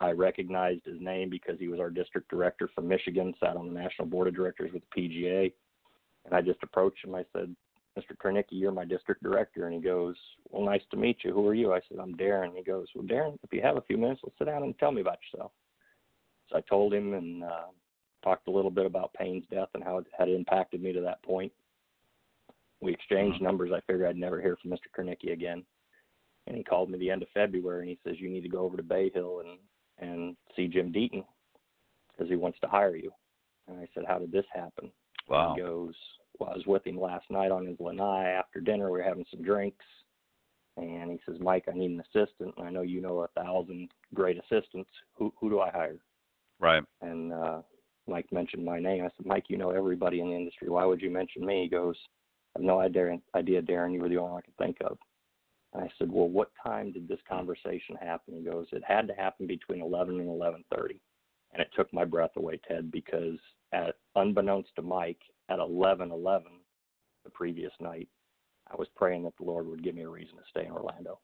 I 0.00 0.12
recognized 0.12 0.84
his 0.84 1.00
name 1.00 1.28
because 1.28 1.58
he 1.58 1.68
was 1.68 1.80
our 1.80 1.90
district 1.90 2.30
director 2.30 2.70
from 2.74 2.88
Michigan, 2.88 3.34
sat 3.40 3.56
on 3.56 3.66
the 3.66 3.78
national 3.78 4.08
board 4.08 4.28
of 4.28 4.34
directors 4.34 4.72
with 4.72 4.82
the 4.94 5.00
PGA. 5.00 5.52
And 6.24 6.34
I 6.34 6.40
just 6.40 6.62
approached 6.62 7.04
him. 7.04 7.14
I 7.14 7.24
said, 7.32 7.54
Mr. 7.98 8.16
Kernicki, 8.16 8.52
you're 8.52 8.72
my 8.72 8.84
district 8.84 9.22
director. 9.22 9.66
And 9.66 9.74
he 9.74 9.80
goes, 9.80 10.16
Well, 10.48 10.64
nice 10.64 10.82
to 10.90 10.96
meet 10.96 11.18
you. 11.24 11.32
Who 11.32 11.46
are 11.46 11.54
you? 11.54 11.72
I 11.72 11.80
said, 11.88 11.98
I'm 12.00 12.16
Darin. 12.16 12.52
He 12.54 12.62
goes, 12.62 12.86
Well, 12.94 13.06
Darin, 13.06 13.38
if 13.42 13.52
you 13.52 13.60
have 13.62 13.76
a 13.76 13.82
few 13.82 13.98
minutes, 13.98 14.20
let's 14.22 14.38
sit 14.38 14.46
down 14.46 14.62
and 14.62 14.78
tell 14.78 14.92
me 14.92 15.00
about 15.00 15.18
yourself. 15.32 15.52
So 16.48 16.58
I 16.58 16.60
told 16.62 16.94
him, 16.94 17.14
and 17.14 17.44
uh, 17.44 17.66
talked 18.22 18.48
a 18.48 18.50
little 18.50 18.70
bit 18.70 18.86
about 18.86 19.12
Payne's 19.14 19.44
death 19.50 19.68
and 19.74 19.82
how 19.82 19.98
it 19.98 20.06
had 20.16 20.28
impacted 20.28 20.82
me 20.82 20.92
to 20.92 21.00
that 21.00 21.22
point. 21.22 21.52
We 22.80 22.92
exchanged 22.92 23.38
Mhm. 23.38 23.42
numbers. 23.42 23.72
I 23.72 23.80
figured 23.80 24.08
I'd 24.08 24.16
never 24.16 24.40
hear 24.40 24.56
from 24.56 24.70
Mr. 24.70 24.90
Kernicki 24.92 25.32
again. 25.32 25.64
And 26.46 26.56
he 26.56 26.64
called 26.64 26.90
me 26.90 26.98
the 26.98 27.10
end 27.10 27.22
of 27.22 27.28
February 27.30 27.80
and 27.80 27.90
he 27.90 27.98
says, 28.02 28.20
You 28.20 28.30
need 28.30 28.42
to 28.42 28.48
go 28.48 28.60
over 28.60 28.76
to 28.76 28.82
Bay 28.82 29.10
Hill 29.10 29.40
and, 29.40 29.58
and 29.98 30.36
see 30.56 30.68
Jim 30.68 30.92
Deaton 30.92 31.24
because 32.08 32.28
he 32.30 32.36
wants 32.36 32.58
to 32.60 32.68
hire 32.68 32.96
you. 32.96 33.12
And 33.68 33.78
I 33.78 33.86
said, 33.94 34.04
How 34.06 34.18
did 34.18 34.32
this 34.32 34.46
happen? 34.52 34.90
Wow. 35.28 35.54
He 35.54 35.60
goes, 35.60 35.94
Well, 36.38 36.50
I 36.50 36.56
was 36.56 36.66
with 36.66 36.86
him 36.86 36.98
last 36.98 37.30
night 37.30 37.50
on 37.50 37.66
his 37.66 37.78
lanai 37.78 38.30
after 38.30 38.60
dinner. 38.60 38.86
We 38.86 38.98
were 38.98 39.02
having 39.04 39.26
some 39.30 39.42
drinks. 39.42 39.84
And 40.76 41.10
he 41.10 41.20
says, 41.26 41.38
Mike, 41.40 41.64
I 41.68 41.76
need 41.76 41.90
an 41.90 42.00
assistant. 42.00 42.54
And 42.56 42.66
I 42.66 42.70
know 42.70 42.82
you 42.82 43.00
know 43.02 43.20
a 43.20 43.28
thousand 43.28 43.90
great 44.14 44.38
assistants. 44.38 44.90
Who, 45.14 45.32
who 45.38 45.50
do 45.50 45.60
I 45.60 45.70
hire? 45.70 45.98
Right. 46.58 46.82
And 47.02 47.32
uh, 47.32 47.62
Mike 48.10 48.30
mentioned 48.32 48.64
my 48.64 48.78
name. 48.78 49.04
I 49.04 49.10
said, 49.16 49.26
Mike, 49.26 49.44
you 49.48 49.56
know 49.56 49.70
everybody 49.70 50.20
in 50.20 50.28
the 50.28 50.36
industry. 50.36 50.68
Why 50.68 50.84
would 50.84 51.00
you 51.00 51.10
mention 51.10 51.46
me? 51.46 51.62
He 51.62 51.68
goes, 51.68 51.96
I 52.54 52.58
have 52.58 52.66
no 52.66 52.80
idea, 52.80 53.18
idea, 53.34 53.62
Darin. 53.62 53.92
You 53.92 54.00
were 54.00 54.08
the 54.08 54.18
only 54.18 54.32
one 54.32 54.42
I 54.42 54.44
could 54.44 54.56
think 54.56 54.78
of. 54.82 54.98
And 55.72 55.84
I 55.84 55.90
said, 55.98 56.10
Well, 56.10 56.28
what 56.28 56.50
time 56.62 56.92
did 56.92 57.08
this 57.08 57.20
conversation 57.28 57.96
happen? 58.00 58.34
He 58.34 58.42
goes, 58.42 58.66
It 58.72 58.82
had 58.86 59.06
to 59.08 59.14
happen 59.14 59.46
between 59.46 59.80
11 59.80 60.18
and 60.18 60.28
11:30, 60.28 60.98
and 61.52 61.62
it 61.62 61.70
took 61.76 61.92
my 61.92 62.04
breath 62.04 62.32
away, 62.36 62.60
Ted, 62.66 62.90
because 62.90 63.38
at 63.72 63.94
unbeknownst 64.16 64.74
to 64.76 64.82
Mike, 64.82 65.20
at 65.48 65.60
11:11 65.60 66.42
the 67.24 67.30
previous 67.30 67.72
night, 67.80 68.08
I 68.70 68.76
was 68.76 68.88
praying 68.96 69.24
that 69.24 69.36
the 69.38 69.44
Lord 69.44 69.66
would 69.66 69.84
give 69.84 69.94
me 69.94 70.02
a 70.02 70.08
reason 70.08 70.36
to 70.36 70.42
stay 70.50 70.66
in 70.66 70.72
Orlando. 70.72 71.20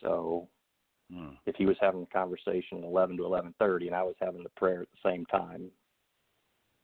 So 0.00 0.48
Hmm. 1.12 1.34
if 1.46 1.54
he 1.54 1.66
was 1.66 1.76
having 1.80 2.02
a 2.02 2.06
conversation 2.06 2.78
at 2.78 2.84
11 2.84 3.16
to 3.18 3.22
11:30 3.24 3.86
and 3.86 3.94
I 3.94 4.02
was 4.02 4.16
having 4.20 4.42
the 4.42 4.48
prayer 4.50 4.82
at 4.82 4.88
the 4.90 5.08
same 5.08 5.24
time, 5.26 5.70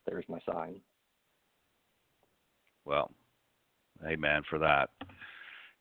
there's 0.06 0.28
my 0.28 0.38
sign. 0.40 0.80
Well, 2.84 3.12
amen 4.04 4.42
for 4.48 4.58
that. 4.60 4.90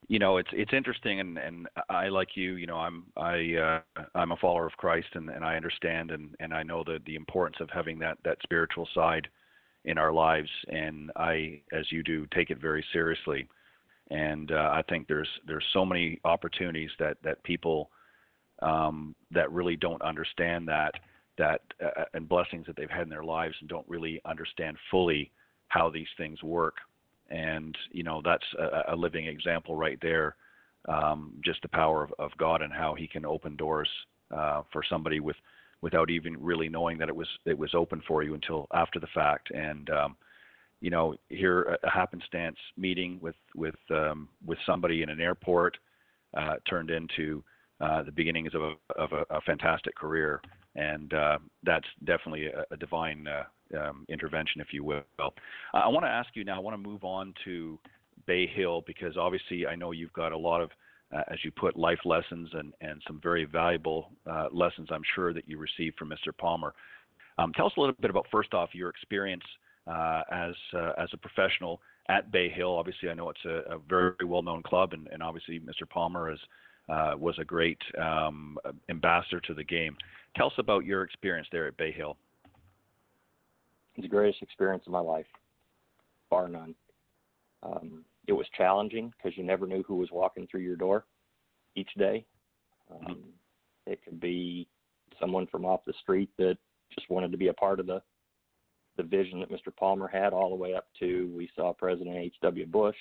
You 0.07 0.19
know, 0.19 0.37
it's 0.37 0.49
it's 0.51 0.73
interesting, 0.73 1.19
and 1.19 1.37
and 1.37 1.67
I 1.89 2.09
like 2.09 2.35
you. 2.35 2.55
You 2.55 2.65
know, 2.65 2.77
I'm 2.77 3.05
I 3.15 3.53
uh, 3.55 4.03
I'm 4.15 4.31
a 4.31 4.37
follower 4.37 4.65
of 4.65 4.73
Christ, 4.73 5.07
and 5.13 5.29
and 5.29 5.45
I 5.45 5.55
understand, 5.55 6.11
and 6.11 6.35
and 6.39 6.53
I 6.53 6.63
know 6.63 6.83
the 6.83 6.99
the 7.05 7.15
importance 7.15 7.57
of 7.59 7.69
having 7.69 7.99
that 7.99 8.17
that 8.25 8.37
spiritual 8.43 8.87
side 8.93 9.27
in 9.85 9.97
our 9.97 10.11
lives, 10.11 10.49
and 10.67 11.11
I, 11.15 11.61
as 11.71 11.91
you 11.91 12.03
do, 12.03 12.27
take 12.33 12.49
it 12.49 12.59
very 12.59 12.85
seriously. 12.93 13.47
And 14.09 14.51
uh, 14.51 14.71
I 14.73 14.83
think 14.89 15.07
there's 15.07 15.29
there's 15.47 15.65
so 15.71 15.85
many 15.85 16.19
opportunities 16.25 16.91
that 16.99 17.17
that 17.23 17.41
people 17.43 17.89
um, 18.61 19.15
that 19.31 19.51
really 19.51 19.75
don't 19.75 20.01
understand 20.01 20.67
that 20.67 20.93
that 21.37 21.61
uh, 21.83 22.03
and 22.13 22.27
blessings 22.27 22.65
that 22.67 22.75
they've 22.75 22.89
had 22.89 23.03
in 23.03 23.09
their 23.09 23.23
lives 23.23 23.55
and 23.59 23.69
don't 23.69 23.87
really 23.87 24.21
understand 24.25 24.77
fully 24.89 25.31
how 25.69 25.89
these 25.89 26.07
things 26.17 26.41
work. 26.43 26.75
And 27.29 27.75
you 27.91 28.03
know 28.03 28.21
that's 28.23 28.45
a, 28.59 28.93
a 28.93 28.95
living 28.95 29.27
example 29.27 29.75
right 29.75 29.99
there 30.01 30.35
um, 30.87 31.33
just 31.43 31.61
the 31.61 31.69
power 31.69 32.03
of, 32.03 32.11
of 32.19 32.31
god 32.37 32.61
and 32.61 32.73
how 32.73 32.95
he 32.95 33.07
can 33.07 33.25
open 33.25 33.55
doors 33.55 33.87
uh, 34.35 34.63
for 34.71 34.83
somebody 34.87 35.19
with 35.19 35.35
without 35.81 36.09
even 36.09 36.41
really 36.41 36.69
knowing 36.69 36.97
that 36.97 37.09
it 37.09 37.15
was 37.15 37.27
it 37.45 37.57
was 37.57 37.73
open 37.73 38.01
for 38.07 38.23
you 38.23 38.33
until 38.33 38.67
after 38.73 38.99
the 38.99 39.07
fact. 39.13 39.51
And 39.51 39.89
um, 39.89 40.15
you 40.79 40.89
know 40.89 41.15
here 41.29 41.77
a 41.83 41.89
happenstance 41.89 42.57
meeting 42.77 43.19
with 43.21 43.35
with 43.55 43.75
um, 43.89 44.29
with 44.45 44.59
somebody 44.65 45.03
in 45.03 45.09
an 45.09 45.21
airport 45.21 45.77
uh, 46.35 46.55
turned 46.69 46.89
into 46.89 47.43
uh, 47.81 48.03
the 48.03 48.11
beginnings 48.11 48.53
of 48.53 48.61
a 48.61 48.73
of 48.95 49.11
a, 49.11 49.25
a 49.33 49.41
fantastic 49.41 49.95
career 49.95 50.41
and 50.75 51.13
uh, 51.13 51.37
that's 51.63 51.87
definitely 52.05 52.47
a, 52.47 52.65
a 52.71 52.77
divine 52.77 53.27
uh, 53.27 53.43
um, 53.79 54.05
intervention, 54.09 54.61
if 54.61 54.67
you 54.71 54.83
will. 54.83 55.03
I 55.73 55.87
want 55.87 56.05
to 56.05 56.09
ask 56.09 56.29
you 56.33 56.43
now. 56.43 56.55
I 56.55 56.59
want 56.59 56.81
to 56.81 56.89
move 56.89 57.03
on 57.03 57.33
to 57.45 57.77
Bay 58.25 58.47
Hill 58.47 58.83
because 58.85 59.17
obviously 59.17 59.67
I 59.67 59.75
know 59.75 59.91
you've 59.91 60.13
got 60.13 60.31
a 60.31 60.37
lot 60.37 60.61
of, 60.61 60.69
uh, 61.15 61.23
as 61.29 61.39
you 61.43 61.51
put, 61.51 61.77
life 61.77 61.99
lessons 62.05 62.49
and 62.53 62.73
and 62.81 63.01
some 63.05 63.19
very 63.21 63.45
valuable 63.45 64.11
uh, 64.29 64.47
lessons. 64.51 64.89
I'm 64.91 65.03
sure 65.15 65.33
that 65.33 65.47
you 65.47 65.57
received 65.57 65.97
from 65.97 66.09
Mr. 66.09 66.35
Palmer. 66.37 66.73
Um, 67.37 67.51
tell 67.53 67.65
us 67.65 67.73
a 67.77 67.79
little 67.79 67.95
bit 67.99 68.09
about 68.09 68.27
first 68.31 68.53
off 68.53 68.69
your 68.73 68.89
experience 68.89 69.43
as 69.87 70.53
as 70.97 71.09
a 71.13 71.17
professional 71.17 71.81
at 72.07 72.31
Bay 72.31 72.49
Hill. 72.49 72.73
Obviously, 72.73 73.09
I 73.09 73.13
know 73.13 73.29
it's 73.29 73.45
a, 73.45 73.75
a 73.75 73.79
very 73.89 74.25
well-known 74.25 74.63
club, 74.63 74.93
and, 74.93 75.07
and 75.11 75.21
obviously 75.21 75.59
Mr. 75.59 75.89
Palmer 75.89 76.31
is 76.31 76.39
uh, 76.89 77.13
was 77.17 77.35
a 77.39 77.45
great 77.45 77.79
um, 78.01 78.57
ambassador 78.89 79.39
to 79.41 79.53
the 79.53 79.63
game. 79.63 79.95
Tell 80.35 80.47
us 80.47 80.53
about 80.57 80.85
your 80.85 81.03
experience 81.03 81.47
there 81.51 81.67
at 81.67 81.77
Bay 81.77 81.91
Hill. 81.91 82.17
It's 83.95 84.03
the 84.03 84.09
greatest 84.09 84.41
experience 84.41 84.83
of 84.87 84.93
my 84.93 84.99
life, 84.99 85.25
bar 86.29 86.47
none. 86.47 86.75
Um, 87.63 88.05
it 88.27 88.33
was 88.33 88.45
challenging 88.57 89.13
because 89.17 89.37
you 89.37 89.43
never 89.43 89.67
knew 89.67 89.83
who 89.83 89.95
was 89.95 90.09
walking 90.11 90.47
through 90.49 90.61
your 90.61 90.77
door 90.77 91.05
each 91.75 91.89
day. 91.97 92.25
Um, 92.91 93.23
it 93.85 93.99
could 94.03 94.19
be 94.19 94.67
someone 95.19 95.47
from 95.47 95.65
off 95.65 95.81
the 95.85 95.93
street 96.01 96.29
that 96.37 96.57
just 96.93 97.09
wanted 97.09 97.31
to 97.31 97.37
be 97.37 97.47
a 97.47 97.53
part 97.53 97.79
of 97.79 97.87
the 97.87 98.01
the 98.97 99.03
vision 99.03 99.39
that 99.39 99.49
Mr. 99.49 99.73
Palmer 99.75 100.07
had, 100.07 100.33
all 100.33 100.49
the 100.49 100.55
way 100.55 100.73
up 100.73 100.87
to 100.99 101.31
we 101.35 101.49
saw 101.55 101.71
President 101.71 102.17
H.W. 102.17 102.65
Bush, 102.65 102.97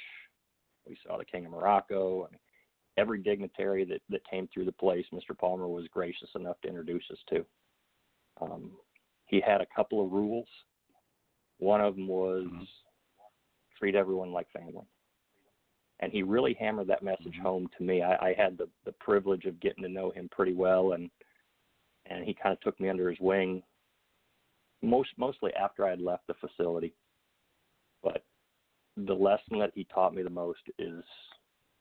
we 0.86 0.96
saw 1.04 1.18
the 1.18 1.24
King 1.24 1.46
of 1.46 1.50
Morocco. 1.50 2.26
I 2.26 2.30
mean, 2.30 2.40
every 2.96 3.20
dignitary 3.20 3.84
that, 3.84 4.00
that 4.08 4.28
came 4.28 4.48
through 4.48 4.64
the 4.64 4.72
place, 4.72 5.06
Mr. 5.12 5.36
Palmer 5.36 5.68
was 5.68 5.86
gracious 5.88 6.28
enough 6.34 6.60
to 6.62 6.68
introduce 6.68 7.04
us 7.10 7.18
to. 7.30 7.44
Um, 8.40 8.72
he 9.26 9.40
had 9.40 9.60
a 9.60 9.66
couple 9.74 10.04
of 10.04 10.12
rules. 10.12 10.48
One 11.58 11.80
of 11.80 11.94
them 11.94 12.08
was 12.08 12.44
Mhm. 12.46 12.66
treat 13.76 13.94
everyone 13.94 14.32
like 14.32 14.48
family. 14.50 14.86
And 16.00 16.12
he 16.12 16.22
really 16.22 16.54
hammered 16.54 16.86
that 16.88 17.02
message 17.02 17.36
home 17.38 17.68
to 17.76 17.82
me. 17.82 18.02
I, 18.02 18.28
I 18.28 18.32
had 18.32 18.56
the, 18.56 18.68
the 18.84 18.92
privilege 18.92 19.44
of 19.44 19.60
getting 19.60 19.82
to 19.82 19.88
know 19.88 20.10
him 20.10 20.28
pretty 20.30 20.54
well, 20.54 20.92
and 20.92 21.10
and 22.06 22.24
he 22.24 22.34
kind 22.34 22.52
of 22.52 22.60
took 22.60 22.80
me 22.80 22.88
under 22.88 23.10
his 23.10 23.20
wing. 23.20 23.62
Most 24.82 25.10
mostly 25.18 25.52
after 25.54 25.84
I 25.84 25.90
had 25.90 26.00
left 26.00 26.26
the 26.26 26.34
facility, 26.34 26.94
but 28.02 28.24
the 28.96 29.14
lesson 29.14 29.58
that 29.58 29.72
he 29.74 29.84
taught 29.84 30.14
me 30.14 30.22
the 30.22 30.30
most 30.30 30.62
is 30.78 31.04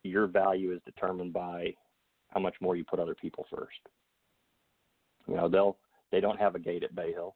your 0.04 0.28
value 0.28 0.74
is 0.74 0.82
determined 0.86 1.34
by 1.34 1.76
how 2.30 2.40
much 2.40 2.56
more 2.62 2.76
you 2.76 2.84
put 2.86 3.00
other 3.00 3.16
people 3.16 3.46
first. 3.50 3.80
You 5.28 5.36
know, 5.36 5.50
they'll 5.50 5.78
they 6.12 6.20
don't 6.20 6.40
have 6.40 6.56
a 6.56 6.60
gate 6.60 6.84
at 6.84 6.96
Bay 6.96 7.12
Hill, 7.12 7.36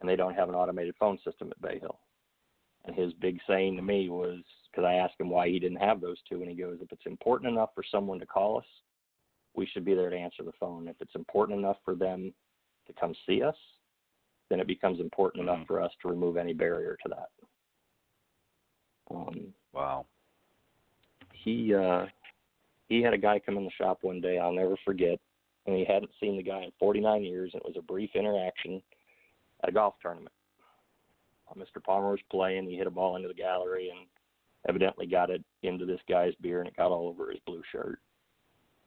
and 0.00 0.08
they 0.08 0.16
don't 0.16 0.34
have 0.34 0.48
an 0.48 0.54
automated 0.54 0.94
phone 0.98 1.18
system 1.24 1.50
at 1.50 1.60
Bay 1.60 1.78
Hill. 1.78 1.98
And 2.84 2.96
his 2.96 3.12
big 3.14 3.38
saying 3.46 3.76
to 3.76 3.82
me 3.82 4.08
was 4.08 4.42
because 4.70 4.84
I 4.84 4.94
asked 4.94 5.20
him 5.20 5.30
why 5.30 5.48
he 5.48 5.58
didn't 5.58 5.78
have 5.78 6.00
those 6.00 6.20
two, 6.28 6.40
and 6.40 6.48
he 6.50 6.56
goes, 6.56 6.80
"If 6.80 6.90
it's 6.92 7.06
important 7.06 7.52
enough 7.52 7.74
for 7.74 7.82
someone 7.82 8.18
to 8.20 8.26
call 8.26 8.58
us, 8.58 8.66
we 9.54 9.66
should 9.66 9.84
be 9.84 9.94
there 9.94 10.10
to 10.10 10.16
answer 10.16 10.42
the 10.42 10.52
phone. 10.52 10.88
If 10.88 11.00
it's 11.00 11.14
important 11.14 11.58
enough 11.58 11.76
for 11.84 11.94
them 11.94 12.34
to 12.86 12.92
come 12.94 13.14
see 13.26 13.42
us, 13.42 13.56
then 14.48 14.60
it 14.60 14.66
becomes 14.66 15.00
important 15.00 15.44
Mhm. 15.44 15.48
enough 15.48 15.66
for 15.66 15.82
us 15.82 15.94
to 15.96 16.08
remove 16.08 16.36
any 16.36 16.54
barrier 16.54 16.96
to 17.02 17.08
that." 17.08 17.30
Um, 19.10 19.54
Wow. 19.72 20.06
He 21.48 21.74
uh 21.74 22.06
he 22.88 23.02
had 23.02 23.12
a 23.12 23.18
guy 23.18 23.38
come 23.38 23.56
in 23.56 23.64
the 23.64 23.70
shop 23.78 23.98
one 24.02 24.20
day 24.20 24.38
I'll 24.38 24.52
never 24.52 24.76
forget 24.84 25.18
and 25.66 25.76
he 25.76 25.84
hadn't 25.84 26.10
seen 26.20 26.36
the 26.36 26.42
guy 26.42 26.62
in 26.62 26.72
49 26.78 27.22
years 27.24 27.50
and 27.52 27.62
it 27.62 27.66
was 27.66 27.76
a 27.78 27.82
brief 27.82 28.10
interaction 28.14 28.82
at 29.62 29.68
a 29.68 29.72
golf 29.72 29.94
tournament. 30.00 30.32
Uh, 31.50 31.58
Mr. 31.58 31.82
Palmer 31.82 32.10
was 32.10 32.20
playing, 32.30 32.68
he 32.68 32.76
hit 32.76 32.86
a 32.86 32.90
ball 32.90 33.16
into 33.16 33.28
the 33.28 33.34
gallery 33.34 33.90
and 33.90 34.06
evidently 34.68 35.06
got 35.06 35.30
it 35.30 35.42
into 35.62 35.84
this 35.84 36.00
guy's 36.08 36.34
beer 36.40 36.60
and 36.60 36.68
it 36.68 36.76
got 36.76 36.90
all 36.90 37.08
over 37.08 37.30
his 37.30 37.40
blue 37.46 37.62
shirt. 37.70 37.98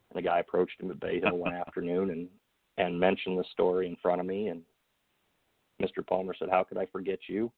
And 0.09 0.17
the 0.17 0.27
guy 0.27 0.39
approached 0.39 0.81
him 0.81 0.91
at 0.91 0.99
Bay 0.99 1.19
Hill 1.19 1.37
one 1.37 1.53
afternoon 1.67 2.09
and 2.11 2.27
and 2.77 2.99
mentioned 2.99 3.37
the 3.37 3.43
story 3.51 3.85
in 3.85 3.97
front 4.01 4.21
of 4.21 4.25
me 4.25 4.47
and 4.47 4.63
Mr. 5.81 6.05
Palmer 6.07 6.33
said, 6.37 6.49
"How 6.49 6.63
could 6.63 6.77
I 6.77 6.85
forget 6.85 7.19
you?" 7.27 7.51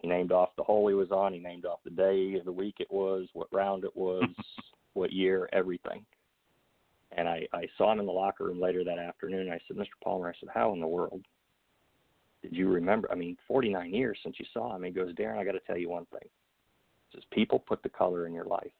He 0.00 0.08
named 0.08 0.30
off 0.32 0.50
the 0.56 0.62
hole 0.62 0.86
he 0.88 0.94
was 0.94 1.10
on. 1.10 1.32
He 1.32 1.40
named 1.40 1.64
off 1.66 1.80
the 1.84 1.90
day 1.90 2.34
of 2.34 2.44
the 2.44 2.52
week 2.52 2.76
it 2.78 2.90
was, 2.90 3.28
what 3.32 3.48
round 3.52 3.84
it 3.84 3.96
was, 3.96 4.24
what 4.94 5.12
year, 5.12 5.48
everything. 5.52 6.04
And 7.12 7.28
I, 7.28 7.46
I 7.52 7.66
saw 7.76 7.92
him 7.92 8.00
in 8.00 8.06
the 8.06 8.12
locker 8.12 8.44
room 8.44 8.60
later 8.60 8.84
that 8.84 8.98
afternoon. 8.98 9.50
I 9.50 9.58
said, 9.66 9.76
Mr. 9.76 9.86
Palmer, 10.04 10.28
I 10.28 10.38
said, 10.38 10.50
how 10.52 10.72
in 10.72 10.80
the 10.80 10.86
world 10.86 11.24
did 12.42 12.52
you 12.52 12.68
remember? 12.68 13.10
I 13.10 13.14
mean, 13.16 13.36
49 13.48 13.92
years 13.92 14.18
since 14.22 14.36
you 14.38 14.46
saw 14.52 14.76
him. 14.76 14.84
He 14.84 14.90
goes, 14.90 15.14
Darin, 15.14 15.38
I 15.38 15.44
got 15.44 15.52
to 15.52 15.60
tell 15.60 15.78
you 15.78 15.88
one 15.88 16.06
thing. 16.06 16.28
He 17.10 17.16
says, 17.16 17.24
people 17.32 17.58
put 17.58 17.82
the 17.82 17.88
color 17.88 18.26
in 18.26 18.32
your 18.34 18.44
life. 18.44 18.70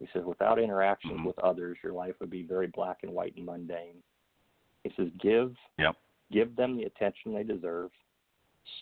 He 0.00 0.08
says, 0.12 0.24
without 0.24 0.58
interactions 0.58 1.20
Mhm. 1.20 1.26
with 1.26 1.38
others, 1.38 1.78
your 1.82 1.92
life 1.92 2.14
would 2.20 2.30
be 2.30 2.42
very 2.42 2.66
black 2.66 3.04
and 3.04 3.12
white 3.12 3.36
and 3.36 3.46
mundane. 3.46 4.02
He 4.82 4.90
says, 4.96 5.08
give, 5.20 5.56
Yep. 5.78 5.96
give 6.32 6.56
them 6.56 6.76
the 6.76 6.84
attention 6.84 7.32
they 7.32 7.44
deserve, 7.44 7.92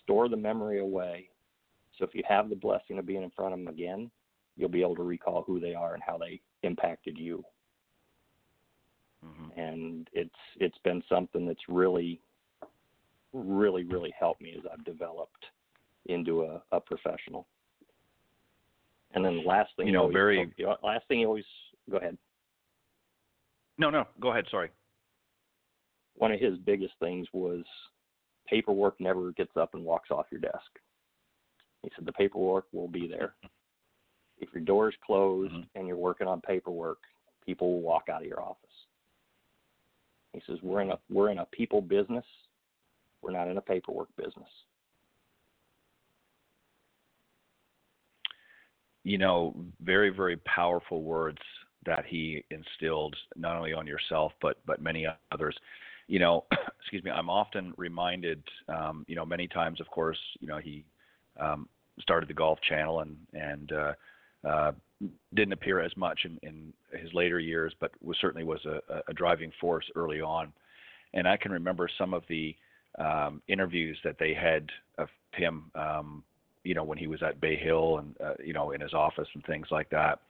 store 0.02 0.28
the 0.28 0.36
memory 0.36 0.78
away. 0.78 1.28
So 2.02 2.08
if 2.08 2.16
you 2.16 2.24
have 2.28 2.50
the 2.50 2.56
blessing 2.56 2.98
of 2.98 3.06
being 3.06 3.22
in 3.22 3.30
front 3.30 3.54
of 3.54 3.60
them 3.60 3.68
again, 3.68 4.10
you'll 4.56 4.68
be 4.68 4.80
able 4.80 4.96
to 4.96 5.04
recall 5.04 5.44
who 5.46 5.60
they 5.60 5.72
are 5.72 5.94
and 5.94 6.02
how 6.04 6.18
they 6.18 6.40
impacted 6.64 7.16
you. 7.16 7.44
hmm 9.22 9.56
And 9.56 10.08
it's 10.12 10.34
it's 10.58 10.78
been 10.82 11.00
something 11.08 11.46
that's 11.46 11.62
really 11.68 12.20
really, 13.32 13.84
really 13.84 14.12
helped 14.18 14.42
me 14.42 14.52
as 14.58 14.64
I've 14.70 14.84
developed 14.84 15.46
into 16.06 16.42
a, 16.42 16.60
a 16.72 16.80
professional. 16.80 17.46
And 19.14 19.24
then 19.24 19.36
the 19.36 19.48
last 19.48 19.70
thing, 19.76 19.86
you 19.86 19.92
know, 19.92 20.00
always, 20.00 20.12
very 20.12 20.52
last 20.82 21.06
thing 21.06 21.20
you 21.20 21.28
always 21.28 21.44
go 21.88 21.98
ahead. 21.98 22.18
No, 23.78 23.90
no, 23.90 24.08
go 24.20 24.32
ahead. 24.32 24.46
Sorry. 24.50 24.70
One 26.16 26.32
of 26.32 26.40
his 26.40 26.58
biggest 26.58 26.94
things 26.98 27.28
was 27.32 27.62
paperwork 28.48 29.00
never 29.00 29.30
gets 29.32 29.56
up 29.56 29.74
and 29.74 29.84
walks 29.84 30.10
off 30.10 30.26
your 30.32 30.40
desk. 30.40 30.80
He 31.82 31.90
said 31.94 32.06
the 32.06 32.12
paperwork 32.12 32.66
will 32.72 32.88
be 32.88 33.08
there. 33.08 33.34
If 34.38 34.48
your 34.54 34.62
door 34.62 34.88
is 34.88 34.94
closed 35.04 35.52
mm-hmm. 35.52 35.62
and 35.74 35.86
you're 35.86 35.96
working 35.96 36.26
on 36.26 36.40
paperwork, 36.40 36.98
people 37.44 37.72
will 37.72 37.80
walk 37.82 38.08
out 38.08 38.22
of 38.22 38.28
your 38.28 38.42
office. 38.42 38.58
He 40.32 40.40
says 40.46 40.58
we're 40.62 40.80
in 40.80 40.90
a 40.90 40.98
we're 41.10 41.30
in 41.30 41.38
a 41.38 41.46
people 41.46 41.80
business. 41.80 42.24
We're 43.20 43.32
not 43.32 43.48
in 43.48 43.58
a 43.58 43.60
paperwork 43.60 44.08
business. 44.16 44.48
You 49.04 49.18
know, 49.18 49.54
very 49.82 50.10
very 50.10 50.36
powerful 50.38 51.02
words 51.02 51.38
that 51.84 52.04
he 52.06 52.44
instilled 52.50 53.14
not 53.36 53.56
only 53.56 53.72
on 53.72 53.86
yourself 53.86 54.32
but 54.40 54.58
but 54.66 54.80
many 54.80 55.06
others. 55.30 55.56
You 56.08 56.18
know, 56.18 56.46
excuse 56.80 57.04
me. 57.04 57.10
I'm 57.10 57.30
often 57.30 57.74
reminded, 57.76 58.42
um, 58.68 59.04
you 59.06 59.14
know, 59.14 59.24
many 59.26 59.46
times, 59.46 59.80
of 59.80 59.88
course, 59.88 60.18
you 60.40 60.48
know, 60.48 60.58
he 60.58 60.84
um, 61.38 61.68
started 62.00 62.28
the 62.28 62.34
Golf 62.34 62.58
Channel 62.68 63.00
and 63.00 63.16
and 63.32 63.72
uh, 63.72 63.92
uh, 64.48 64.72
didn't 65.34 65.52
appear 65.52 65.80
as 65.80 65.96
much 65.96 66.20
in, 66.24 66.38
in 66.42 66.72
his 66.98 67.12
later 67.12 67.38
years, 67.38 67.74
but 67.80 67.90
was 68.02 68.16
certainly 68.20 68.44
was 68.44 68.64
a, 68.66 69.00
a 69.08 69.12
driving 69.14 69.52
force 69.60 69.84
early 69.96 70.20
on. 70.20 70.52
And 71.14 71.26
I 71.28 71.36
can 71.36 71.52
remember 71.52 71.88
some 71.98 72.14
of 72.14 72.22
the 72.28 72.54
um, 72.98 73.42
interviews 73.48 73.98
that 74.04 74.16
they 74.18 74.34
had 74.34 74.68
of 74.98 75.08
him, 75.32 75.70
um, 75.74 76.22
you 76.64 76.74
know, 76.74 76.84
when 76.84 76.98
he 76.98 77.06
was 77.06 77.22
at 77.22 77.40
Bay 77.40 77.56
Hill 77.56 77.98
and 77.98 78.14
uh, 78.24 78.34
you 78.44 78.52
know 78.52 78.72
in 78.72 78.80
his 78.80 78.94
office 78.94 79.28
and 79.34 79.44
things 79.44 79.66
like 79.70 79.90
that. 79.90 80.20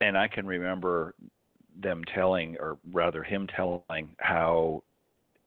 And 0.00 0.16
I 0.16 0.28
can 0.28 0.46
remember 0.46 1.14
them 1.80 2.02
telling, 2.14 2.56
or 2.60 2.78
rather 2.92 3.22
him 3.22 3.48
telling, 3.54 4.10
how 4.18 4.82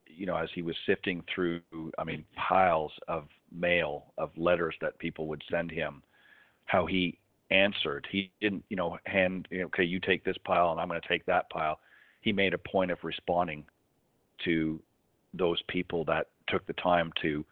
you 0.07 0.25
know 0.25 0.35
as 0.35 0.49
he 0.53 0.61
was 0.61 0.75
sifting 0.85 1.23
through, 1.33 1.61
I 1.97 2.03
mean, 2.03 2.25
piles 2.35 2.91
of 3.07 3.27
mail 3.51 4.13
of 4.17 4.31
letters 4.37 4.75
that 4.81 4.97
people 4.99 5.27
would 5.27 5.43
send 5.49 5.71
him, 5.71 6.01
how 6.65 6.85
he 6.85 7.17
answered. 7.49 8.07
He 8.11 8.31
didn't, 8.41 8.63
you 8.69 8.77
know, 8.77 8.97
hand, 9.05 9.47
you 9.51 9.59
know, 9.59 9.65
okay, 9.65 9.83
you 9.83 9.99
take 9.99 10.23
this 10.23 10.37
pile 10.45 10.71
and 10.71 10.79
I'm 10.79 10.87
going 10.87 11.01
to 11.01 11.07
take 11.07 11.25
that 11.25 11.49
pile. 11.49 11.79
He 12.21 12.31
made 12.31 12.53
a 12.53 12.57
point 12.57 12.91
of 12.91 12.97
responding 13.03 13.65
to 14.45 14.79
those 15.33 15.61
people 15.67 16.03
that 16.05 16.27
took 16.47 16.65
the 16.65 16.73
time 16.73 17.11
to, 17.21 17.45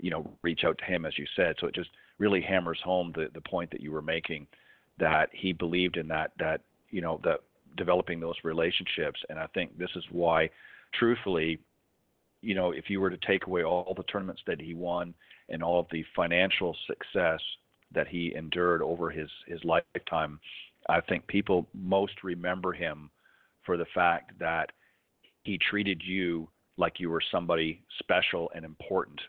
you 0.00 0.10
know, 0.10 0.28
reach 0.42 0.64
out 0.64 0.78
to 0.78 0.84
him, 0.84 1.04
as 1.04 1.18
you 1.18 1.26
said. 1.36 1.56
So 1.60 1.66
it 1.66 1.74
just 1.74 1.90
really 2.18 2.40
hammers 2.40 2.80
home 2.84 3.12
the 3.14 3.28
the 3.34 3.40
point 3.40 3.70
that 3.70 3.80
you 3.80 3.92
were 3.92 4.02
making, 4.02 4.46
that 4.98 5.28
he 5.32 5.52
believed 5.52 5.96
in 5.96 6.08
that 6.08 6.32
that 6.38 6.60
you 6.90 7.00
know 7.00 7.20
that 7.24 7.40
developing 7.76 8.20
those 8.20 8.36
relationships. 8.44 9.20
And 9.28 9.38
I 9.38 9.46
think 9.48 9.76
this 9.78 9.90
is 9.96 10.04
why, 10.10 10.50
truthfully, 10.98 11.58
you 12.40 12.54
know, 12.54 12.70
if 12.70 12.88
you 12.88 13.00
were 13.00 13.10
to 13.10 13.18
take 13.26 13.46
away 13.46 13.64
all 13.64 13.94
the 13.96 14.04
tournaments 14.04 14.42
that 14.46 14.60
he 14.60 14.74
won 14.74 15.14
and 15.48 15.62
all 15.62 15.80
of 15.80 15.86
the 15.90 16.04
financial 16.16 16.76
success 16.86 17.40
that 17.92 18.08
he 18.08 18.34
endured 18.34 18.82
over 18.82 19.10
his 19.10 19.28
his 19.46 19.62
lifetime, 19.64 20.40
I 20.88 21.00
think 21.00 21.26
people 21.26 21.68
most 21.74 22.22
remember 22.22 22.72
him 22.72 23.10
for 23.64 23.76
the 23.76 23.86
fact 23.94 24.38
that 24.38 24.70
he 25.42 25.58
treated 25.58 26.02
you 26.04 26.48
like 26.76 26.98
you 26.98 27.10
were 27.10 27.22
somebody 27.30 27.82
special 28.00 28.50
and 28.54 28.64
important, 28.64 29.20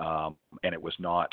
um, 0.00 0.36
and 0.64 0.74
it 0.74 0.82
was 0.82 0.94
not 0.98 1.32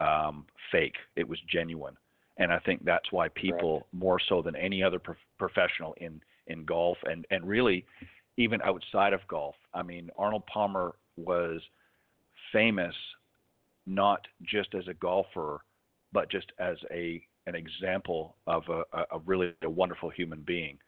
um, 0.00 0.46
fake; 0.72 0.96
it 1.16 1.28
was 1.28 1.38
genuine. 1.50 1.96
And 2.38 2.52
I 2.52 2.58
think 2.60 2.84
that's 2.84 3.12
why 3.12 3.28
people, 3.28 3.74
right. 3.74 3.84
more 3.92 4.18
so 4.28 4.40
than 4.40 4.56
any 4.56 4.82
other 4.82 4.98
pro- 4.98 5.14
professional 5.38 5.94
in 5.98 6.20
in 6.46 6.64
golf, 6.64 6.98
and 7.04 7.26
and 7.30 7.46
really 7.46 7.84
even 8.36 8.60
outside 8.62 9.12
of 9.12 9.20
golf. 9.28 9.54
I 9.74 9.82
mean, 9.82 10.10
Arnold 10.16 10.46
Palmer 10.46 10.94
was 11.16 11.60
famous 12.52 12.94
not 13.86 14.26
just 14.42 14.74
as 14.74 14.86
a 14.88 14.94
golfer, 14.94 15.62
but 16.12 16.30
just 16.30 16.52
as 16.58 16.76
a 16.90 17.22
an 17.46 17.54
example 17.54 18.36
of 18.46 18.62
a, 18.68 18.82
a 19.12 19.18
really 19.24 19.54
a 19.62 19.70
wonderful 19.70 20.10
human 20.10 20.42
being, 20.42 20.78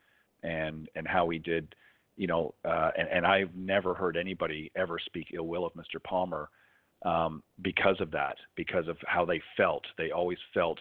and 0.43 0.89
and 0.95 1.07
how 1.09 1.29
he 1.29 1.39
did, 1.39 1.75
you 2.17 2.27
know, 2.27 2.55
uh, 2.65 2.91
and 2.97 3.09
and 3.09 3.27
I've 3.27 3.55
never 3.55 3.95
heard 3.95 4.17
anybody 4.17 4.71
ever 4.77 4.99
speak 4.99 5.29
ill 5.35 5.47
will 5.47 5.67
of 5.67 5.73
Mr. 5.75 6.03
Palmer 6.03 6.51
um, 7.05 7.43
because 7.63 8.01
of 8.01 8.11
that, 8.13 8.37
because 8.57 8.89
of 8.89 8.97
how 9.07 9.25
they 9.25 9.41
felt. 9.57 9.85
They 9.99 10.11
always 10.11 10.39
felt 10.53 10.79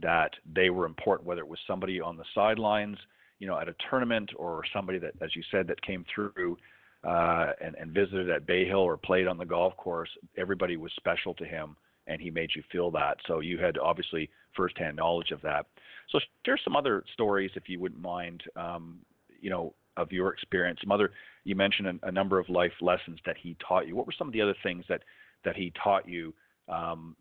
that 0.00 0.30
they 0.54 0.70
were 0.70 0.86
important, 0.86 1.26
whether 1.26 1.42
it 1.42 1.48
was 1.48 1.60
somebody 1.66 2.00
on 2.00 2.16
the 2.16 2.24
sidelines, 2.34 2.98
you 3.38 3.46
know, 3.46 3.58
at 3.58 3.68
a 3.68 3.74
tournament, 3.88 4.30
or 4.36 4.62
somebody 4.72 4.98
that, 4.98 5.14
as 5.20 5.34
you 5.36 5.42
said, 5.50 5.66
that 5.68 5.80
came 5.82 6.04
through 6.14 6.56
uh, 7.04 7.52
and, 7.60 7.74
and 7.76 7.92
visited 7.92 8.30
at 8.30 8.46
Bay 8.46 8.64
Hill 8.64 8.78
or 8.78 8.96
played 8.96 9.26
on 9.26 9.38
the 9.38 9.44
golf 9.44 9.76
course. 9.76 10.10
Everybody 10.36 10.76
was 10.76 10.92
special 10.96 11.34
to 11.34 11.44
him 11.44 11.76
and 12.06 12.20
he 12.20 12.30
made 12.30 12.50
you 12.54 12.62
feel 12.70 12.90
that. 12.92 13.16
So 13.26 13.40
you 13.40 13.58
had 13.58 13.78
obviously 13.78 14.28
firsthand 14.56 14.96
knowledge 14.96 15.30
of 15.30 15.40
that. 15.42 15.66
So 16.10 16.18
share 16.44 16.58
some 16.62 16.76
other 16.76 17.04
stories, 17.12 17.50
if 17.54 17.68
you 17.68 17.80
wouldn't 17.80 18.00
mind, 18.00 18.42
um, 18.56 18.98
you 19.40 19.50
know, 19.50 19.74
of 19.96 20.10
your 20.10 20.32
experience. 20.32 20.80
Some 20.82 20.92
other, 20.92 21.10
you 21.44 21.54
mentioned 21.54 22.00
a, 22.02 22.08
a, 22.08 22.12
number 22.12 22.38
of 22.38 22.48
life 22.48 22.72
lessons 22.80 23.18
that 23.26 23.36
he 23.36 23.56
taught 23.66 23.86
you. 23.86 23.94
What 23.94 24.06
were 24.06 24.14
some 24.16 24.26
of 24.26 24.32
the 24.32 24.40
other 24.40 24.56
things 24.62 24.84
that 24.88 25.02
that 25.44 25.56
he 25.56 25.72
taught 25.82 26.08
you? 26.08 26.32
Um, 26.68 27.16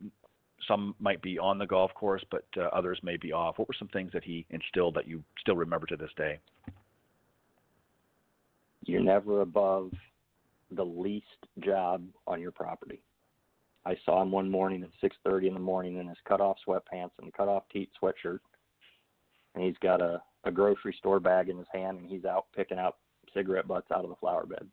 some 0.68 0.96
might 1.00 1.22
be 1.22 1.40
on 1.40 1.58
the 1.58 1.66
golf 1.66 1.94
course, 1.94 2.24
but 2.30 2.46
uh, 2.56 2.64
others 2.74 3.00
may 3.04 3.18
be 3.18 3.34
off. 3.34 3.58
What 3.58 3.68
were 3.68 3.76
some 3.78 3.88
things 3.90 4.12
that 4.14 4.24
he 4.24 4.46
instilled 4.52 4.96
that 4.96 5.08
you 5.08 5.24
still 5.40 5.56
remember 5.56 5.88
to 5.88 5.98
this 5.98 6.12
day? 6.16 6.40
You're 8.86 9.02
never 9.02 9.42
above 9.42 9.92
the 10.72 10.84
least 10.84 11.26
job 11.60 12.04
on 12.28 12.42
your 12.42 12.52
property. 12.52 13.02
I 13.86 13.96
saw 14.06 14.22
him 14.22 14.32
one 14.32 14.50
morning 14.50 14.84
at 14.84 14.92
6:30 15.02 15.48
in 15.48 15.54
the 15.54 15.60
morning 15.60 15.98
in 15.98 16.08
his 16.08 16.20
cut-off 16.26 16.58
sweatpants 16.66 17.12
and 17.20 17.34
cut-off 17.34 17.68
teat 17.70 17.90
sweatshirt, 18.02 18.40
and 19.56 19.64
he's 19.64 19.78
got 19.80 20.02
a 20.02 20.22
a 20.44 20.52
grocery 20.52 20.94
store 20.94 21.20
bag 21.20 21.50
in 21.50 21.58
his 21.58 21.68
hand, 21.72 22.00
and 22.00 22.10
he's 22.10 22.26
out 22.26 22.48
picking 22.56 22.80
out 22.80 22.98
cigarette 23.34 23.68
butts 23.68 23.92
out 23.92 24.04
of 24.04 24.10
the 24.10 24.16
flower 24.16 24.46
bed. 24.46 24.68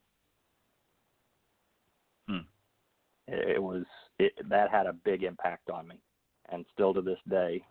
Hmm. 2.26 2.38
It, 3.26 3.56
it 3.56 3.62
was 3.62 3.84
it, 4.18 4.32
that 4.48 4.70
had 4.70 4.86
a 4.86 4.92
big 4.92 5.24
impact 5.24 5.70
on 5.70 5.88
me, 5.88 6.00
and 6.50 6.64
still 6.72 6.94
to 6.94 7.02
this 7.02 7.18
day, 7.28 7.62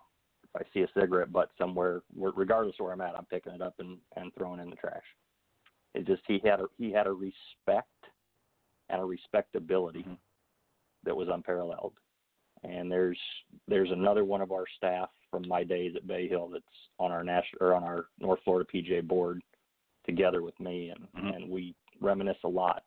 if 0.44 0.56
I 0.56 0.62
see 0.74 0.82
a 0.82 1.00
cigarette 1.00 1.32
butt 1.32 1.50
somewhere, 1.58 2.02
regardless 2.16 2.76
of 2.80 2.86
where 2.86 2.94
I'm 2.94 3.02
at, 3.02 3.16
I'm 3.18 3.26
picking 3.26 3.54
it 3.54 3.62
up 3.62 3.76
and 3.80 3.98
and 4.16 4.34
throwing 4.34 4.60
it 4.60 4.64
in 4.64 4.70
the 4.70 4.76
trash. 4.76 5.04
It 5.94 6.06
just 6.06 6.22
he 6.28 6.40
had 6.44 6.60
a 6.60 6.66
he 6.78 6.92
had 6.92 7.08
a 7.08 7.12
respect 7.12 7.88
and 8.90 9.02
a 9.02 9.06
respectability. 9.06 10.00
Mm-hmm 10.00 10.14
that 11.08 11.16
was 11.16 11.30
unparalleled. 11.32 11.94
And 12.64 12.92
there's 12.92 13.20
there's 13.68 13.92
another 13.92 14.26
one 14.26 14.42
of 14.42 14.52
our 14.52 14.66
staff 14.78 15.10
from 15.32 15.48
my 15.48 15.64
days 15.64 15.94
at 15.96 16.08
Bay 16.08 16.28
Hill 16.28 16.50
that's 16.52 16.66
on 17.00 17.12
our 17.12 17.24
national 17.24 17.62
or 17.62 17.74
on 17.74 17.84
our 17.84 18.06
North 18.20 18.40
Florida 18.44 18.68
PGA 18.72 19.08
board 19.08 19.42
together 20.06 20.42
with 20.42 20.60
me, 20.60 20.90
and 20.90 21.08
mm-hmm. 21.16 21.36
and 21.36 21.50
we 21.50 21.76
reminisce 22.02 22.38
a 22.44 22.50
lot 22.50 22.84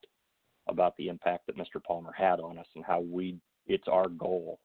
about 0.69 0.97
the 0.97 1.09
impact 1.09 1.47
that 1.47 1.57
Mr. 1.57 1.83
Palmer 1.85 2.13
had 2.17 2.41
on 2.41 2.59
us 2.59 2.67
and 2.75 2.85
how 2.85 3.01
we 3.01 3.37
it's 3.67 3.89
our 3.89 4.09
goal 4.09 4.59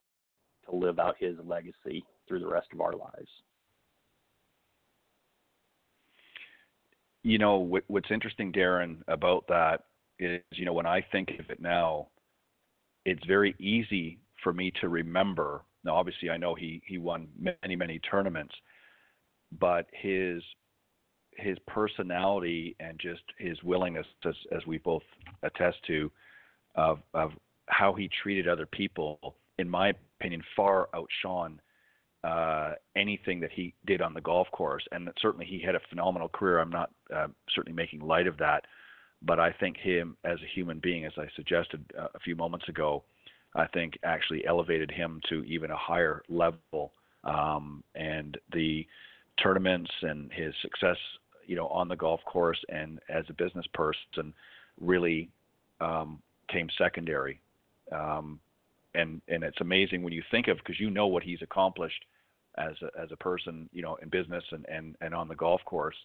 to 0.67 0.75
live 0.75 0.99
out 0.99 1.15
his 1.19 1.35
legacy 1.43 2.03
through 2.27 2.39
the 2.39 2.47
rest 2.47 2.67
of 2.73 2.81
our 2.81 2.93
lives. 2.93 3.29
You 7.25 7.39
know 7.39 7.81
what's 7.87 8.11
interesting, 8.11 8.51
Darin, 8.51 9.03
about 9.07 9.47
that 9.47 9.85
is 10.19 10.43
you 10.51 10.63
know 10.63 10.73
when 10.73 10.85
I 10.85 11.01
think 11.11 11.31
of 11.39 11.49
it 11.49 11.59
now, 11.59 12.09
it's 13.03 13.25
very 13.25 13.55
easy 13.57 14.19
for 14.43 14.53
me 14.53 14.71
to 14.79 14.89
remember. 14.89 15.63
Now, 15.83 15.95
obviously, 15.95 16.29
I 16.29 16.37
know 16.37 16.53
he 16.53 16.83
he 16.85 16.99
won 16.99 17.27
many 17.39 17.75
many 17.75 17.97
tournaments, 17.97 18.53
but 19.59 19.87
his 19.91 20.43
his 21.31 21.57
personality 21.67 22.75
and 22.79 22.99
just 22.99 23.23
his 23.39 23.61
willingness, 23.63 24.05
as, 24.23 24.35
as 24.55 24.63
we 24.67 24.77
both 24.77 25.01
attest 25.41 25.77
to, 25.87 26.11
of 26.75 26.99
of 27.15 27.31
how 27.69 27.91
he 27.93 28.07
treated 28.21 28.47
other 28.47 28.67
people, 28.67 29.35
in 29.57 29.67
my 29.67 29.93
opinion, 30.19 30.43
far 30.55 30.89
outshone 30.93 31.59
uh, 32.25 32.73
anything 32.95 33.39
that 33.39 33.51
he 33.51 33.73
did 33.85 34.01
on 34.01 34.13
the 34.13 34.21
golf 34.21 34.47
course. 34.51 34.83
And 34.91 35.09
certainly, 35.21 35.45
he 35.45 35.61
had 35.61 35.75
a 35.75 35.79
phenomenal 35.89 36.27
career. 36.27 36.59
I'm 36.59 36.71
not 36.71 36.89
uh, 37.15 37.27
certainly 37.53 37.75
making 37.75 37.99
light 37.99 38.25
of 38.25 38.37
that, 38.37 38.65
but 39.21 39.39
I 39.39 39.51
think 39.51 39.77
him 39.77 40.17
as 40.23 40.39
a 40.41 40.55
human 40.55 40.79
being, 40.79 41.05
as 41.05 41.11
I 41.17 41.27
suggested 41.35 41.83
uh, 41.97 42.07
a 42.15 42.19
few 42.19 42.35
moments 42.35 42.67
ago, 42.67 43.03
I 43.53 43.67
think 43.67 43.99
actually 44.03 44.45
elevated 44.47 44.89
him 44.89 45.21
to 45.29 45.43
even 45.43 45.69
a 45.69 45.77
higher 45.77 46.23
level. 46.27 46.93
Um, 47.23 47.83
and 47.93 48.37
the 48.53 48.87
tournaments 49.41 49.91
and 50.01 50.31
his 50.31 50.53
success, 50.61 50.97
you 51.45 51.55
know, 51.55 51.67
on 51.67 51.87
the 51.87 51.95
golf 51.95 52.21
course 52.25 52.59
and 52.69 52.99
as 53.07 53.25
a 53.29 53.33
business 53.33 53.65
person 53.73 54.33
really 54.81 55.29
um, 55.79 56.19
came 56.49 56.69
secondary. 56.75 57.39
Um, 57.91 58.39
and 58.95 59.21
and 59.27 59.43
it's 59.43 59.61
amazing 59.61 60.01
when 60.01 60.13
you 60.13 60.23
think 60.31 60.47
of 60.47 60.57
because 60.57 60.79
you 60.79 60.89
know 60.89 61.05
what 61.05 61.21
he's 61.21 61.41
accomplished 61.41 62.05
as 62.57 62.73
a, 62.81 63.01
as 63.01 63.11
a 63.11 63.17
person, 63.17 63.69
you 63.73 63.81
know, 63.81 63.95
in 64.01 64.09
business 64.09 64.43
and, 64.51 64.65
and 64.67 64.95
and 65.01 65.13
on 65.13 65.27
the 65.27 65.35
golf 65.35 65.61
course. 65.65 65.95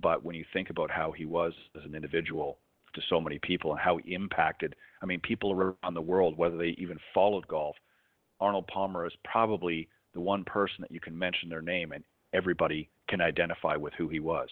But 0.00 0.24
when 0.24 0.34
you 0.34 0.44
think 0.52 0.70
about 0.70 0.90
how 0.90 1.12
he 1.12 1.24
was 1.24 1.52
as 1.76 1.84
an 1.84 1.94
individual 1.94 2.58
to 2.94 3.00
so 3.08 3.20
many 3.20 3.38
people 3.42 3.72
and 3.72 3.80
how 3.80 3.98
he 3.98 4.14
impacted, 4.14 4.74
I 5.02 5.06
mean, 5.06 5.20
people 5.20 5.52
around 5.52 5.94
the 5.94 6.00
world, 6.00 6.36
whether 6.36 6.56
they 6.56 6.74
even 6.78 6.98
followed 7.14 7.46
golf, 7.48 7.76
Arnold 8.40 8.66
Palmer 8.66 9.06
is 9.06 9.12
probably 9.24 9.88
the 10.14 10.20
one 10.20 10.44
person 10.44 10.76
that 10.80 10.90
you 10.90 11.00
can 11.00 11.18
mention 11.18 11.48
their 11.48 11.62
name 11.62 11.92
and 11.92 12.04
everybody 12.32 12.88
can 13.08 13.20
identify 13.20 13.76
with 13.76 13.92
who 13.94 14.08
he 14.08 14.20
was, 14.20 14.48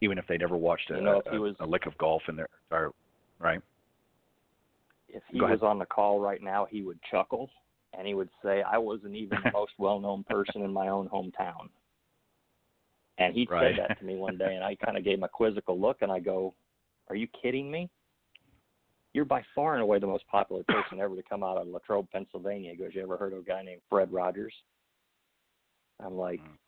even 0.00 0.18
if 0.18 0.26
they 0.26 0.36
never 0.36 0.56
watched 0.56 0.90
a, 0.90 0.96
you 0.96 1.02
know, 1.02 1.22
a, 1.30 1.40
was, 1.40 1.54
a 1.60 1.66
lick 1.66 1.86
of 1.86 1.96
golf 1.98 2.22
in 2.28 2.36
their 2.36 2.48
entire 2.70 2.90
right. 3.38 3.60
If 5.08 5.22
he 5.30 5.40
was 5.40 5.60
on 5.62 5.78
the 5.78 5.86
call 5.86 6.20
right 6.20 6.42
now, 6.42 6.68
he 6.70 6.82
would 6.82 6.98
chuckle 7.10 7.50
and 7.96 8.06
he 8.06 8.14
would 8.14 8.30
say, 8.42 8.62
"I 8.62 8.78
wasn't 8.78 9.14
even 9.14 9.42
the 9.42 9.50
most 9.52 9.72
well-known 9.78 10.24
person 10.24 10.62
in 10.62 10.72
my 10.72 10.88
own 10.88 11.08
hometown." 11.08 11.68
And 13.18 13.34
he 13.34 13.46
Right. 13.50 13.74
said 13.74 13.84
that 13.84 13.98
to 13.98 14.04
me 14.04 14.16
one 14.16 14.38
day, 14.38 14.54
and 14.54 14.64
I 14.64 14.74
kind 14.76 14.96
of 14.96 15.04
gave 15.04 15.18
him 15.18 15.24
a 15.24 15.28
quizzical 15.28 15.78
look, 15.78 16.02
and 16.02 16.10
I 16.10 16.20
go, 16.20 16.54
"Are 17.08 17.16
you 17.16 17.28
kidding 17.28 17.70
me? 17.70 17.90
You're 19.12 19.24
by 19.24 19.44
far 19.54 19.74
and 19.74 19.82
away 19.82 19.98
the 19.98 20.06
most 20.06 20.26
popular 20.28 20.62
person 20.64 21.00
ever 21.00 21.16
to 21.16 21.22
come 21.22 21.42
out 21.42 21.58
of 21.58 21.66
Latrobe, 21.66 22.10
Pennsylvania." 22.10 22.70
He 22.70 22.76
goes, 22.76 22.94
"You 22.94 23.02
ever 23.02 23.16
heard 23.16 23.32
of 23.32 23.40
a 23.40 23.42
guy 23.42 23.62
named 23.62 23.82
Fred 23.88 24.12
Rogers?" 24.12 24.54
I'm 25.98 26.16
like, 26.16 26.40
Mm. 26.40 26.58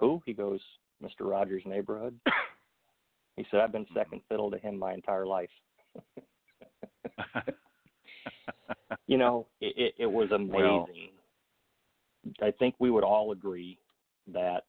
"Who?" 0.00 0.22
He 0.26 0.34
goes, 0.34 0.60
"Mr. 1.02 1.30
Rogers' 1.30 1.64
Neighborhood." 1.64 2.20
He 3.36 3.44
said, 3.50 3.60
"I've 3.60 3.72
been 3.72 3.86
second 3.94 4.22
fiddle 4.28 4.50
to 4.50 4.58
him 4.58 4.78
my 4.78 4.92
entire 4.92 5.26
life." 5.26 5.50
you 9.06 9.18
know, 9.18 9.46
it, 9.60 9.74
it, 9.76 9.94
it 10.04 10.06
was 10.06 10.30
amazing. 10.32 10.52
Well- 10.52 10.88
I 12.40 12.50
think 12.52 12.74
we 12.78 12.90
would 12.90 13.04
all 13.04 13.32
agree 13.32 13.78
that 14.32 14.64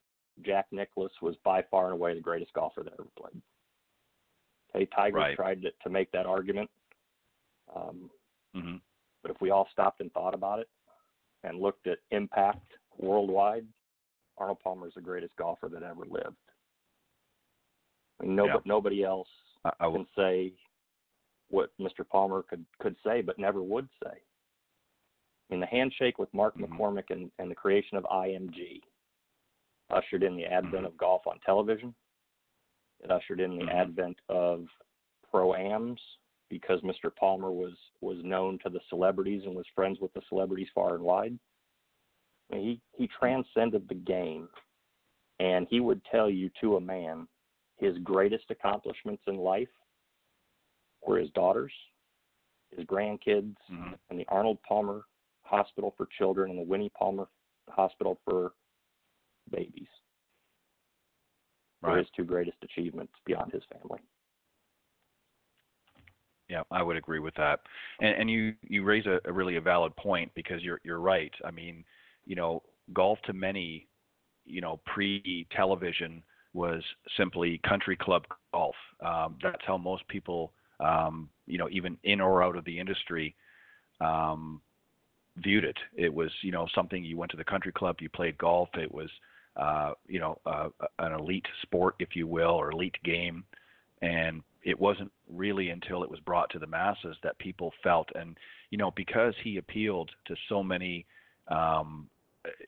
Jack 0.46 0.66
Nicklaus 0.72 1.12
was 1.22 1.36
by 1.46 1.62
far 1.72 1.86
and 1.86 1.94
away 1.94 2.14
the 2.14 2.20
greatest 2.20 2.52
golfer 2.52 2.84
that 2.84 2.92
ever 3.00 3.08
played. 3.18 3.42
Okay, 4.76 4.86
Tiger 4.94 5.16
Right. 5.16 5.36
tried 5.38 5.62
to, 5.62 5.70
to 5.84 5.90
make 5.90 6.12
that 6.12 6.26
argument, 6.26 6.70
um, 7.74 8.10
hmm 8.54 8.76
but 9.22 9.32
if 9.32 9.40
we 9.42 9.50
all 9.52 9.68
stopped 9.72 10.02
and 10.02 10.12
thought 10.12 10.34
about 10.34 10.60
it 10.60 10.68
and 11.46 11.62
looked 11.62 11.88
at 11.88 12.00
impact 12.12 12.68
worldwide, 12.98 13.66
Arnold 14.38 14.60
Palmer 14.62 14.88
is 14.88 14.94
the 14.96 15.02
greatest 15.02 15.36
golfer 15.38 15.70
that 15.70 15.82
ever 15.82 16.06
lived. 16.06 16.36
I 18.20 18.26
mean, 18.26 18.36
no, 18.36 18.46
Yeah. 18.48 18.58
nobody 18.66 19.04
else 19.04 19.30
I, 19.64 19.72
I 19.80 19.88
will, 19.88 20.00
can 20.00 20.08
say 20.16 20.54
what 21.50 21.72
Mr. 21.80 22.08
Palmer 22.08 22.44
could 22.44 22.66
could 22.80 22.96
say, 23.06 23.22
but 23.22 23.40
never 23.40 23.62
would 23.62 23.88
say. 24.04 24.12
I 24.12 25.54
mean, 25.54 25.60
the 25.60 25.68
handshake 25.68 26.18
with 26.18 26.34
Mark 26.34 26.58
Mhm. 26.58 26.68
McCormack 26.68 27.12
and, 27.12 27.32
and 27.38 27.52
the 27.52 27.56
creation 27.56 27.98
of 27.98 28.06
IMG 28.06 28.82
ushered 29.90 30.24
in 30.24 30.36
the 30.36 30.46
advent 30.46 30.86
Mhm. 30.86 30.88
of 30.88 30.98
golf 30.98 31.28
on 31.28 31.40
television. 31.40 31.94
It 33.02 33.12
ushered 33.12 33.40
in 33.40 33.58
the 33.58 33.66
Mhm. 33.66 33.74
advent 33.74 34.20
of 34.30 34.68
pro-ams 35.30 36.02
because 36.50 36.82
Mr. 36.82 37.16
Palmer 37.16 37.52
was 37.52 37.78
was 38.02 38.24
known 38.24 38.58
to 38.60 38.70
the 38.70 38.80
celebrities 38.90 39.44
and 39.46 39.56
was 39.56 39.68
friends 39.68 40.00
with 40.00 40.14
the 40.14 40.22
celebrities 40.24 40.70
far 40.74 40.96
and 40.96 41.04
wide. 41.04 41.38
I 42.50 42.56
mean, 42.56 42.64
he 42.64 42.82
he 42.94 43.08
transcended 43.08 43.88
the 43.88 43.96
game, 43.96 44.50
and 45.40 45.68
he 45.68 45.80
would 45.80 46.04
tell 46.06 46.30
you 46.30 46.50
to 46.62 46.78
a 46.78 46.82
man 46.82 47.28
his 47.78 47.98
greatest 48.00 48.50
accomplishments 48.50 49.24
in 49.28 49.38
life 49.38 49.70
were 51.06 51.18
his 51.18 51.30
daughters, 51.32 51.74
his 52.76 52.86
grandkids, 52.86 53.56
Mhm. 53.70 53.98
and 54.10 54.20
the 54.20 54.28
Arnold 54.28 54.62
Palmer 54.64 55.06
Hospital 55.44 55.92
for 55.92 56.08
Children 56.08 56.52
and 56.52 56.60
the 56.60 56.64
Winnie 56.64 56.90
Palmer 56.90 57.28
Hospital 57.70 58.20
for 58.26 58.54
Babies. 59.50 59.88
Right. 61.82 61.92
Were 61.92 61.98
his 62.00 62.10
two 62.12 62.24
greatest 62.24 62.58
achievements 62.64 63.14
beyond 63.26 63.52
his 63.52 63.64
family. 63.66 64.02
Yeah, 66.50 66.64
I 66.72 66.84
would 66.84 66.96
agree 66.96 67.20
with 67.20 67.34
that. 67.36 67.62
And, 68.00 68.16
and 68.16 68.30
you 68.30 68.56
you 68.62 68.84
raise 68.84 69.06
a, 69.06 69.20
a 69.26 69.34
really 69.34 69.56
a 69.56 69.62
valid 69.62 69.96
point 69.96 70.32
because 70.36 70.64
you're 70.64 70.80
you're 70.84 71.00
right. 71.00 71.34
I 71.44 71.52
mean, 71.52 71.84
you 72.26 72.36
know, 72.36 72.64
golf 72.94 73.20
to 73.24 73.34
many, 73.34 73.88
you 74.46 74.62
know, 74.62 74.80
pre-television 74.86 76.24
was 76.54 76.84
simply 77.18 77.60
country 77.68 77.96
club 77.96 78.26
golf. 78.54 78.76
Um, 79.04 79.38
that's 79.42 79.64
how 79.66 79.78
most 79.78 80.08
people, 80.08 80.54
um, 80.80 81.30
you 81.48 81.58
know, 81.58 81.70
even 81.72 81.98
in 82.04 82.22
or 82.22 82.44
out 82.44 82.56
of 82.56 82.66
the 82.66 82.80
industry, 82.80 83.36
um, 84.02 84.62
viewed 85.38 85.64
it. 85.64 85.78
It 85.96 86.14
was, 86.14 86.32
you 86.42 86.52
know, 86.52 86.68
something 86.74 87.04
you 87.04 87.18
went 87.18 87.32
to 87.32 87.38
the 87.38 87.44
country 87.44 87.72
club, 87.72 87.98
you 88.00 88.10
played 88.10 88.38
golf. 88.38 88.70
It 88.76 88.94
was, 88.94 89.10
uh, 89.56 89.92
you 90.08 90.20
know, 90.20 90.40
uh, 90.46 90.70
an 91.00 91.14
elite 91.14 91.46
sport, 91.62 91.96
if 92.00 92.16
you 92.16 92.28
will, 92.28 92.52
or 92.52 92.72
elite 92.72 92.96
game. 93.04 93.44
And 94.02 94.42
it 94.64 94.80
wasn't 94.80 95.12
really 95.32 95.70
until 95.70 96.04
it 96.04 96.10
was 96.10 96.20
brought 96.22 96.50
to 96.50 96.60
the 96.60 96.68
masses 96.68 97.16
that 97.24 97.38
people 97.38 97.72
felt, 97.84 98.10
and 98.16 98.36
you 98.72 98.78
know, 98.78 98.92
because 98.96 99.34
he 99.44 99.58
appealed 99.58 100.10
to 100.26 100.36
so 100.50 100.64
many, 100.64 101.06
um, 101.48 102.10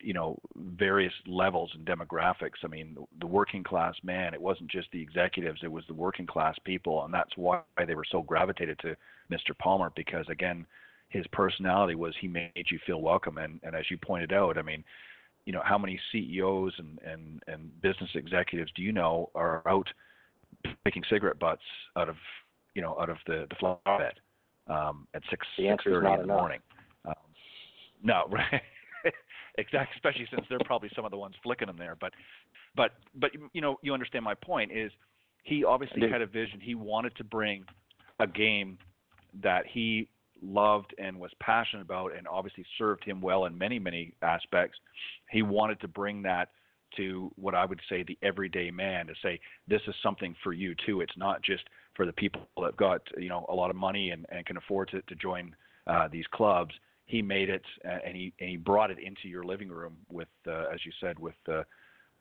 you 0.02 0.14
know, 0.14 0.38
various 0.56 1.14
levels 1.26 1.72
and 1.74 1.86
demographics. 1.86 2.64
I 2.64 2.68
mean, 2.68 2.98
the 3.20 3.28
working 3.28 3.64
class 3.64 3.96
man. 4.04 4.34
It 4.34 4.42
wasn't 4.42 4.72
just 4.72 4.88
the 4.92 5.02
executives; 5.02 5.60
it 5.64 5.72
was 5.72 5.84
the 5.88 5.94
working 5.94 6.28
class 6.28 6.56
people, 6.64 7.04
and 7.06 7.14
that's 7.14 7.36
why 7.36 7.62
they 7.86 7.96
were 7.96 8.06
so 8.10 8.22
gravitated 8.22 8.80
to 8.80 8.96
Mr. 9.32 9.58
Palmer 9.58 9.92
because, 9.96 10.26
again, 10.30 10.66
his 11.10 11.26
personality 11.28 11.96
was 11.96 12.14
he 12.20 12.28
made 12.28 12.52
you 12.70 12.80
feel 12.86 13.02
welcome, 13.02 13.38
and 13.38 13.60
and 13.64 13.76
as 13.76 13.90
you 13.90 13.98
pointed 13.98 14.34
out, 14.34 14.58
I 14.58 14.62
mean, 14.62 14.84
you 15.46 15.54
know, 15.54 15.62
how 15.64 15.78
many 15.78 16.00
CEOs 16.12 16.74
and 16.78 17.00
and 17.06 17.44
and 17.48 17.82
business 17.82 18.10
executives 18.16 18.72
do 18.76 18.82
you 18.82 18.92
know 18.92 19.30
are 19.36 19.62
out 19.68 19.88
picking 20.84 21.04
cigarette 21.10 21.40
butts 21.40 21.62
out 21.96 22.10
of 22.10 22.16
you 22.74 22.82
know 22.82 22.98
out 23.00 23.10
of 23.10 23.18
the 23.28 23.46
the 23.50 23.56
flower 23.60 23.80
bed 23.86 24.14
um, 24.74 25.08
at 25.14 25.22
six 25.30 25.46
six 25.56 25.86
is 25.86 25.94
in 25.94 26.04
the 26.04 26.14
enough. 26.14 26.26
morning. 26.26 26.60
Um, 27.06 27.14
no, 28.04 28.24
right. 28.30 28.62
Exactly. 29.58 29.96
Especially 29.96 30.28
since 30.30 30.46
they're 30.50 30.60
probably 30.66 30.90
some 30.96 31.06
of 31.06 31.12
the 31.12 31.18
ones 31.18 31.36
flicking 31.44 31.68
them 31.68 31.78
there. 31.78 31.96
But 32.00 32.14
but 32.76 32.92
but 33.16 33.32
you 33.54 33.62
know 33.62 33.78
you 33.82 33.94
understand 33.94 34.24
my 34.24 34.36
point 34.36 34.72
is 34.72 34.92
he 35.44 35.64
obviously 35.64 36.10
had 36.10 36.22
a 36.22 36.28
vision. 36.28 36.60
He 36.60 36.76
wanted 36.76 37.16
to 37.18 37.24
bring 37.24 37.64
a 38.20 38.28
game 38.28 38.78
that 39.42 39.66
he 39.68 40.10
loved 40.42 40.94
and 41.00 41.20
was 41.20 41.32
passionate 41.40 41.82
about 41.82 42.16
and 42.16 42.28
obviously 42.28 42.64
served 42.78 43.04
him 43.04 43.20
well 43.20 43.46
in 43.46 43.58
many 43.58 43.80
many 43.80 44.14
aspects 44.22 44.78
he 45.32 45.42
wanted 45.42 45.80
to 45.82 45.88
bring 45.88 46.22
that 46.22 46.50
to 46.96 47.32
what 47.36 47.56
I 47.56 47.66
would 47.66 47.82
say 47.90 48.04
the 48.04 48.18
everyday 48.22 48.72
man 48.72 49.08
to 49.08 49.14
say 49.22 49.40
this 49.68 49.82
is 49.88 49.96
something 50.02 50.36
for 50.44 50.54
you 50.54 50.76
too. 50.86 51.02
It's 51.02 51.18
not 51.18 51.42
just 51.42 51.64
for 51.96 52.06
the 52.06 52.14
people 52.14 52.48
that 52.62 52.78
got 52.78 53.02
you 53.18 53.30
know 53.30 53.46
a 53.50 53.56
lot 53.56 53.70
of 53.70 53.76
money 53.76 54.12
and, 54.12 54.26
and 54.30 54.46
can 54.46 54.58
afford 54.58 54.90
to, 54.90 55.02
to 55.02 55.16
join 55.16 55.56
uh, 55.88 56.08
these 56.12 56.26
clubs. 56.32 56.74
He 57.08 57.22
made 57.22 57.50
it 57.50 57.64
uh, 57.86 57.98
and 58.06 58.16
he 58.16 58.34
and 58.40 58.50
he 58.50 58.58
brought 58.58 58.92
it 58.92 59.00
into 59.00 59.28
your 59.28 59.44
living 59.44 59.70
room 59.70 59.98
with 60.12 60.28
uh, 60.48 60.66
as 60.74 60.86
you 60.86 60.92
said 61.02 61.18
with 61.18 61.36
uh, 61.50 61.64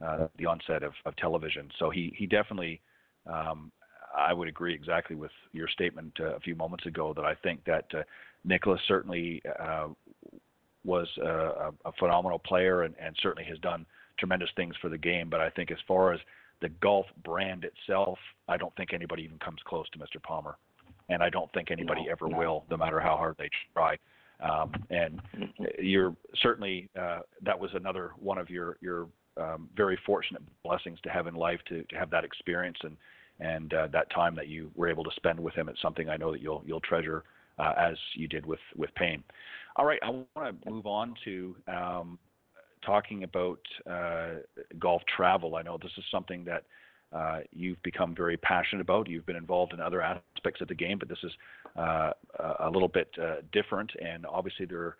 uh, 0.04 0.28
the 0.38 0.46
onset 0.46 0.82
of, 0.82 0.92
of 1.04 1.14
television. 1.16 1.70
So 1.78 1.90
he 1.90 2.14
he 2.16 2.26
definitely 2.26 2.80
um, 3.26 3.70
I 4.16 4.32
would 4.32 4.48
agree 4.48 4.74
exactly 4.74 5.16
with 5.16 5.32
your 5.52 5.68
statement 5.68 6.12
uh, 6.20 6.36
a 6.36 6.40
few 6.40 6.54
moments 6.54 6.86
ago 6.86 7.12
that 7.14 7.24
I 7.24 7.34
think 7.34 7.64
that 7.64 7.86
uh, 7.94 8.02
Nicklaus 8.44 8.80
certainly 8.88 9.42
uh, 9.60 9.88
was 10.84 11.08
a, 11.22 11.28
a 11.28 11.72
a 11.84 11.92
phenomenal 11.98 12.38
player 12.38 12.82
and, 12.82 12.94
and 13.00 13.16
certainly 13.20 13.48
has 13.48 13.58
done 13.58 13.84
tremendous 14.18 14.50
things 14.56 14.74
for 14.80 14.88
the 14.88 14.98
game. 14.98 15.28
But 15.28 15.40
I 15.40 15.50
think 15.50 15.70
as 15.70 15.78
far 15.86 16.12
as 16.12 16.20
the 16.62 16.68
golf 16.80 17.06
brand 17.24 17.64
itself, 17.64 18.18
I 18.48 18.56
don't 18.56 18.74
think 18.76 18.94
anybody 18.94 19.22
even 19.24 19.38
comes 19.38 19.60
close 19.66 19.88
to 19.90 19.98
Mr. 19.98 20.22
Palmer, 20.22 20.56
and 21.08 21.22
I 21.22 21.28
don't 21.28 21.52
think 21.52 21.70
anybody 21.70 22.04
No, 22.06 22.12
ever 22.12 22.28
no. 22.28 22.38
will, 22.38 22.64
no 22.70 22.76
matter 22.76 23.00
how 23.00 23.16
hard 23.16 23.36
they 23.38 23.50
try. 23.74 23.96
Um, 24.40 24.72
and 24.90 25.20
you're 25.78 26.14
certainly 26.42 26.88
uh, 27.00 27.20
that 27.42 27.58
was 27.58 27.70
another 27.74 28.12
one 28.18 28.38
of 28.38 28.50
your 28.50 28.76
your 28.80 29.08
um, 29.38 29.68
very 29.76 29.98
fortunate 30.04 30.42
blessings 30.62 30.98
to 31.02 31.10
have 31.10 31.26
in 31.26 31.34
life 31.34 31.60
to, 31.68 31.82
to 31.84 31.96
have 31.96 32.10
that 32.10 32.24
experience 32.24 32.78
and 32.82 32.96
and 33.38 33.74
uh, 33.74 33.86
that 33.92 34.10
time 34.10 34.34
that 34.34 34.48
you 34.48 34.70
were 34.74 34.88
able 34.88 35.04
to 35.04 35.10
spend 35.16 35.38
with 35.38 35.54
him. 35.54 35.68
It's 35.68 35.80
something 35.82 36.08
I 36.08 36.16
know 36.16 36.32
that 36.32 36.40
you'll 36.40 36.62
you'll 36.66 36.80
treasure 36.80 37.24
uh, 37.58 37.74
as 37.78 37.96
you 38.14 38.28
did 38.28 38.44
with 38.44 38.60
with 38.76 38.94
Payne. 38.94 39.22
All 39.76 39.84
right, 39.84 40.00
I 40.02 40.10
want 40.10 40.62
to 40.62 40.70
move 40.70 40.86
on 40.86 41.14
to 41.24 41.56
um, 41.68 42.18
talking 42.84 43.24
about 43.24 43.60
uh, 43.90 44.36
golf 44.78 45.02
travel. 45.14 45.56
I 45.56 45.62
know 45.62 45.78
this 45.80 45.92
is 45.98 46.04
something 46.10 46.44
that 46.44 46.64
uh, 47.12 47.40
you've 47.52 47.82
become 47.82 48.14
very 48.14 48.36
passionate 48.36 48.80
about. 48.80 49.08
You've 49.08 49.26
been 49.26 49.36
involved 49.36 49.72
in 49.72 49.80
other 49.80 50.02
aspects 50.02 50.60
of 50.60 50.68
the 50.68 50.74
game, 50.74 50.98
but 50.98 51.08
this 51.08 51.18
is 51.22 51.32
uh, 51.76 52.10
a 52.60 52.70
little 52.70 52.88
bit 52.88 53.08
uh, 53.20 53.36
different, 53.52 53.92
and 54.02 54.26
obviously 54.26 54.66
there 54.66 54.80
are 54.80 54.96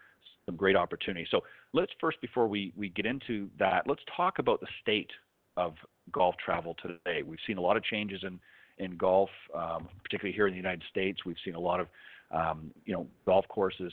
some 0.47 0.57
great 0.57 0.77
opportunities. 0.77 1.29
So 1.31 1.41
let's 1.73 1.93
first, 2.01 2.21
before 2.21 2.47
we, 2.47 2.73
we 2.77 2.89
get 2.91 3.07
into 3.07 3.49
that, 3.59 3.85
let's 3.87 4.03
talk 4.17 4.39
about 4.39 4.61
the 4.61 4.69
state 4.83 5.11
of 5.57 5.75
golf 6.13 6.37
travel 6.45 6.77
today. 6.83 7.23
We've 7.23 7.39
seen 7.47 7.59
a 7.59 7.63
lot 7.63 7.77
of 7.77 7.85
changes 7.85 8.23
in 8.23 8.39
in 8.79 8.97
golf, 8.99 9.31
um, 9.55 9.89
particularly 10.03 10.35
here 10.35 10.47
in 10.47 10.53
the 10.53 10.59
United 10.59 10.85
States. 10.91 11.25
We've 11.25 11.37
seen 11.45 11.55
a 11.55 11.61
lot 11.61 11.81
of 11.81 11.89
Um, 12.31 12.73
you 12.85 12.93
know, 12.93 13.07
golf 13.25 13.47
courses 13.49 13.93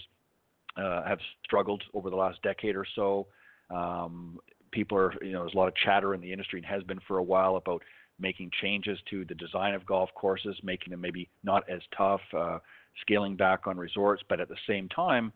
uh, 0.75 1.03
have 1.05 1.19
struggled 1.45 1.83
over 1.93 2.09
the 2.09 2.15
last 2.15 2.41
decade 2.41 2.75
or 2.75 2.85
so. 2.95 3.27
Um, 3.69 4.39
people 4.71 4.97
are, 4.97 5.13
you 5.23 5.33
know, 5.33 5.41
there's 5.43 5.53
a 5.53 5.57
lot 5.57 5.67
of 5.67 5.75
chatter 5.75 6.15
in 6.15 6.21
the 6.21 6.31
industry 6.31 6.57
and 6.59 6.65
has 6.65 6.83
been 6.83 6.99
for 7.07 7.19
a 7.19 7.23
while 7.23 7.55
about 7.57 7.81
making 8.23 8.49
changes 8.61 8.97
to 9.11 9.25
the 9.25 9.35
design 9.35 9.75
of 9.75 9.85
golf 9.85 10.09
courses, 10.15 10.55
making 10.63 10.91
them 10.91 11.01
maybe 11.01 11.29
not 11.43 11.69
as 11.69 11.81
tough, 11.95 12.21
uh, 12.35 12.57
scaling 13.01 13.35
back 13.35 13.67
on 13.67 13.77
resorts. 13.77 14.23
But 14.27 14.39
at 14.39 14.47
the 14.47 14.57
same 14.65 14.89
time, 14.89 15.31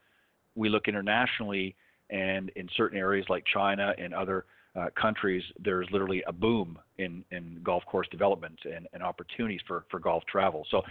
we 0.56 0.70
look 0.70 0.88
internationally, 0.88 1.76
and 2.10 2.50
in 2.56 2.68
certain 2.76 2.98
areas 2.98 3.26
like 3.30 3.44
China 3.54 3.94
and 4.00 4.14
other 4.14 4.46
uh, 4.76 4.88
countries, 5.00 5.44
there's 5.64 5.88
literally 5.92 6.24
a 6.28 6.32
boom 6.32 6.80
in, 6.98 7.24
in 7.32 7.60
golf 7.64 7.84
course 7.86 8.08
development 8.10 8.58
and, 8.64 8.88
and 8.94 9.04
opportunities 9.04 9.62
for, 9.68 9.86
for 9.92 10.00
golf 10.00 10.24
travel. 10.32 10.66
So, 10.72 10.82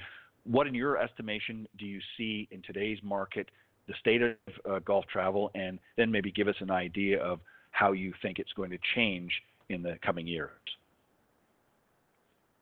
what, 0.44 0.68
in 0.68 0.74
your 0.74 0.96
estimation, 0.98 1.66
do 1.78 1.86
you 1.86 2.00
see 2.16 2.46
in 2.52 2.62
today's 2.62 2.98
market 3.02 3.48
the 3.88 3.94
state 3.98 4.22
of 4.22 4.36
uh, 4.70 4.78
golf 4.80 5.04
travel, 5.10 5.50
and 5.54 5.78
then 5.96 6.10
maybe 6.10 6.30
give 6.30 6.46
us 6.46 6.54
an 6.60 6.70
idea 6.70 7.20
of 7.20 7.40
how 7.70 7.92
you 7.92 8.12
think 8.22 8.38
it's 8.38 8.52
going 8.52 8.70
to 8.70 8.78
change 8.94 9.32
in 9.70 9.82
the 9.82 9.96
coming 10.04 10.26
years? 10.26 10.50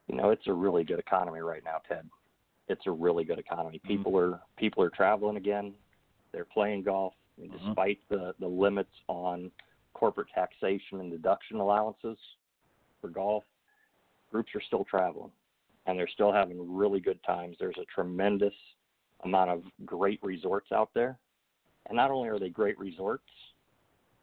You 0.08 0.16
know, 0.16 0.30
it's 0.30 0.46
a 0.46 0.52
really 0.52 0.84
good 0.84 0.98
economy 0.98 1.40
right 1.40 1.62
now, 1.64 1.78
Ted. 1.88 2.08
It's 2.68 2.86
a 2.86 2.90
really 2.90 3.24
good 3.24 3.38
economy. 3.38 3.78
Mm-hmm. 3.78 3.96
People 3.96 4.18
are 4.18 4.40
people 4.56 4.82
are 4.82 4.90
traveling 4.90 5.36
again. 5.36 5.74
They're 6.32 6.44
playing 6.44 6.82
golf, 6.84 7.14
and 7.40 7.50
mm-hmm. 7.50 7.66
despite 7.66 7.98
the 8.10 8.34
the 8.40 8.46
limits 8.46 8.92
on 9.08 9.50
corporate 9.94 10.28
taxation 10.34 11.00
and 11.00 11.10
deduction 11.10 11.58
allowances 11.58 12.18
for 13.00 13.08
golf, 13.08 13.44
groups 14.30 14.50
are 14.54 14.62
still 14.62 14.84
traveling, 14.84 15.30
and 15.86 15.98
they're 15.98 16.08
still 16.08 16.32
having 16.32 16.74
really 16.74 17.00
good 17.00 17.22
times. 17.24 17.56
There's 17.58 17.78
a 17.78 17.84
tremendous 17.94 18.54
amount 19.24 19.50
of 19.50 19.62
great 19.84 20.20
resorts 20.22 20.72
out 20.72 20.90
there, 20.94 21.18
and 21.86 21.96
not 21.96 22.10
only 22.10 22.28
are 22.28 22.38
they 22.38 22.50
great 22.50 22.78
resorts, 22.78 23.28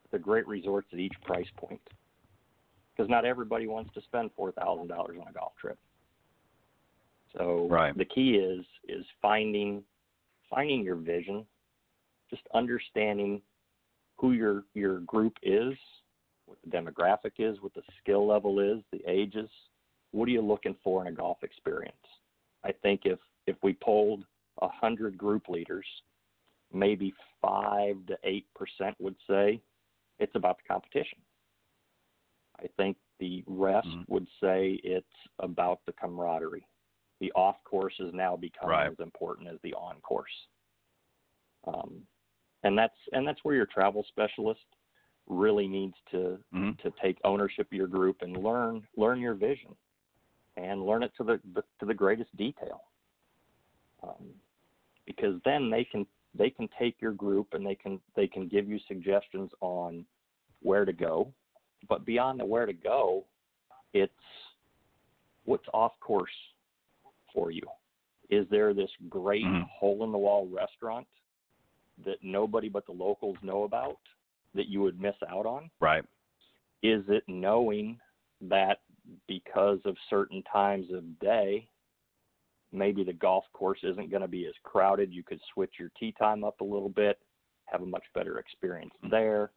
they're 0.09 0.19
great 0.19 0.47
resorts 0.47 0.87
at 0.93 0.99
each 0.99 1.15
price 1.23 1.47
point 1.57 1.81
because 2.95 3.09
not 3.09 3.25
everybody 3.25 3.67
wants 3.67 3.93
to 3.93 4.01
spend 4.01 4.31
four 4.35 4.51
thousand 4.51 4.87
dollars 4.87 5.17
on 5.19 5.27
a 5.27 5.33
golf 5.33 5.53
trip. 5.59 5.77
So 7.37 7.67
right. 7.69 7.97
the 7.97 8.05
key 8.05 8.31
is 8.31 8.65
is 8.87 9.05
finding 9.21 9.83
finding 10.49 10.83
your 10.83 10.95
vision, 10.95 11.45
just 12.29 12.43
understanding 12.53 13.41
who 14.17 14.33
your 14.33 14.63
your 14.73 14.99
group 14.99 15.33
is, 15.41 15.73
what 16.45 16.57
the 16.63 16.69
demographic 16.69 17.33
is, 17.39 17.61
what 17.61 17.73
the 17.73 17.83
skill 18.01 18.27
level 18.27 18.59
is, 18.59 18.83
the 18.91 19.01
ages. 19.09 19.49
What 20.11 20.27
are 20.27 20.31
you 20.31 20.41
looking 20.41 20.75
for 20.83 21.01
in 21.01 21.07
a 21.07 21.15
golf 21.15 21.37
experience? 21.41 21.95
I 22.63 22.71
think 22.71 23.01
if 23.05 23.19
if 23.47 23.55
we 23.63 23.73
polled 23.73 24.25
a 24.61 24.67
hundred 24.67 25.17
group 25.17 25.47
leaders, 25.47 25.85
maybe 26.73 27.13
five 27.41 27.95
to 28.07 28.17
eight 28.23 28.45
percent 28.53 28.95
would 28.99 29.15
say 29.27 29.61
it's 30.19 30.35
about 30.35 30.57
the 30.57 30.63
competition. 30.71 31.17
I 32.63 32.67
think 32.77 32.97
the 33.19 33.43
rest 33.47 33.87
mm-hmm. 33.87 34.01
would 34.07 34.27
say 34.41 34.79
it's 34.83 35.05
about 35.39 35.79
the 35.85 35.93
camaraderie. 35.93 36.65
The 37.19 37.31
off 37.33 37.57
course 37.63 37.93
is 37.99 38.13
now 38.13 38.35
becoming 38.35 38.75
right. 38.75 38.91
as 38.91 38.99
important 38.99 39.47
as 39.47 39.57
the 39.63 39.73
on 39.73 39.99
course. 40.01 40.31
Um, 41.67 42.01
and 42.63 42.77
that's 42.77 42.95
and 43.13 43.27
that's 43.27 43.39
where 43.43 43.55
your 43.55 43.67
travel 43.67 44.05
specialist 44.09 44.65
really 45.27 45.67
needs 45.67 45.93
to 46.11 46.39
mm-hmm. 46.53 46.71
to 46.81 46.93
take 47.01 47.17
ownership 47.23 47.67
of 47.67 47.73
your 47.73 47.87
group 47.87 48.17
and 48.21 48.37
learn 48.37 48.83
learn 48.97 49.19
your 49.19 49.35
vision 49.35 49.75
and 50.57 50.83
learn 50.85 51.03
it 51.03 51.11
to 51.17 51.23
the, 51.23 51.39
the 51.53 51.63
to 51.79 51.85
the 51.85 51.93
greatest 51.93 52.35
detail. 52.37 52.81
Um, 54.03 54.29
because 55.05 55.39
then 55.45 55.69
they 55.69 55.83
can 55.83 56.05
they 56.33 56.49
can 56.49 56.67
take 56.79 56.95
your 57.01 57.11
group 57.11 57.49
and 57.53 57.65
they 57.65 57.75
can 57.75 57.99
they 58.15 58.27
can 58.27 58.47
give 58.47 58.67
you 58.67 58.79
suggestions 58.87 59.51
on 59.61 60.05
where 60.61 60.85
to 60.85 60.93
go 60.93 61.33
but 61.89 62.05
beyond 62.05 62.39
the 62.39 62.45
where 62.45 62.65
to 62.65 62.73
go, 62.73 63.25
it's 63.93 64.11
what's 65.45 65.67
off 65.73 65.93
course 65.99 66.31
for 67.33 67.51
you. 67.51 67.63
Is 68.29 68.47
there 68.49 68.73
this 68.73 68.89
great 69.09 69.43
mm-hmm. 69.43 69.63
hole 69.79 70.03
in 70.03 70.11
the 70.11 70.17
wall 70.17 70.47
restaurant 70.51 71.07
that 72.05 72.17
nobody 72.21 72.69
but 72.69 72.85
the 72.85 72.91
locals 72.91 73.37
know 73.41 73.63
about 73.63 73.97
that 74.55 74.67
you 74.67 74.81
would 74.81 74.99
miss 74.99 75.15
out 75.29 75.45
on? 75.45 75.69
Right. 75.79 76.03
Is 76.83 77.03
it 77.09 77.23
knowing 77.27 77.99
that 78.41 78.79
because 79.27 79.79
of 79.85 79.95
certain 80.09 80.43
times 80.51 80.87
of 80.93 81.19
day, 81.19 81.67
maybe 82.71 83.03
the 83.03 83.13
golf 83.13 83.43
course 83.53 83.79
isn't 83.83 84.09
going 84.09 84.21
to 84.21 84.27
be 84.27 84.47
as 84.47 84.53
crowded? 84.63 85.13
You 85.13 85.23
could 85.23 85.39
switch 85.53 85.73
your 85.77 85.91
tee 85.99 86.13
time 86.17 86.43
up 86.43 86.61
a 86.61 86.65
little 86.65 86.89
bit, 86.89 87.19
have 87.65 87.81
a 87.81 87.85
much 87.85 88.03
better 88.15 88.39
experience 88.39 88.93
mm-hmm. 89.03 89.11
there. 89.11 89.51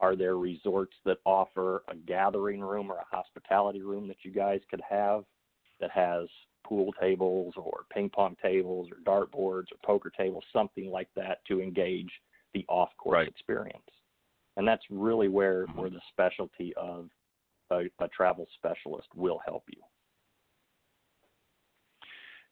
Are 0.00 0.14
there 0.14 0.36
resorts 0.36 0.94
that 1.04 1.18
offer 1.24 1.82
a 1.88 1.96
gathering 1.96 2.60
room 2.60 2.90
or 2.90 2.96
a 2.96 3.16
hospitality 3.16 3.82
room 3.82 4.06
that 4.08 4.18
you 4.22 4.30
guys 4.30 4.60
could 4.70 4.82
have 4.88 5.24
that 5.80 5.90
has 5.90 6.28
pool 6.64 6.92
tables 7.00 7.54
or 7.56 7.84
ping 7.92 8.10
pong 8.10 8.36
tables 8.42 8.88
or 8.90 8.98
dart 9.04 9.30
boards 9.32 9.68
or 9.72 9.78
poker 9.84 10.10
tables, 10.10 10.44
something 10.52 10.90
like 10.90 11.08
that 11.16 11.38
to 11.46 11.60
engage 11.60 12.10
the 12.52 12.64
off 12.68 12.90
course 12.98 13.14
right. 13.14 13.28
experience? 13.28 13.80
And 14.56 14.66
that's 14.66 14.84
really 14.90 15.28
where, 15.28 15.66
mm-hmm. 15.66 15.80
where 15.80 15.90
the 15.90 16.00
specialty 16.10 16.74
of 16.76 17.08
a, 17.70 17.84
a 18.00 18.08
travel 18.08 18.46
specialist 18.56 19.08
will 19.14 19.40
help 19.46 19.64
you. 19.68 19.80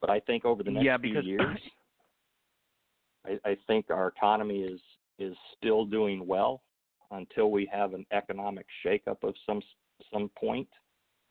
But 0.01 0.11
I 0.11 0.21
think 0.21 0.45
over 0.45 0.63
the 0.63 0.71
next 0.71 0.85
yeah, 0.85 0.99
few 0.99 1.21
years, 1.21 1.59
I, 3.27 3.39
I 3.45 3.57
think 3.67 3.87
our 3.91 4.09
economy 4.09 4.61
is 4.61 4.81
is 5.19 5.37
still 5.57 5.85
doing 5.85 6.27
well 6.27 6.63
until 7.15 7.51
we 7.51 7.69
have 7.73 7.95
an 7.95 8.05
economic 8.13 8.67
shakeup 8.85 9.23
of 9.23 9.35
some 9.47 9.61
some 10.13 10.31
point. 10.39 10.69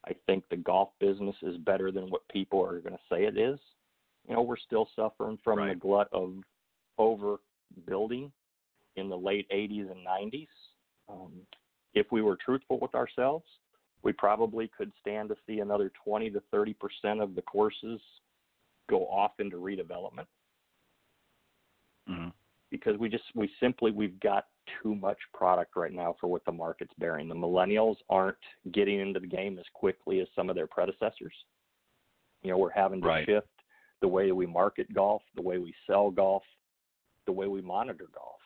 I 0.06 0.12
think 0.26 0.44
the 0.50 0.56
golf 0.56 0.90
business 1.00 1.36
is 1.42 1.56
better 1.58 1.90
than 1.90 2.10
what 2.10 2.28
people 2.28 2.62
are 2.62 2.80
going 2.80 2.94
to 2.94 2.98
say 3.10 3.24
it 3.24 3.38
is. 3.38 3.58
You 4.28 4.34
know, 4.34 4.42
we're 4.42 4.56
still 4.58 4.88
suffering 4.94 5.38
from 5.42 5.58
right. 5.58 5.70
the 5.70 5.80
glut 5.80 6.08
of 6.12 6.34
overbuilding 6.98 8.30
in 8.96 9.08
the 9.08 9.16
late 9.16 9.48
80s 9.50 9.90
and 9.90 10.06
90s. 10.06 10.46
Um, 11.08 11.32
if 11.94 12.06
we 12.12 12.22
were 12.22 12.36
truthful 12.36 12.78
with 12.80 12.94
ourselves, 12.94 13.44
we 14.02 14.12
probably 14.12 14.70
could 14.76 14.92
stand 15.00 15.30
to 15.30 15.36
see 15.46 15.60
another 15.60 15.90
20 16.04 16.30
to 16.30 16.42
30 16.50 16.74
percent 16.74 17.20
of 17.20 17.34
the 17.34 17.42
courses 17.42 18.00
go 18.88 19.06
off 19.06 19.32
into 19.38 19.56
redevelopment. 19.56 20.26
Mm-hmm. 22.08 22.28
Because 22.70 22.98
we 22.98 23.08
just 23.08 23.24
we 23.34 23.50
simply 23.60 23.90
we've 23.90 24.20
got 24.20 24.44
too 24.82 24.94
much 24.94 25.18
product 25.32 25.76
right 25.76 25.92
now 25.92 26.14
for 26.20 26.26
what 26.28 26.44
the 26.44 26.52
market's 26.52 26.94
bearing. 26.98 27.28
The 27.28 27.34
millennials 27.34 27.96
aren't 28.08 28.36
getting 28.72 29.00
into 29.00 29.20
the 29.20 29.26
game 29.26 29.58
as 29.58 29.64
quickly 29.74 30.20
as 30.20 30.28
some 30.34 30.50
of 30.50 30.56
their 30.56 30.66
predecessors. 30.66 31.34
You 32.42 32.50
know, 32.50 32.58
we're 32.58 32.70
having 32.70 33.00
to 33.00 33.06
right. 33.06 33.26
shift 33.26 33.48
the 34.00 34.08
way 34.08 34.32
we 34.32 34.46
market 34.46 34.92
golf, 34.92 35.22
the 35.34 35.42
way 35.42 35.58
we 35.58 35.74
sell 35.86 36.10
golf, 36.10 36.42
the 37.26 37.32
way 37.32 37.46
we 37.46 37.62
monitor 37.62 38.06
golf. 38.14 38.40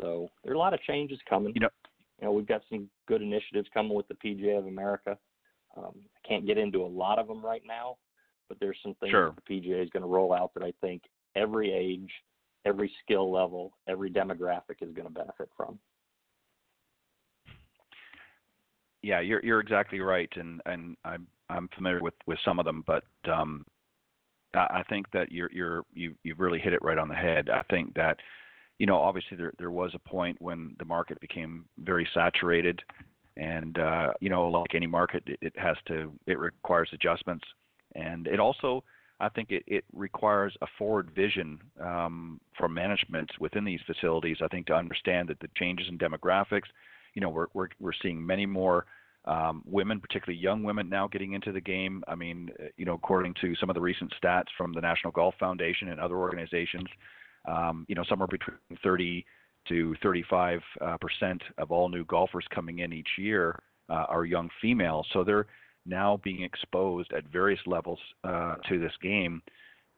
So 0.00 0.28
there 0.42 0.52
are 0.52 0.56
a 0.56 0.58
lot 0.58 0.74
of 0.74 0.80
changes 0.82 1.18
coming. 1.28 1.52
You 1.54 1.62
know, 1.62 1.68
you 2.20 2.26
know, 2.26 2.32
we've 2.32 2.46
got 2.46 2.62
some 2.70 2.88
good 3.06 3.22
initiatives 3.22 3.68
coming 3.74 3.94
with 3.94 4.08
the 4.08 4.14
PGA 4.14 4.58
of 4.58 4.66
America. 4.66 5.18
Um, 5.76 5.92
I 5.96 6.28
can't 6.28 6.46
get 6.46 6.58
into 6.58 6.82
a 6.82 6.86
lot 6.86 7.18
of 7.18 7.28
them 7.28 7.44
right 7.44 7.62
now, 7.66 7.96
but 8.48 8.58
there's 8.60 8.78
some 8.82 8.94
things 9.00 9.10
sure. 9.10 9.34
the 9.46 9.54
PGA 9.54 9.82
is 9.82 9.90
going 9.90 10.02
to 10.02 10.08
roll 10.08 10.32
out 10.32 10.52
that 10.54 10.62
I 10.62 10.72
think 10.80 11.02
every 11.36 11.72
age 11.72 12.10
every 12.64 12.92
skill 13.02 13.30
level, 13.32 13.72
every 13.88 14.10
demographic 14.10 14.82
is 14.82 14.92
going 14.94 15.06
to 15.06 15.12
benefit 15.12 15.48
from. 15.56 15.78
Yeah, 19.02 19.20
you're 19.20 19.44
you're 19.44 19.60
exactly 19.60 20.00
right, 20.00 20.30
and 20.36 20.60
and 20.66 20.96
I'm 21.04 21.26
I'm 21.48 21.68
familiar 21.74 22.00
with 22.00 22.14
with 22.26 22.38
some 22.44 22.58
of 22.58 22.64
them, 22.64 22.82
but 22.86 23.04
um, 23.30 23.64
I 24.54 24.82
think 24.88 25.10
that 25.12 25.30
you're 25.30 25.50
you're 25.52 25.82
you 25.94 26.14
you've 26.24 26.40
really 26.40 26.58
hit 26.58 26.72
it 26.72 26.82
right 26.82 26.98
on 26.98 27.08
the 27.08 27.14
head. 27.14 27.48
I 27.50 27.62
think 27.70 27.94
that 27.94 28.18
you 28.78 28.86
know 28.86 28.96
obviously 28.96 29.36
there 29.36 29.52
there 29.58 29.70
was 29.70 29.92
a 29.94 30.08
point 30.08 30.36
when 30.40 30.74
the 30.78 30.84
market 30.84 31.20
became 31.20 31.66
very 31.78 32.08
saturated, 32.12 32.82
and 33.36 33.78
uh, 33.78 34.12
you 34.20 34.30
know 34.30 34.48
like 34.48 34.74
any 34.74 34.86
market, 34.86 35.22
it, 35.26 35.38
it 35.42 35.52
has 35.56 35.76
to 35.86 36.12
it 36.26 36.38
requires 36.38 36.90
adjustments, 36.92 37.44
and 37.94 38.26
it 38.26 38.40
also 38.40 38.82
I 39.20 39.28
think 39.28 39.50
it, 39.50 39.64
it 39.66 39.84
requires 39.92 40.56
a 40.62 40.66
forward 40.78 41.10
vision 41.14 41.60
um, 41.80 42.40
from 42.56 42.74
management 42.74 43.30
within 43.40 43.64
these 43.64 43.80
facilities. 43.86 44.38
I 44.42 44.48
think 44.48 44.66
to 44.66 44.74
understand 44.74 45.28
that 45.28 45.40
the 45.40 45.48
changes 45.56 45.88
in 45.88 45.98
demographics, 45.98 46.68
you 47.14 47.22
know, 47.22 47.28
we're 47.28 47.46
we're, 47.52 47.68
we're 47.80 47.92
seeing 48.02 48.24
many 48.24 48.46
more 48.46 48.86
um, 49.24 49.62
women, 49.66 50.00
particularly 50.00 50.40
young 50.40 50.62
women, 50.62 50.88
now 50.88 51.08
getting 51.08 51.32
into 51.32 51.52
the 51.52 51.60
game. 51.60 52.02
I 52.08 52.14
mean, 52.14 52.50
you 52.76 52.84
know, 52.84 52.94
according 52.94 53.34
to 53.40 53.54
some 53.56 53.68
of 53.68 53.74
the 53.74 53.80
recent 53.80 54.12
stats 54.22 54.46
from 54.56 54.72
the 54.72 54.80
National 54.80 55.12
Golf 55.12 55.34
Foundation 55.38 55.88
and 55.88 56.00
other 56.00 56.16
organizations, 56.16 56.88
um, 57.46 57.84
you 57.88 57.94
know, 57.94 58.04
somewhere 58.08 58.28
between 58.28 58.56
30 58.82 59.26
to 59.68 59.94
35 60.02 60.60
uh, 60.80 60.96
percent 60.98 61.42
of 61.58 61.70
all 61.70 61.88
new 61.88 62.04
golfers 62.04 62.46
coming 62.54 62.78
in 62.78 62.92
each 62.92 63.08
year 63.18 63.58
uh, 63.90 64.06
are 64.08 64.24
young 64.24 64.48
females. 64.62 65.06
So 65.12 65.24
they're 65.24 65.46
now 65.86 66.20
being 66.22 66.42
exposed 66.42 67.12
at 67.12 67.24
various 67.28 67.60
levels 67.66 67.98
uh, 68.24 68.56
to 68.68 68.78
this 68.78 68.92
game. 69.02 69.42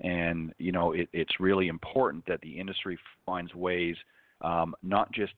And 0.01 0.53
you 0.59 0.72
know, 0.72 0.93
it, 0.93 1.09
it's 1.12 1.41
really 1.41 1.68
important 1.68 2.24
that 2.26 2.41
the 2.41 2.59
industry 2.59 2.99
finds 3.26 3.55
ways, 3.55 3.97
um, 4.41 4.74
not 4.83 5.12
just 5.12 5.35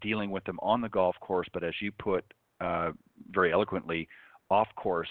dealing 0.00 0.30
with 0.30 0.44
them 0.44 0.58
on 0.62 0.80
the 0.80 0.88
golf 0.88 1.16
course, 1.20 1.48
but 1.52 1.64
as 1.64 1.74
you 1.80 1.90
put 1.92 2.24
uh, 2.60 2.92
very 3.30 3.52
eloquently, 3.52 4.08
off 4.50 4.68
course 4.76 5.08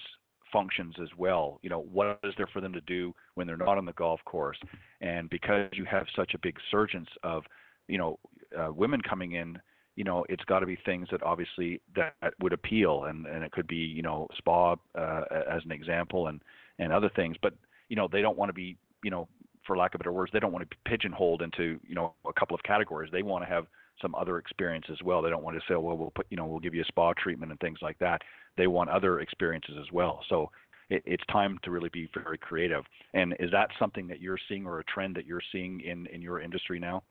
functions 0.52 0.96
as 1.02 1.10
well. 1.18 1.60
You 1.62 1.70
know, 1.70 1.82
what 1.92 2.20
is 2.24 2.34
there 2.38 2.48
for 2.48 2.62
them 2.62 2.72
to 2.74 2.82
do 2.82 3.14
when 3.34 3.46
they're 3.46 3.58
not 3.58 3.78
on 3.78 3.86
the 3.86 3.94
golf 3.94 4.22
course? 4.26 4.58
And 5.02 5.30
because 5.30 5.70
you 5.74 5.86
have 5.86 6.06
such 6.16 6.34
a 6.34 6.40
big 6.40 6.56
surgence 6.72 7.10
of, 7.24 7.44
you 7.88 7.98
know, 7.98 8.20
uh, 8.58 8.72
women 8.72 9.02
coming 9.02 9.34
in, 9.34 9.60
you 9.96 10.04
know, 10.04 10.26
it's 10.30 10.44
got 10.46 10.60
to 10.60 10.66
be 10.66 10.78
things 10.86 11.08
that 11.12 11.24
obviously 11.24 11.82
that 11.96 12.34
would 12.42 12.54
appeal, 12.54 13.06
and 13.06 13.26
and 13.26 13.44
it 13.44 13.52
could 13.52 13.68
be, 13.68 13.78
you 13.78 14.02
know, 14.02 14.28
spa 14.38 14.76
uh, 14.98 15.22
as 15.50 15.64
an 15.66 15.72
example, 15.72 16.28
and 16.28 16.42
and 16.80 16.92
other 16.92 17.10
things. 17.16 17.38
But 17.42 17.54
you 17.90 17.96
know, 17.96 18.08
they 18.12 18.22
don't 18.22 18.38
want 18.38 18.50
to 18.50 18.54
be, 18.54 18.78
you 19.04 19.12
know, 19.12 19.28
for 19.66 19.78
lack 19.78 19.94
of 19.94 20.00
better 20.00 20.12
words, 20.12 20.32
they 20.32 20.40
don't 20.40 20.52
want 20.52 20.64
to 20.64 20.76
be 20.76 20.78
pigeonholed 20.90 21.42
into, 21.42 21.80
you 21.88 21.96
know, 21.96 22.14
a 22.28 22.34
couple 22.34 22.56
of 22.56 22.64
categories. 22.64 23.10
They 23.12 23.24
want 23.24 23.44
to 23.44 23.50
have 23.50 23.66
some 24.02 24.14
other 24.16 24.38
experience 24.38 24.86
as 24.92 24.98
well. 25.04 25.22
They 25.22 25.30
don't 25.30 25.44
want 25.44 25.58
to 25.58 25.62
say, 25.68 25.76
well, 25.76 25.98
we'll 25.98 26.12
put, 26.12 26.28
you 26.30 26.38
know, 26.38 26.46
we'll 26.46 26.60
give 26.60 26.76
you 26.76 26.82
a 26.82 26.86
spa 26.86 27.14
treatment 27.14 27.52
and 27.52 27.60
things 27.60 27.80
like 27.82 27.98
that. 28.00 28.22
They 28.58 28.68
want 28.68 28.90
other 28.90 29.20
experiences 29.20 29.76
as 29.80 29.92
well. 29.92 30.22
So 30.30 30.52
it, 30.90 31.02
it's 31.06 31.24
time 31.32 31.58
to 31.64 31.72
really 31.72 31.90
be 31.90 32.10
very 32.14 32.38
creative. 32.38 32.84
And 33.14 33.36
is 33.40 33.52
that 33.52 33.70
something 33.80 34.08
that 34.08 34.22
you're 34.22 34.40
seeing 34.50 34.66
or 34.66 34.80
a 34.80 34.84
trend 34.86 35.16
that 35.16 35.26
you're 35.26 35.42
seeing 35.52 35.80
in, 35.82 36.08
in 36.08 36.22
your 36.22 36.42
industry 36.42 36.80
now? 36.80 37.04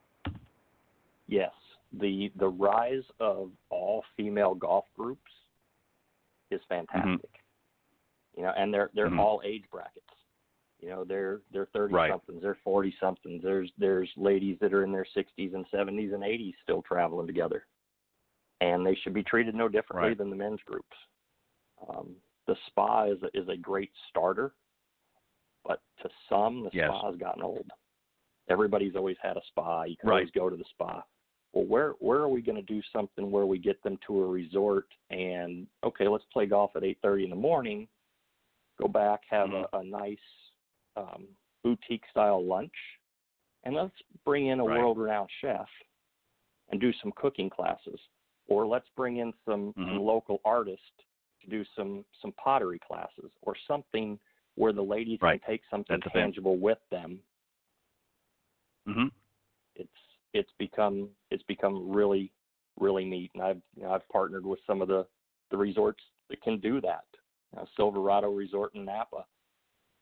Yes. 1.27 1.53
The 2.01 2.33
the 2.37 2.49
rise 2.49 3.05
of 3.21 3.51
all 3.71 4.03
female 4.17 4.55
golf 4.55 4.85
groups 4.97 5.31
is 6.51 6.61
fantastic. 6.69 7.05
Mm-hmm. 7.05 8.39
You 8.39 8.43
know, 8.45 8.53
and 8.57 8.75
they're 8.75 8.91
they're 8.95 9.07
mm-hmm. 9.07 9.21
all 9.21 9.43
age 9.45 9.65
brackets. 9.71 10.01
You 10.81 10.91
know, 10.91 11.05
they're 11.05 11.41
they're 11.53 11.69
thirty 11.73 11.95
right. 11.95 12.11
somethings, 12.11 12.43
they're 12.43 12.59
forty 12.65 12.95
somethings. 13.01 13.43
There's 13.43 13.71
there's 13.79 14.11
ladies 14.17 14.59
that 14.61 14.75
are 14.75 14.83
in 14.85 14.93
their 14.93 15.07
sixties 15.15 15.53
and 15.55 15.65
seventies 15.71 16.13
and 16.13 16.25
eighties 16.25 16.55
still 16.63 16.83
traveling 16.83 17.27
together. 17.27 17.67
And 18.61 18.85
they 18.85 18.97
should 19.03 19.15
be 19.15 19.23
treated 19.23 19.55
no 19.55 19.69
differently 19.69 20.11
right. 20.11 20.19
than 20.19 20.31
the 20.31 20.37
men's 20.37 20.61
groups. 20.65 20.97
Um, 21.89 22.11
the 22.47 22.57
spa 22.67 23.05
is 23.07 23.19
a, 23.23 23.39
is 23.39 23.49
a 23.49 23.57
great 23.57 23.91
starter, 24.09 24.53
but 25.65 25.81
to 26.03 26.09
some, 26.29 26.65
the 26.65 26.71
yes. 26.73 26.89
spa 26.89 27.11
has 27.11 27.19
gotten 27.19 27.43
old. 27.43 27.71
Everybody's 28.49 28.97
always 28.97 29.17
had 29.23 29.37
a 29.37 29.43
spa. 29.49 29.85
You 29.85 29.97
can 29.97 30.09
right. 30.09 30.17
always 30.17 30.31
go 30.31 30.49
to 30.49 30.57
the 30.57 30.65
spa. 30.71 31.03
Well, 31.55 31.65
where 31.67 31.93
where 32.01 32.19
are 32.19 32.29
we 32.29 32.43
going 32.43 32.57
to 32.57 32.63
do 32.63 32.83
something 32.93 33.31
where 33.31 33.47
we 33.47 33.59
get 33.59 33.81
them 33.85 33.97
to 34.09 34.23
a 34.23 34.27
resort 34.27 34.87
and 35.11 35.69
okay, 35.85 36.09
let's 36.09 36.25
play 36.33 36.47
golf 36.47 36.73
at 36.75 36.83
8:30 36.83 37.25
in 37.25 37.31
the 37.31 37.37
morning. 37.37 37.87
Go 38.81 38.89
back, 38.89 39.21
have 39.31 39.51
mm-hmm. 39.51 39.77
a, 39.77 39.81
a 39.81 39.85
nice 39.85 40.19
um, 40.97 41.27
boutique 41.63 42.03
style 42.11 42.45
lunch, 42.45 42.73
and 43.63 43.77
let's 43.77 43.95
bring 44.25 44.49
in 44.49 44.59
a 44.59 44.65
right. 44.65 44.79
world 44.79 44.99
renowned 44.99 45.31
chef 45.41 45.69
and 46.71 46.81
do 46.81 46.93
some 47.01 47.13
cooking 47.15 47.49
classes, 47.49 48.01
or 48.49 48.67
let's 48.67 48.89
bring 48.97 49.19
in 49.19 49.33
some, 49.45 49.73
mm-hmm. 49.79 49.91
some 49.91 49.99
local 49.99 50.41
artists 50.45 50.83
to 51.43 51.51
do 51.51 51.65
some 51.77 52.05
some 52.21 52.33
pottery 52.33 52.81
classes 52.85 53.31
or 53.43 53.55
something 53.69 54.19
where 54.57 54.73
the 54.73 54.83
ladies 54.83 55.21
right. 55.23 55.41
can 55.41 55.53
take 55.53 55.63
something 55.71 56.01
That's 56.03 56.13
tangible 56.13 56.59
with 56.59 56.79
them. 56.91 57.21
Mm-hmm. 58.89 59.07
It's 60.35 60.51
become 60.59 61.09
it's 61.31 61.45
become 61.45 61.91
really 61.91 62.33
really 62.79 63.05
neat, 63.05 63.31
and 63.35 63.43
I've 63.43 63.61
you 63.77 63.85
know, 63.85 63.93
I've 63.93 64.09
partnered 64.09 64.45
with 64.45 64.59
some 64.67 64.83
of 64.83 64.89
the 64.89 65.07
the 65.51 65.57
resorts 65.57 66.03
that 66.31 66.43
can 66.43 66.59
do 66.59 66.81
that. 66.81 67.05
You 67.53 67.61
know, 67.61 67.67
Silverado 67.77 68.33
Resort 68.33 68.75
in 68.75 68.85
Napa. 68.85 69.25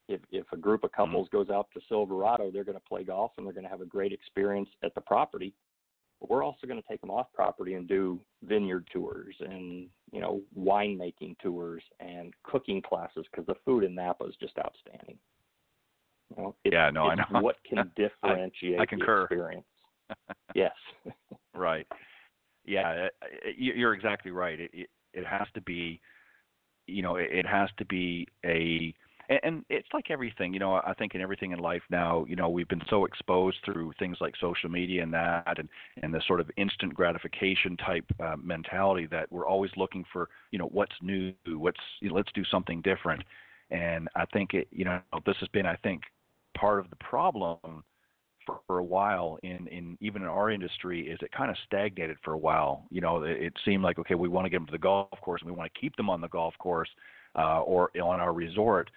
If 0.09 0.21
if 0.31 0.47
a 0.53 0.57
group 0.57 0.85
of 0.85 0.91
mm-hmm. 0.91 1.03
couples 1.03 1.29
mm-hmm. 1.29 1.37
goes 1.37 1.51
out 1.51 1.69
to 1.75 1.81
Silverado, 1.89 2.51
they're 2.51 2.65
going 2.65 2.79
to 2.79 2.89
play 2.89 3.05
golf 3.05 3.33
and 3.37 3.47
they're 3.47 3.55
going 3.55 3.65
to 3.65 3.71
have 3.71 3.81
a 3.81 3.87
great 3.87 4.13
experience 4.13 4.69
at 4.83 4.95
the 4.95 5.01
property. 5.01 5.55
But 6.21 6.31
we're 6.31 6.45
also 6.45 6.67
going 6.67 6.81
to 6.81 6.89
take 6.89 7.01
them 7.01 7.11
off 7.11 7.27
property 7.35 7.75
and 7.75 7.89
do 7.89 8.21
vineyard 8.45 8.89
tours 8.93 9.35
and 9.41 9.89
you 10.13 10.21
know 10.21 10.41
winemaking 10.59 11.37
tours 11.41 11.83
and 12.01 12.33
cooking 12.45 12.81
classes 12.81 13.27
because 13.31 13.47
the 13.47 13.57
food 13.65 13.85
in 13.85 13.95
Napa 13.95 14.25
is 14.25 14.35
just 14.41 14.55
outstanding. 14.59 15.19
You 16.31 16.43
know, 16.43 16.55
yeah, 16.65 16.91
no, 16.91 17.09
I 17.09 17.15
know. 17.17 17.41
What 17.41 17.57
can 17.69 17.91
differentiate 17.95 18.79
I, 18.79 18.83
I 18.83 18.87
the 18.91 19.23
experience? 19.23 19.65
Yes. 20.55 20.73
right. 21.55 21.87
Yeah, 22.65 23.09
you're 23.57 23.95
exactly 23.95 24.31
right. 24.31 24.61
It, 24.61 24.71
it 24.73 24.91
it 25.15 25.27
has 25.27 25.47
to 25.55 25.61
be, 25.63 26.01
you 26.87 27.03
know, 27.03 27.17
it 27.17 27.47
has 27.47 27.69
to 27.79 27.85
be 27.87 28.27
a 28.45 28.95
and, 29.29 29.41
and 29.43 29.65
it's 29.71 29.89
like 29.93 30.11
everything, 30.11 30.53
you 30.53 30.61
know. 30.61 30.75
I 30.75 30.95
think 30.99 31.15
in 31.15 31.21
everything 31.21 31.53
in 31.53 31.59
life 31.59 31.83
now, 31.91 32.25
you 32.29 32.37
know, 32.37 32.49
we've 32.49 32.69
been 32.69 32.83
so 32.91 33.05
exposed 33.05 33.59
through 33.65 33.93
things 33.99 34.19
like 34.21 34.35
social 34.41 34.69
media 34.71 35.03
and 35.03 35.13
that, 35.15 35.59
and 35.59 35.69
and 36.03 36.13
the 36.15 36.21
sort 36.27 36.41
of 36.41 36.51
instant 36.57 36.95
gratification 36.95 37.77
type 37.79 38.05
uh, 38.21 38.37
mentality 38.43 39.07
that 39.07 39.31
we're 39.33 39.47
always 39.47 39.71
looking 39.77 40.05
for, 40.13 40.29
you 40.51 40.59
know, 40.59 40.67
what's 40.67 40.95
new, 41.03 41.33
what's 41.47 41.81
you 42.01 42.09
know, 42.11 42.15
let's 42.17 42.33
do 42.35 42.45
something 42.51 42.81
different. 42.83 43.23
And 43.71 44.09
I 44.17 44.27
think 44.27 44.55
it, 44.55 44.69
you 44.71 44.85
know, 44.85 45.01
this 45.27 45.37
has 45.41 45.49
been, 45.49 45.67
I 45.67 45.77
think, 45.77 46.03
part 46.57 46.79
of 46.81 46.91
the 46.91 46.97
problem 46.97 47.59
for, 48.47 48.61
for 48.67 48.79
a 48.79 48.85
while 48.85 49.39
in, 49.43 49.67
in 49.69 49.97
even 50.01 50.23
in 50.23 50.29
our 50.29 50.51
industry 50.51 51.09
is 51.09 51.19
it 51.23 51.31
kind 51.33 51.51
of 51.51 51.57
stagnated 51.67 52.17
for 52.25 52.33
a 52.33 52.39
while. 52.39 52.85
You 52.91 53.01
know, 53.01 53.23
it, 53.23 53.43
it 53.43 53.53
seemed 53.65 53.83
like 53.83 53.99
okay, 53.99 54.15
we 54.15 54.29
want 54.29 54.47
to 54.47 54.51
get 54.51 54.59
them 54.59 54.67
to 54.67 54.73
the 54.73 54.79
golf 54.79 55.09
course 55.21 55.41
and 55.43 55.51
we 55.51 55.57
want 55.57 55.73
to 55.73 55.81
keep 55.81 55.97
them 55.97 56.11
on 56.11 56.21
the 56.21 56.29
golf 56.29 56.55
course 56.59 56.89
uh, 57.37 57.61
or 57.61 57.91
on 58.01 58.21
our 58.21 58.33
resort, 58.33 58.91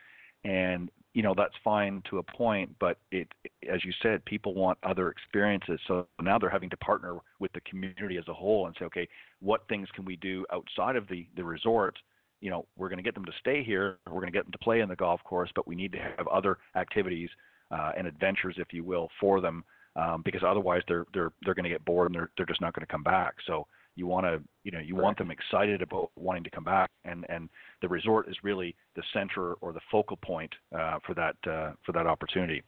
and 0.43 0.89
you 1.13 1.23
know 1.23 1.33
that's 1.35 1.53
fine 1.63 2.03
to 2.09 2.17
a 2.17 2.23
point 2.23 2.69
but 2.77 2.97
it 3.11 3.27
as 3.71 3.85
you 3.85 3.93
said 4.03 4.23
people 4.25 4.53
want 4.53 4.77
other 4.83 5.09
experiences. 5.09 5.79
So 5.87 6.07
now 6.21 6.37
they're 6.37 6.49
having 6.49 6.69
to 6.71 6.77
partner 6.77 7.17
with 7.39 7.53
the 7.53 7.61
community 7.61 8.17
as 8.17 8.27
a 8.27 8.33
whole 8.33 8.67
and 8.67 8.75
say 8.77 8.85
okay 8.85 9.07
what 9.39 9.67
things 9.69 9.87
can 9.95 10.05
we 10.05 10.17
do 10.17 10.45
outside 10.51 10.95
of 10.95 11.07
the 11.07 11.27
the 11.35 11.43
resort? 11.43 11.97
You 12.41 12.49
know 12.49 12.65
we're 12.77 12.89
going 12.89 12.97
to 12.97 13.03
get 13.03 13.13
them 13.15 13.25
to 13.25 13.31
stay 13.39 13.63
here. 13.63 13.97
We're 14.07 14.21
going 14.21 14.31
to 14.31 14.37
get 14.37 14.43
them 14.43 14.51
to 14.51 14.57
play 14.59 14.81
in 14.81 14.89
the 14.89 14.95
golf 14.95 15.23
course 15.23 15.49
but 15.55 15.67
we 15.67 15.75
need 15.75 15.93
to 15.93 15.99
have 16.17 16.27
other 16.27 16.57
activities 16.75 17.29
uh, 17.72 17.91
and 17.97 18.07
adventures 18.07 18.55
if 18.57 18.68
you 18.72 18.84
will 18.84 19.09
for 19.20 19.41
them 19.41 19.63
um, 19.95 20.22
because 20.26 20.41
otherwise 20.45 20.82
they're 20.88 21.05
they're 21.13 21.32
they're 21.43 21.53
going 21.53 21.63
to 21.63 21.70
get 21.70 21.84
bored 21.86 22.07
and 22.07 22.16
they're 22.16 22.30
they're 22.38 22.45
just 22.45 22.61
not 22.61 22.74
going 22.74 22.86
to 22.86 22.91
come 22.91 23.03
back 23.03 23.36
so 23.47 23.66
you 23.95 24.07
want 24.07 24.26
to 24.26 24.41
you 24.63 24.72
know 24.72 24.80
you 24.80 24.95
right. 24.95 25.03
want 25.03 25.18
them 25.18 25.32
excited 25.32 25.82
about 25.82 26.11
wanting 26.16 26.43
to 26.43 26.49
come 26.49 26.63
back 26.63 26.89
and 27.05 27.26
and 27.30 27.49
the 27.82 27.88
resort 27.88 28.28
is 28.28 28.36
really 28.43 28.76
the 28.95 29.03
center 29.13 29.53
or 29.55 29.74
the 29.74 29.80
focal 29.91 30.18
point 30.18 30.53
uh, 30.78 30.99
for 31.05 31.13
that 31.13 31.36
uh, 31.49 31.72
for 31.86 31.91
that 31.93 32.07
opportunity 32.07 32.61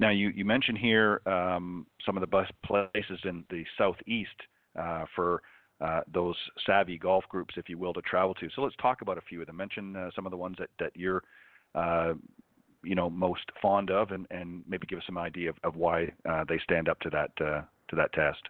now 0.00 0.10
you 0.10 0.28
you 0.34 0.44
mentioned 0.44 0.78
here 0.78 1.20
um, 1.26 1.86
some 2.04 2.16
of 2.16 2.20
the 2.20 2.26
best 2.26 2.52
places 2.64 3.20
in 3.24 3.44
the 3.50 3.64
southeast 3.78 4.30
uh, 4.78 5.04
for 5.14 5.42
uh, 5.82 6.00
those 6.14 6.36
savvy 6.64 6.96
golf 6.96 7.24
groups, 7.28 7.54
if 7.56 7.68
you 7.68 7.76
will, 7.76 7.92
to 7.92 8.00
travel 8.02 8.34
to. 8.34 8.48
So 8.54 8.62
let's 8.62 8.76
talk 8.80 9.02
about 9.02 9.18
a 9.18 9.22
few 9.22 9.40
of 9.40 9.48
them. 9.48 9.56
Mention 9.56 9.96
uh, 9.96 10.10
some 10.14 10.26
of 10.26 10.30
the 10.30 10.36
ones 10.36 10.54
that 10.60 10.68
that 10.78 10.92
you're 10.94 11.24
uh, 11.74 12.14
you 12.84 12.94
know 12.94 13.08
most 13.10 13.44
fond 13.60 13.90
of, 13.90 14.10
and, 14.10 14.26
and 14.30 14.62
maybe 14.68 14.86
give 14.86 14.98
us 14.98 15.04
some 15.06 15.18
idea 15.18 15.50
of, 15.50 15.56
of 15.64 15.76
why 15.76 16.12
they 16.48 16.58
stand 16.64 16.88
up 16.88 16.98
to 17.00 17.10
that 17.10 17.34
to 17.36 17.96
that 17.96 18.12
test. 18.12 18.42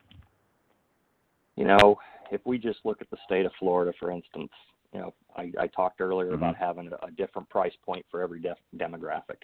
You 1.57 1.67
know, 1.67 1.99
if 2.31 2.41
we 2.47 2.59
just 2.59 2.79
look 2.85 3.03
at 3.03 3.11
the 3.11 3.19
state 3.25 3.45
of 3.45 3.53
Florida, 3.59 3.93
for 4.01 4.11
instance, 4.11 4.51
you 4.93 5.01
know, 5.01 5.15
I, 5.37 5.53
I 5.59 5.67
talked 5.69 6.01
earlier 6.01 6.29
mm-hmm. 6.29 6.37
about 6.37 6.57
having 6.57 6.91
a, 6.91 7.07
a 7.07 7.11
different 7.11 7.49
price 7.49 7.73
point 7.85 8.05
for 8.11 8.23
every 8.23 8.41
def- 8.41 8.59
demographic. 8.77 9.41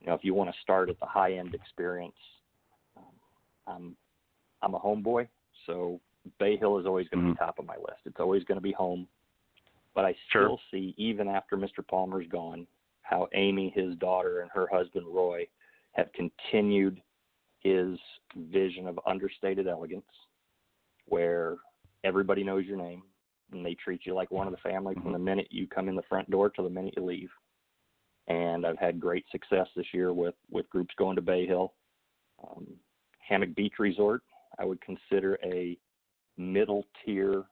You 0.00 0.08
know, 0.08 0.14
if 0.14 0.24
you 0.24 0.34
want 0.34 0.50
to 0.50 0.60
start 0.60 0.90
at 0.90 0.98
the 1.00 1.06
high 1.06 1.34
end 1.34 1.54
experience, 1.54 2.14
um, 2.96 3.04
I'm 3.66 3.96
I'm 4.62 4.74
a 4.74 4.80
homeboy, 4.80 5.28
so 5.66 6.00
Bay 6.38 6.56
Hill 6.56 6.78
is 6.78 6.86
always 6.86 7.08
going 7.08 7.22
to 7.22 7.30
mm-hmm. 7.30 7.32
be 7.32 7.38
top 7.38 7.58
of 7.58 7.66
my 7.66 7.76
list. 7.76 8.00
It's 8.04 8.20
always 8.20 8.44
going 8.44 8.58
to 8.58 8.62
be 8.62 8.72
home. 8.72 9.06
But 9.94 10.04
I 10.04 10.14
still 10.30 10.42
sure. 10.42 10.58
see, 10.70 10.94
even 10.96 11.28
after 11.28 11.56
Mr. 11.56 11.86
Palmer's 11.86 12.26
gone, 12.28 12.66
how 13.02 13.28
Amy, 13.34 13.72
his 13.74 13.96
daughter, 13.96 14.40
and 14.40 14.50
her 14.52 14.66
husband 14.70 15.06
Roy 15.08 15.46
have 15.92 16.08
continued 16.12 17.00
his 17.60 17.98
vision 18.36 18.88
of 18.88 18.98
understated 19.06 19.68
elegance, 19.68 20.04
where 21.06 21.56
everybody 22.04 22.42
knows 22.42 22.64
your 22.64 22.78
name 22.78 23.02
and 23.52 23.64
they 23.64 23.74
treat 23.74 24.04
you 24.04 24.14
like 24.14 24.30
one 24.30 24.46
of 24.46 24.52
the 24.52 24.68
family 24.68 24.94
from 24.94 25.12
the 25.12 25.18
mm-hmm. 25.18 25.24
minute 25.24 25.48
you 25.50 25.66
come 25.66 25.88
in 25.88 25.94
the 25.94 26.02
front 26.08 26.30
door 26.30 26.50
to 26.50 26.62
the 26.62 26.70
minute 26.70 26.94
you 26.96 27.04
leave. 27.04 27.30
And 28.28 28.64
I've 28.66 28.78
had 28.78 29.00
great 29.00 29.24
success 29.30 29.66
this 29.76 29.86
year 29.92 30.12
with 30.12 30.34
with 30.50 30.68
groups 30.70 30.94
going 30.96 31.16
to 31.16 31.22
Bay 31.22 31.46
Hill. 31.46 31.74
Um, 32.42 32.66
Hammock 33.18 33.54
Beach 33.54 33.74
Resort, 33.78 34.22
I 34.58 34.64
would 34.64 34.80
consider 34.80 35.38
a 35.44 35.76
middle 36.36 36.84
tier 37.04 37.44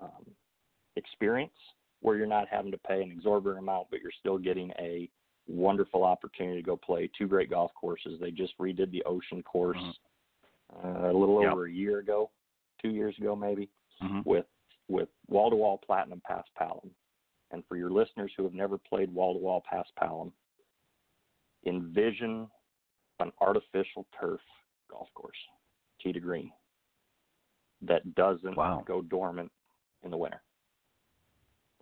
um, 0.00 0.26
experience 0.96 1.52
where 2.06 2.16
you're 2.16 2.24
not 2.24 2.46
having 2.48 2.70
to 2.70 2.78
pay 2.78 3.02
an 3.02 3.10
exorbitant 3.10 3.58
amount, 3.58 3.88
but 3.90 4.00
you're 4.00 4.12
still 4.20 4.38
getting 4.38 4.70
a 4.78 5.10
wonderful 5.48 6.04
opportunity 6.04 6.62
to 6.62 6.64
go 6.64 6.76
play 6.76 7.10
two 7.18 7.26
great 7.26 7.50
golf 7.50 7.72
courses. 7.74 8.20
They 8.20 8.30
just 8.30 8.56
redid 8.60 8.92
the 8.92 9.02
Ocean 9.02 9.42
course 9.42 9.76
mm-hmm. 9.76 10.86
uh, 10.86 11.10
a 11.10 11.12
little 11.12 11.42
yep. 11.42 11.50
over 11.50 11.66
a 11.66 11.72
year 11.72 11.98
ago, 11.98 12.30
two 12.80 12.90
years 12.90 13.16
ago 13.18 13.34
maybe, 13.34 13.68
mm-hmm. 14.00 14.20
with 14.24 14.46
with 14.86 15.08
wall 15.26 15.50
to 15.50 15.56
wall 15.56 15.80
platinum 15.84 16.22
paspalum. 16.30 16.90
And 17.50 17.64
for 17.68 17.76
your 17.76 17.90
listeners 17.90 18.30
who 18.36 18.44
have 18.44 18.54
never 18.54 18.78
played 18.78 19.12
wall 19.12 19.34
to 19.34 19.40
wall 19.40 19.64
paspalum, 19.72 20.30
envision 21.66 22.46
an 23.18 23.32
artificial 23.40 24.06
turf 24.20 24.40
golf 24.88 25.08
course, 25.16 25.36
tee 26.00 26.12
to 26.12 26.20
green, 26.20 26.52
that 27.82 28.14
doesn't 28.14 28.56
wow. 28.56 28.84
go 28.86 29.02
dormant 29.02 29.50
in 30.04 30.12
the 30.12 30.16
winter. 30.16 30.40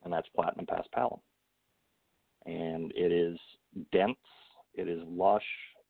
And 0.04 0.12
that's 0.12 0.28
Platinum 0.34 0.66
Pass 0.66 0.86
Palom. 0.96 1.20
And 2.46 2.92
it 2.94 3.10
is 3.10 3.38
dense, 3.90 4.18
it 4.74 4.88
is 4.88 5.00
lush, 5.06 5.42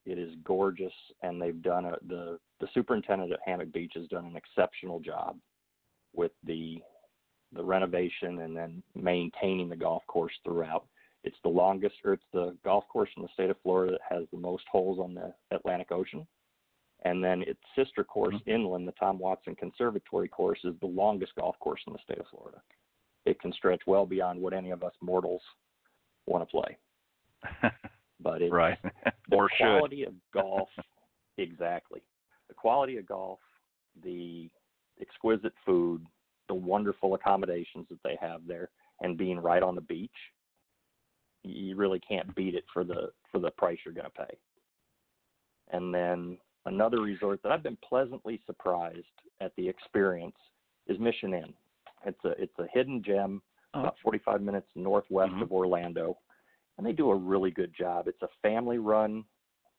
it 0.06 0.18
is 0.18 0.34
gorgeous, 0.44 0.92
and 1.22 1.40
they've 1.40 1.62
done 1.62 1.86
a, 1.86 1.96
the 2.06 2.38
the 2.60 2.68
superintendent 2.74 3.32
at 3.32 3.40
Hammock 3.44 3.72
Beach 3.72 3.92
has 3.96 4.06
done 4.08 4.26
an 4.26 4.36
exceptional 4.36 5.00
job 5.00 5.36
with 6.14 6.32
the 6.44 6.80
the 7.52 7.64
renovation 7.64 8.40
and 8.40 8.56
then 8.56 8.82
maintaining 8.94 9.68
the 9.68 9.76
golf 9.76 10.02
course 10.06 10.32
throughout. 10.44 10.86
It's 11.22 11.36
the 11.42 11.48
longest, 11.48 11.94
or 12.04 12.12
it's 12.12 12.24
the 12.32 12.56
golf 12.64 12.84
course 12.88 13.08
in 13.16 13.22
the 13.22 13.28
state 13.32 13.50
of 13.50 13.56
Florida 13.62 13.92
that 13.92 14.16
has 14.16 14.26
the 14.30 14.38
most 14.38 14.64
holes 14.70 14.98
on 14.98 15.14
the 15.14 15.32
Atlantic 15.50 15.90
Ocean. 15.90 16.26
And 17.04 17.22
then 17.22 17.42
its 17.42 17.60
sister 17.76 18.04
course 18.04 18.34
mm-hmm. 18.34 18.50
inland, 18.50 18.88
the 18.88 18.92
Tom 18.92 19.18
Watson 19.18 19.54
Conservatory 19.54 20.28
course, 20.28 20.58
is 20.64 20.74
the 20.80 20.86
longest 20.86 21.32
golf 21.38 21.58
course 21.60 21.80
in 21.86 21.92
the 21.92 21.98
state 22.02 22.18
of 22.18 22.26
Florida. 22.30 22.60
It 23.26 23.40
can 23.40 23.52
stretch 23.52 23.82
well 23.86 24.06
beyond 24.06 24.40
what 24.40 24.52
any 24.52 24.70
of 24.70 24.82
us 24.82 24.92
mortals 25.00 25.42
want 26.26 26.46
to 26.46 26.50
play. 26.50 27.70
But 28.20 28.42
it's 28.42 28.52
right. 28.52 28.78
the 29.28 29.48
quality 29.58 30.00
should. 30.00 30.08
of 30.08 30.14
golf, 30.32 30.68
exactly. 31.38 32.00
The 32.48 32.54
quality 32.54 32.96
of 32.96 33.06
golf, 33.06 33.38
the 34.02 34.48
exquisite 35.00 35.52
food, 35.66 36.06
the 36.48 36.54
wonderful 36.54 37.14
accommodations 37.14 37.86
that 37.90 38.02
they 38.02 38.16
have 38.20 38.40
there, 38.46 38.70
and 39.00 39.18
being 39.18 39.38
right 39.38 39.62
on 39.62 39.74
the 39.74 39.80
beach, 39.80 40.10
you 41.42 41.76
really 41.76 42.00
can't 42.00 42.34
beat 42.34 42.54
it 42.54 42.64
for 42.72 42.84
the 42.84 43.10
for 43.30 43.38
the 43.38 43.50
price 43.50 43.78
you're 43.84 43.94
going 43.94 44.06
to 44.06 44.10
pay. 44.10 44.38
And 45.72 45.92
then 45.92 46.38
another 46.66 47.00
resort 47.00 47.42
that 47.42 47.52
I've 47.52 47.62
been 47.62 47.78
pleasantly 47.86 48.40
surprised 48.46 49.04
at 49.40 49.52
the 49.56 49.68
experience 49.68 50.36
is 50.86 50.98
Mission 50.98 51.34
Inn. 51.34 51.52
It's 52.06 52.24
a 52.24 52.30
it's 52.40 52.58
a 52.58 52.66
hidden 52.72 53.02
gem 53.02 53.42
Oh. 53.76 53.80
about 53.80 53.98
45 54.04 54.40
minutes 54.40 54.68
northwest 54.76 55.32
Mhm. 55.32 55.42
of 55.42 55.52
Orlando, 55.52 56.16
and 56.78 56.86
they 56.86 56.92
do 56.92 57.10
a 57.10 57.16
really 57.16 57.50
good 57.50 57.74
job. 57.74 58.06
It's 58.06 58.22
a 58.22 58.28
family-run 58.40 59.24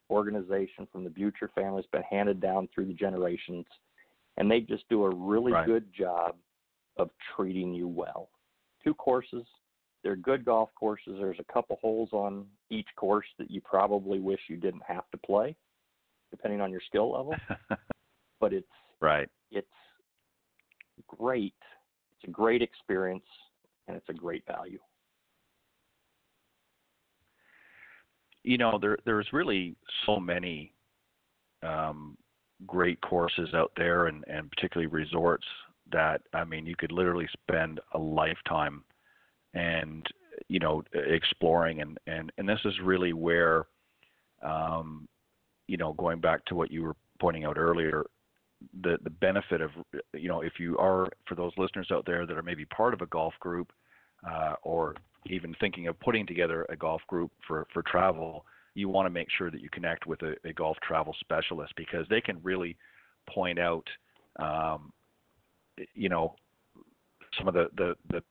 organization 0.09 0.85
from 0.87 1.05
the 1.05 1.09
Butcher 1.09 1.47
family. 1.55 1.79
It's 1.79 1.89
been 1.89 2.03
handed 2.03 2.41
down 2.41 2.67
through 2.67 2.87
the 2.87 2.93
generations, 2.93 3.65
and 4.35 4.51
they 4.51 4.59
just 4.59 4.87
do 4.89 5.05
a 5.05 5.15
really 5.15 5.53
Right. 5.53 5.65
good 5.65 5.93
job 5.93 6.37
of 6.97 7.09
treating 7.35 7.73
you 7.73 7.87
well. 7.87 8.29
Two 8.83 8.93
courses. 8.93 9.47
They're 10.03 10.17
good 10.17 10.43
golf 10.43 10.75
courses. 10.75 11.17
There's 11.17 11.39
a 11.39 11.45
couple 11.45 11.77
holes 11.77 12.11
on 12.11 12.49
each 12.69 12.93
course 12.95 13.27
that 13.37 13.49
you 13.49 13.61
probably 13.61 14.19
wish 14.19 14.49
you 14.49 14.57
didn't 14.57 14.83
have 14.83 15.09
to 15.11 15.17
play, 15.17 15.55
depending 16.31 16.59
on 16.59 16.69
your 16.69 16.81
skill 16.81 17.11
level. 17.11 17.33
But 18.41 18.51
it's 18.51 18.67
right. 18.99 19.29
it's 19.51 19.71
great. 21.07 21.55
A 22.25 22.31
great 22.31 22.61
experience, 22.61 23.25
and 23.87 23.95
it's 23.95 24.09
a 24.09 24.13
great 24.13 24.45
value. 24.47 24.79
you 28.45 28.57
know 28.57 28.77
there 28.79 28.97
there's 29.05 29.27
really 29.33 29.75
so 30.05 30.19
many 30.19 30.71
um, 31.63 32.15
great 32.65 33.01
courses 33.01 33.49
out 33.53 33.71
there 33.75 34.05
and 34.05 34.23
and 34.27 34.49
particularly 34.51 34.87
resorts 34.87 35.45
that 35.91 36.21
I 36.33 36.43
mean 36.43 36.65
you 36.65 36.75
could 36.77 36.91
literally 36.91 37.27
spend 37.33 37.79
a 37.93 37.97
lifetime 37.97 38.83
and 39.53 40.05
you 40.47 40.59
know 40.59 40.83
exploring 40.93 41.81
and 41.81 41.97
and 42.07 42.31
and 42.37 42.47
this 42.47 42.59
is 42.65 42.73
really 42.83 43.13
where 43.13 43.65
um, 44.43 45.07
you 45.67 45.77
know 45.77 45.93
going 45.93 46.19
back 46.19 46.45
to 46.45 46.55
what 46.55 46.71
you 46.71 46.83
were 46.83 46.95
pointing 47.19 47.45
out 47.45 47.57
earlier 47.57 48.05
the 48.81 48.97
the 49.03 49.09
benefit 49.09 49.61
of 49.61 49.71
you 50.13 50.27
know 50.27 50.41
if 50.41 50.53
you 50.59 50.77
are 50.77 51.09
for 51.27 51.35
those 51.35 51.51
listeners 51.57 51.89
out 51.91 52.05
there 52.05 52.25
that 52.25 52.37
are 52.37 52.43
maybe 52.43 52.65
part 52.65 52.93
of 52.93 53.01
a 53.01 53.05
golf 53.07 53.33
group 53.39 53.71
uh, 54.29 54.53
or 54.63 54.95
even 55.27 55.55
thinking 55.59 55.87
of 55.87 55.99
putting 55.99 56.25
together 56.25 56.65
a 56.69 56.75
golf 56.75 57.01
group 57.07 57.31
for 57.47 57.67
for 57.73 57.83
travel, 57.83 58.45
you 58.73 58.89
want 58.89 59.05
to 59.05 59.09
make 59.09 59.27
sure 59.37 59.49
that 59.51 59.61
you 59.61 59.69
connect 59.69 60.05
with 60.05 60.21
a, 60.21 60.35
a 60.45 60.53
golf 60.53 60.77
travel 60.83 61.15
specialist 61.19 61.73
because 61.75 62.05
they 62.09 62.21
can 62.21 62.39
really 62.43 62.77
point 63.29 63.59
out, 63.59 63.87
um, 64.39 64.91
you 65.93 66.09
know, 66.09 66.35
some 67.37 67.47
of 67.47 67.53
the, 67.53 67.67
the 67.77 67.95
the 68.09 68.23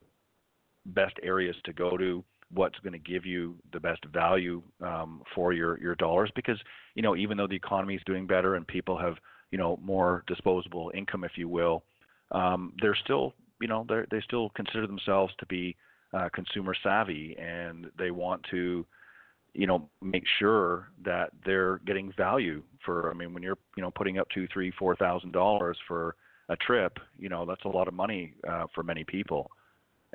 best 0.86 1.14
areas 1.22 1.56
to 1.64 1.72
go 1.72 1.96
to, 1.96 2.22
what's 2.52 2.78
going 2.80 2.92
to 2.92 2.98
give 2.98 3.24
you 3.24 3.56
the 3.72 3.80
best 3.80 4.04
value 4.12 4.62
um, 4.80 5.22
for 5.34 5.52
your 5.52 5.80
your 5.80 5.94
dollars 5.96 6.30
because 6.34 6.58
you 6.94 7.02
know 7.02 7.16
even 7.16 7.36
though 7.36 7.46
the 7.46 7.56
economy 7.56 7.94
is 7.94 8.02
doing 8.06 8.26
better 8.26 8.54
and 8.54 8.66
people 8.66 8.96
have 8.96 9.16
you 9.50 9.58
know 9.58 9.78
more 9.82 10.24
disposable 10.26 10.90
income 10.94 11.24
if 11.24 11.32
you 11.36 11.48
will 11.48 11.82
um, 12.32 12.72
they're 12.80 12.96
still 13.04 13.34
you 13.60 13.68
know 13.68 13.86
they 13.88 14.02
they 14.10 14.20
still 14.22 14.50
consider 14.50 14.86
themselves 14.86 15.32
to 15.38 15.46
be 15.46 15.76
uh, 16.12 16.28
consumer 16.32 16.74
savvy 16.82 17.36
and 17.38 17.86
they 17.98 18.10
want 18.10 18.44
to 18.50 18.84
you 19.52 19.66
know 19.66 19.88
make 20.02 20.24
sure 20.38 20.88
that 21.04 21.30
they're 21.44 21.78
getting 21.86 22.12
value 22.16 22.62
for 22.84 23.10
i 23.10 23.14
mean 23.14 23.32
when 23.32 23.42
you're 23.42 23.58
you 23.76 23.82
know 23.82 23.90
putting 23.90 24.18
up 24.18 24.28
two 24.34 24.46
three 24.52 24.72
four 24.78 24.96
thousand 24.96 25.32
dollars 25.32 25.76
for 25.86 26.16
a 26.48 26.56
trip 26.56 26.98
you 27.18 27.28
know 27.28 27.44
that's 27.46 27.64
a 27.64 27.68
lot 27.68 27.88
of 27.88 27.94
money 27.94 28.34
uh, 28.48 28.66
for 28.74 28.82
many 28.82 29.04
people. 29.04 29.50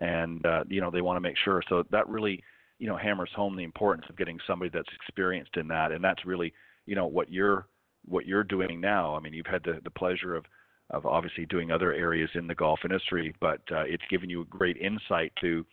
And 0.01 0.45
uh, 0.45 0.63
you 0.69 0.79
know 0.79 0.91
they 0.91 1.01
want 1.01 1.17
to 1.17 1.21
make 1.21 1.35
sure. 1.43 1.61
So 1.67 1.83
that 1.91 2.07
really 2.07 2.43
you 2.77 2.87
know 2.87 2.95
hammers 2.95 3.29
home 3.35 3.55
the 3.55 3.63
importance 3.63 4.05
of 4.09 4.17
getting 4.17 4.39
somebody 4.47 4.71
that's 4.73 4.89
experienced 4.95 5.57
in 5.57 5.67
that. 5.69 5.91
And 5.91 6.03
that's 6.03 6.25
really 6.25 6.53
you 6.85 6.95
know 6.95 7.07
what 7.07 7.31
you're 7.31 7.67
what 8.05 8.25
you're 8.25 8.43
doing 8.43 8.79
now 8.79 9.15
i 9.15 9.19
mean 9.19 9.33
you've 9.33 9.45
had 9.45 9.63
the, 9.63 9.79
the 9.83 9.91
pleasure 9.91 10.35
of 10.35 10.45
of 10.91 11.05
obviously 11.05 11.45
doing 11.45 11.71
other 11.71 11.93
areas 11.93 12.29
in 12.33 12.47
the 12.47 12.55
golf 12.55 12.79
industry 12.83 13.33
but 13.39 13.61
uh, 13.71 13.83
it's 13.83 14.03
given 14.09 14.29
you 14.29 14.41
a 14.41 14.45
great 14.45 14.77
insight 14.77 15.31
to 15.39 15.65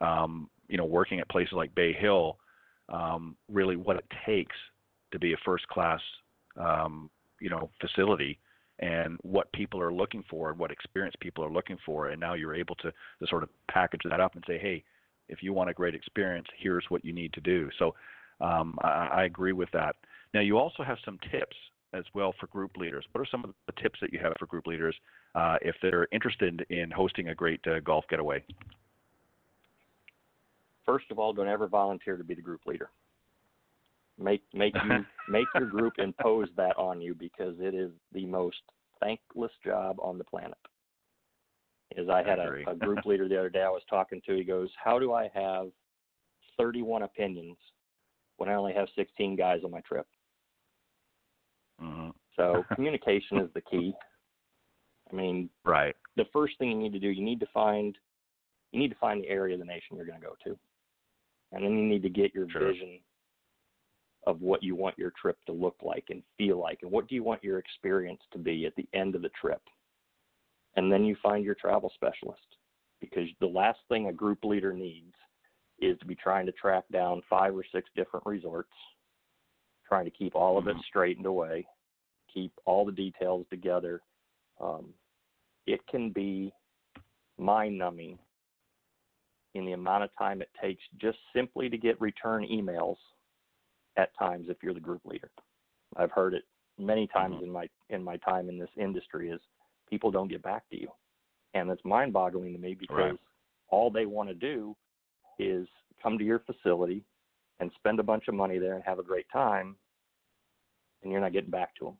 um, 0.00 0.48
you 0.68 0.76
know, 0.76 0.84
working 0.84 1.20
at 1.20 1.28
places 1.28 1.54
like 1.54 1.74
Bay 1.74 1.92
Hill, 1.92 2.38
um, 2.88 3.36
really 3.50 3.76
what 3.76 3.96
it 3.96 4.04
takes 4.24 4.56
to 5.12 5.18
be 5.18 5.32
a 5.32 5.36
first 5.44 5.66
class, 5.68 6.00
um, 6.56 7.10
you 7.40 7.50
know, 7.50 7.70
facility 7.80 8.38
and 8.80 9.18
what 9.22 9.50
people 9.52 9.80
are 9.80 9.92
looking 9.92 10.22
for 10.30 10.50
and 10.50 10.58
what 10.58 10.70
experience 10.70 11.14
people 11.20 11.44
are 11.44 11.50
looking 11.50 11.78
for. 11.84 12.08
And 12.08 12.20
now 12.20 12.34
you're 12.34 12.54
able 12.54 12.76
to, 12.76 12.90
to 12.92 13.26
sort 13.28 13.42
of 13.42 13.48
package 13.68 14.02
that 14.08 14.20
up 14.20 14.34
and 14.34 14.44
say, 14.46 14.58
hey, 14.58 14.84
if 15.28 15.42
you 15.42 15.52
want 15.52 15.70
a 15.70 15.74
great 15.74 15.94
experience, 15.94 16.46
here's 16.56 16.84
what 16.88 17.04
you 17.04 17.12
need 17.12 17.32
to 17.32 17.40
do. 17.40 17.68
So 17.78 17.94
um, 18.40 18.78
I, 18.82 19.08
I 19.12 19.24
agree 19.24 19.52
with 19.52 19.70
that. 19.72 19.96
Now, 20.34 20.40
you 20.40 20.58
also 20.58 20.82
have 20.82 20.98
some 21.04 21.18
tips 21.30 21.56
as 21.94 22.04
well 22.14 22.34
for 22.38 22.48
group 22.48 22.76
leaders. 22.76 23.04
What 23.12 23.22
are 23.22 23.28
some 23.30 23.44
of 23.44 23.54
the 23.66 23.80
tips 23.80 23.98
that 24.02 24.12
you 24.12 24.18
have 24.18 24.34
for 24.38 24.46
group 24.46 24.66
leaders 24.66 24.94
uh, 25.34 25.56
if 25.62 25.74
they're 25.80 26.06
interested 26.12 26.66
in 26.68 26.90
hosting 26.90 27.28
a 27.28 27.34
great 27.34 27.60
uh, 27.66 27.80
golf 27.80 28.04
getaway? 28.10 28.44
first 30.88 31.10
of 31.10 31.18
all, 31.18 31.34
don't 31.34 31.48
ever 31.48 31.68
volunteer 31.68 32.16
to 32.16 32.24
be 32.24 32.34
the 32.34 32.40
group 32.40 32.62
leader. 32.66 32.88
Make 34.18 34.42
make 34.54 34.74
you 34.74 35.04
make 35.28 35.46
your 35.54 35.66
group 35.66 35.92
impose 35.98 36.48
that 36.56 36.76
on 36.78 37.00
you 37.00 37.14
because 37.14 37.56
it 37.60 37.74
is 37.74 37.90
the 38.12 38.24
most 38.24 38.56
thankless 39.00 39.52
job 39.62 39.96
on 40.00 40.16
the 40.16 40.24
planet. 40.24 40.56
Is 41.96 42.08
I 42.08 42.22
had 42.22 42.40
I 42.40 42.62
a, 42.66 42.70
a 42.70 42.74
group 42.86 43.04
leader 43.04 43.28
the 43.28 43.38
other 43.38 43.50
day 43.50 43.62
I 43.62 43.68
was 43.68 43.82
talking 43.88 44.22
to. 44.26 44.34
He 44.34 44.44
goes, 44.44 44.70
"How 44.82 44.98
do 44.98 45.12
I 45.12 45.30
have 45.34 45.68
31 46.56 47.02
opinions 47.02 47.56
when 48.38 48.48
I 48.48 48.54
only 48.54 48.72
have 48.72 48.88
16 48.96 49.36
guys 49.36 49.60
on 49.64 49.70
my 49.70 49.80
trip?" 49.80 50.06
So 52.38 52.64
communication 52.74 53.38
is 53.38 53.50
the 53.54 53.60
key. 53.60 53.92
I 55.12 55.14
mean, 55.14 55.50
Right. 55.64 55.94
the 56.16 56.24
first 56.32 56.58
thing 56.58 56.70
you 56.70 56.78
need 56.78 56.92
to 56.92 56.98
do, 56.98 57.08
you 57.08 57.22
need 57.22 57.40
to 57.40 57.48
find 57.52 57.98
you 58.72 58.78
need 58.78 58.90
to 58.90 58.98
find 58.98 59.22
the 59.22 59.28
area 59.28 59.54
of 59.54 59.60
the 59.60 59.66
nation 59.66 59.96
you're 59.96 60.06
going 60.06 60.20
to 60.20 60.26
go 60.26 60.34
to. 60.44 60.58
And 61.52 61.64
then 61.64 61.76
you 61.78 61.84
need 61.84 62.02
to 62.02 62.10
get 62.10 62.34
your 62.34 62.46
Sure. 62.50 62.70
vision 62.70 63.00
of 64.26 64.42
what 64.42 64.62
you 64.62 64.74
want 64.74 64.98
your 64.98 65.12
trip 65.20 65.38
to 65.46 65.52
look 65.52 65.76
like 65.82 66.04
and 66.10 66.22
feel 66.36 66.58
like 66.58 66.80
and 66.82 66.90
what 66.90 67.08
do 67.08 67.14
you 67.14 67.22
want 67.22 67.42
your 67.42 67.58
experience 67.58 68.20
to 68.32 68.38
be 68.38 68.66
at 68.66 68.74
the 68.76 68.86
end 68.92 69.14
of 69.14 69.22
the 69.22 69.30
trip. 69.40 69.62
And 70.76 70.92
then 70.92 71.04
you 71.04 71.16
find 71.22 71.44
your 71.44 71.54
travel 71.54 71.90
specialist 71.94 72.56
because 73.00 73.28
the 73.40 73.46
last 73.46 73.78
thing 73.88 74.08
a 74.08 74.12
group 74.12 74.44
leader 74.44 74.74
needs 74.74 75.14
is 75.80 75.98
to 76.00 76.06
be 76.06 76.14
trying 76.14 76.44
to 76.44 76.52
track 76.52 76.84
down 76.92 77.22
five 77.30 77.56
or 77.56 77.64
six 77.72 77.88
different 77.96 78.26
resorts, 78.26 78.72
trying 79.86 80.04
to 80.04 80.10
keep 80.10 80.34
all 80.34 80.58
of 80.58 80.68
it 80.68 80.76
Mhm. 80.76 80.84
straightened 80.84 81.26
away, 81.26 81.66
keep 82.32 82.52
all 82.64 82.84
the 82.84 82.92
details 82.92 83.46
together. 83.50 84.02
Um, 84.60 84.94
it 85.66 85.80
can 85.86 86.10
be 86.10 86.52
mind 87.38 87.78
numbing 87.78 88.18
in 89.54 89.64
the 89.64 89.72
amount 89.72 90.04
of 90.04 90.10
time 90.16 90.42
it 90.42 90.50
takes 90.60 90.82
just 91.00 91.18
simply 91.34 91.68
to 91.68 91.78
get 91.78 92.00
return 92.00 92.44
emails 92.44 92.96
at 93.96 94.16
times 94.18 94.46
if 94.48 94.56
you're 94.62 94.74
the 94.74 94.80
group 94.80 95.04
leader. 95.04 95.30
I've 95.96 96.12
heard 96.12 96.34
it 96.34 96.44
many 96.78 97.06
times 97.06 97.36
Mhm. 97.36 97.42
in 97.42 97.50
my 97.50 97.68
in 97.88 98.04
my 98.04 98.16
time 98.18 98.48
in 98.48 98.58
this 98.58 98.70
industry 98.76 99.30
is 99.30 99.40
people 99.88 100.10
don't 100.10 100.28
get 100.28 100.42
back 100.42 100.68
to 100.68 100.80
you. 100.80 100.92
And 101.54 101.70
it's 101.70 101.84
mind 101.84 102.12
boggling 102.12 102.52
to 102.52 102.58
me 102.58 102.74
because 102.74 103.12
Right. 103.12 103.20
all 103.68 103.90
they 103.90 104.06
want 104.06 104.28
to 104.28 104.34
do 104.34 104.76
is 105.38 105.68
come 106.02 106.18
to 106.18 106.24
your 106.24 106.40
facility, 106.40 107.04
and 107.60 107.72
spend 107.72 107.98
a 107.98 108.02
bunch 108.02 108.28
of 108.28 108.34
money 108.34 108.58
there 108.58 108.74
and 108.74 108.84
have 108.84 108.98
a 108.98 109.02
great 109.02 109.28
time, 109.30 109.76
and 111.02 111.10
you're 111.10 111.20
not 111.20 111.32
getting 111.32 111.50
back 111.50 111.74
to 111.76 111.86
them. 111.86 111.98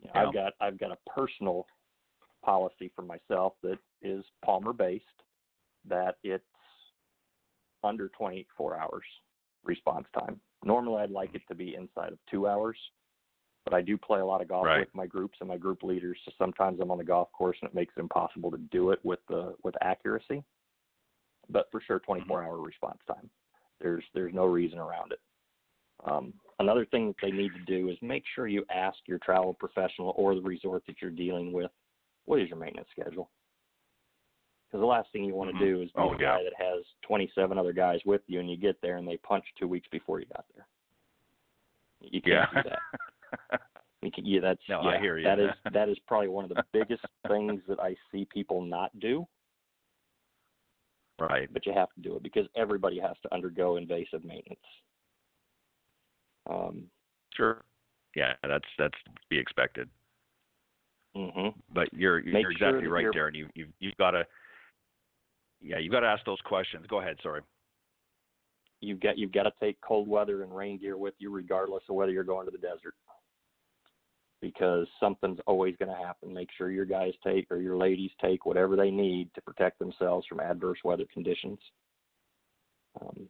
You 0.00 0.08
know, 0.08 0.12
Yeah. 0.14 0.26
I've 0.26 0.34
got 0.34 0.52
I've 0.60 0.78
got 0.78 0.92
a 0.92 0.98
personal 1.10 1.66
policy 2.42 2.88
for 2.94 3.02
myself 3.02 3.54
that 3.62 3.78
is 4.02 4.24
Palmer 4.44 4.72
based, 4.72 5.04
that 5.84 6.16
it's 6.22 6.44
under 7.82 8.08
24 8.10 8.76
hours 8.76 9.04
response 9.64 10.06
time. 10.18 10.40
Normally, 10.64 11.02
I'd 11.02 11.10
like 11.10 11.34
it 11.34 11.42
to 11.48 11.54
be 11.54 11.74
inside 11.74 12.12
of 12.12 12.18
two 12.30 12.46
hours, 12.46 12.78
but 13.64 13.74
I 13.74 13.80
do 13.82 13.96
play 13.96 14.20
a 14.20 14.24
lot 14.24 14.40
of 14.42 14.48
golf 14.48 14.66
Right. 14.66 14.80
with 14.80 14.94
my 14.94 15.06
groups 15.06 15.38
and 15.40 15.48
my 15.48 15.56
group 15.56 15.82
leaders. 15.82 16.18
So 16.24 16.32
sometimes 16.38 16.80
I'm 16.80 16.90
on 16.90 16.98
the 16.98 17.04
golf 17.04 17.30
course 17.32 17.56
and 17.60 17.68
it 17.68 17.74
makes 17.74 17.94
it 17.96 18.00
impossible 18.00 18.50
to 18.50 18.58
do 18.58 18.90
it 18.90 19.02
with 19.04 19.20
the 19.28 19.56
with 19.62 19.74
accuracy. 19.82 20.44
But 21.48 21.70
for 21.70 21.80
sure, 21.80 21.98
mm-hmm. 21.98 22.12
24 22.12 22.44
hour 22.44 22.60
response 22.60 23.00
time. 23.06 23.30
There's 23.80 24.04
there's 24.14 24.34
no 24.34 24.44
reason 24.46 24.78
around 24.78 25.12
it. 25.12 25.20
Um, 26.04 26.32
another 26.58 26.86
thing 26.86 27.08
that 27.08 27.16
they 27.22 27.30
need 27.30 27.52
to 27.52 27.58
do 27.60 27.88
is 27.88 27.96
make 28.00 28.24
sure 28.34 28.46
you 28.46 28.64
ask 28.70 28.98
your 29.06 29.18
travel 29.18 29.54
professional 29.54 30.14
or 30.16 30.34
the 30.34 30.40
resort 30.40 30.82
that 30.86 30.96
you're 31.00 31.10
dealing 31.10 31.52
with, 31.52 31.70
what 32.26 32.40
is 32.40 32.48
your 32.48 32.58
maintenance 32.58 32.88
schedule? 32.90 33.30
Because 34.66 34.80
the 34.80 34.86
last 34.86 35.10
thing 35.12 35.24
you 35.24 35.34
want 35.34 35.50
to 35.50 35.56
Mhm. 35.56 35.66
do 35.66 35.82
is 35.82 35.90
be 35.92 36.00
Oh, 36.00 36.12
the 36.12 36.22
yeah. 36.22 36.36
guy 36.36 36.44
that 36.44 36.54
has 36.54 36.84
27 37.02 37.58
other 37.58 37.72
guys 37.72 38.04
with 38.04 38.22
you, 38.28 38.40
and 38.40 38.48
you 38.48 38.56
get 38.56 38.80
there 38.80 38.96
and 38.96 39.08
they 39.08 39.16
punch 39.18 39.44
two 39.56 39.66
weeks 39.66 39.88
before 39.88 40.20
you 40.20 40.26
got 40.26 40.46
there. 40.54 40.66
You 42.00 42.20
Yeah. 42.24 42.46
can't 42.46 42.64
do 42.64 42.70
that. 42.70 42.82
You 44.02 44.10
can, 44.10 44.24
yeah, 44.24 44.40
that's 44.40 44.66
No, 44.66 44.80
yeah, 44.82 44.92
I 44.92 44.98
hear 44.98 45.18
you. 45.18 45.24
that 45.24 45.38
is 45.38 45.50
that 45.74 45.90
is 45.90 45.98
probably 46.06 46.28
one 46.28 46.44
of 46.44 46.48
the 46.48 46.64
biggest 46.72 47.04
things 47.28 47.62
that 47.66 47.78
I 47.78 47.94
see 48.10 48.24
people 48.24 48.62
not 48.62 48.98
do, 48.98 49.28
right. 51.18 51.52
but 51.52 51.66
you 51.66 51.74
have 51.74 51.92
to 51.92 52.00
do 52.00 52.16
it 52.16 52.22
because 52.22 52.46
everybody 52.56 52.98
has 52.98 53.18
to 53.22 53.34
undergo 53.34 53.76
invasive 53.76 54.24
maintenance. 54.24 54.64
Um, 56.48 56.84
Sure. 57.36 57.62
Yeah, 58.16 58.32
that's 58.42 58.64
that's 58.78 58.98
to 59.04 59.10
be 59.28 59.38
expected. 59.38 59.88
hmm 61.14 61.48
But 61.72 61.92
you're 61.92 62.18
you're 62.18 62.40
sure 62.40 62.50
exactly 62.50 62.82
that 62.82 62.90
right, 62.90 63.02
you're- 63.02 63.12
Darin. 63.14 63.34
You 63.34 63.48
you 63.54 63.66
you've 63.78 63.96
got 63.96 64.12
to 64.12 64.26
yeah, 65.62 65.78
you've 65.78 65.92
got 65.92 66.00
to 66.00 66.06
ask 66.08 66.24
those 66.24 66.40
questions. 66.44 66.86
Go 66.88 67.00
ahead. 67.00 67.18
Sorry. 67.22 67.42
You've 68.80 69.00
got 69.00 69.16
you've 69.18 69.32
got 69.32 69.44
to 69.44 69.52
take 69.60 69.80
cold 69.82 70.08
weather 70.08 70.42
and 70.42 70.54
rain 70.54 70.78
gear 70.78 70.96
with 70.96 71.14
you, 71.18 71.30
regardless 71.30 71.82
of 71.88 71.94
whether 71.94 72.10
you're 72.12 72.24
going 72.24 72.46
to 72.46 72.50
the 72.50 72.58
desert, 72.58 72.94
because 74.40 74.86
something's 74.98 75.38
always 75.46 75.76
going 75.76 75.90
to 75.94 76.02
happen. 76.06 76.32
Make 76.32 76.48
sure 76.56 76.70
your 76.70 76.86
guys 76.86 77.12
take 77.22 77.46
or 77.50 77.58
your 77.58 77.76
ladies 77.76 78.10
take 78.20 78.46
whatever 78.46 78.74
they 78.74 78.90
need 78.90 79.32
to 79.34 79.42
protect 79.42 79.78
themselves 79.78 80.26
from 80.26 80.40
adverse 80.40 80.78
weather 80.82 81.04
conditions. 81.12 81.58
Um, 83.00 83.28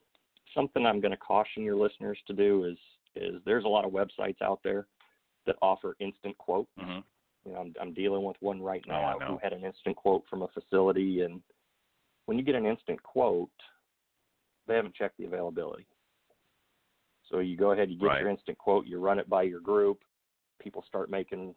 something 0.54 0.86
I'm 0.86 1.00
going 1.00 1.10
to 1.10 1.16
caution 1.16 1.64
your 1.64 1.76
listeners 1.76 2.18
to 2.28 2.32
do 2.32 2.64
is 2.64 2.78
is 3.16 3.40
there's 3.44 3.64
a 3.64 3.68
lot 3.68 3.84
of 3.84 3.92
websites 3.92 4.40
out 4.42 4.60
there 4.62 4.86
that 5.46 5.56
offer 5.62 5.96
instant 6.00 6.36
quotes. 6.38 6.70
hmm 6.78 6.98
You 7.44 7.52
know, 7.52 7.58
I'm, 7.60 7.74
I'm 7.80 7.94
dealing 7.94 8.22
with 8.24 8.36
one 8.40 8.60
right 8.62 8.82
Oh, 8.88 8.92
now 8.92 9.18
know. 9.18 9.26
who 9.26 9.38
had 9.42 9.52
an 9.52 9.64
instant 9.64 9.96
quote 9.96 10.24
from 10.28 10.42
a 10.42 10.48
facility, 10.48 11.22
and 11.22 11.42
when 12.26 12.38
you 12.38 12.44
get 12.44 12.54
an 12.54 12.66
instant 12.66 13.02
quote, 13.02 13.50
they 14.66 14.74
haven't 14.76 14.94
checked 14.94 15.16
the 15.18 15.24
availability. 15.24 15.86
So 17.28 17.38
you 17.38 17.56
go 17.56 17.70
ahead, 17.72 17.90
you 17.90 17.98
get 17.98 18.06
Right. 18.06 18.20
your 18.20 18.30
instant 18.30 18.58
quote, 18.58 18.86
you 18.86 18.98
run 18.98 19.18
it 19.18 19.28
by 19.28 19.42
your 19.42 19.60
group. 19.60 20.02
People 20.60 20.82
start 20.86 21.10
making 21.10 21.54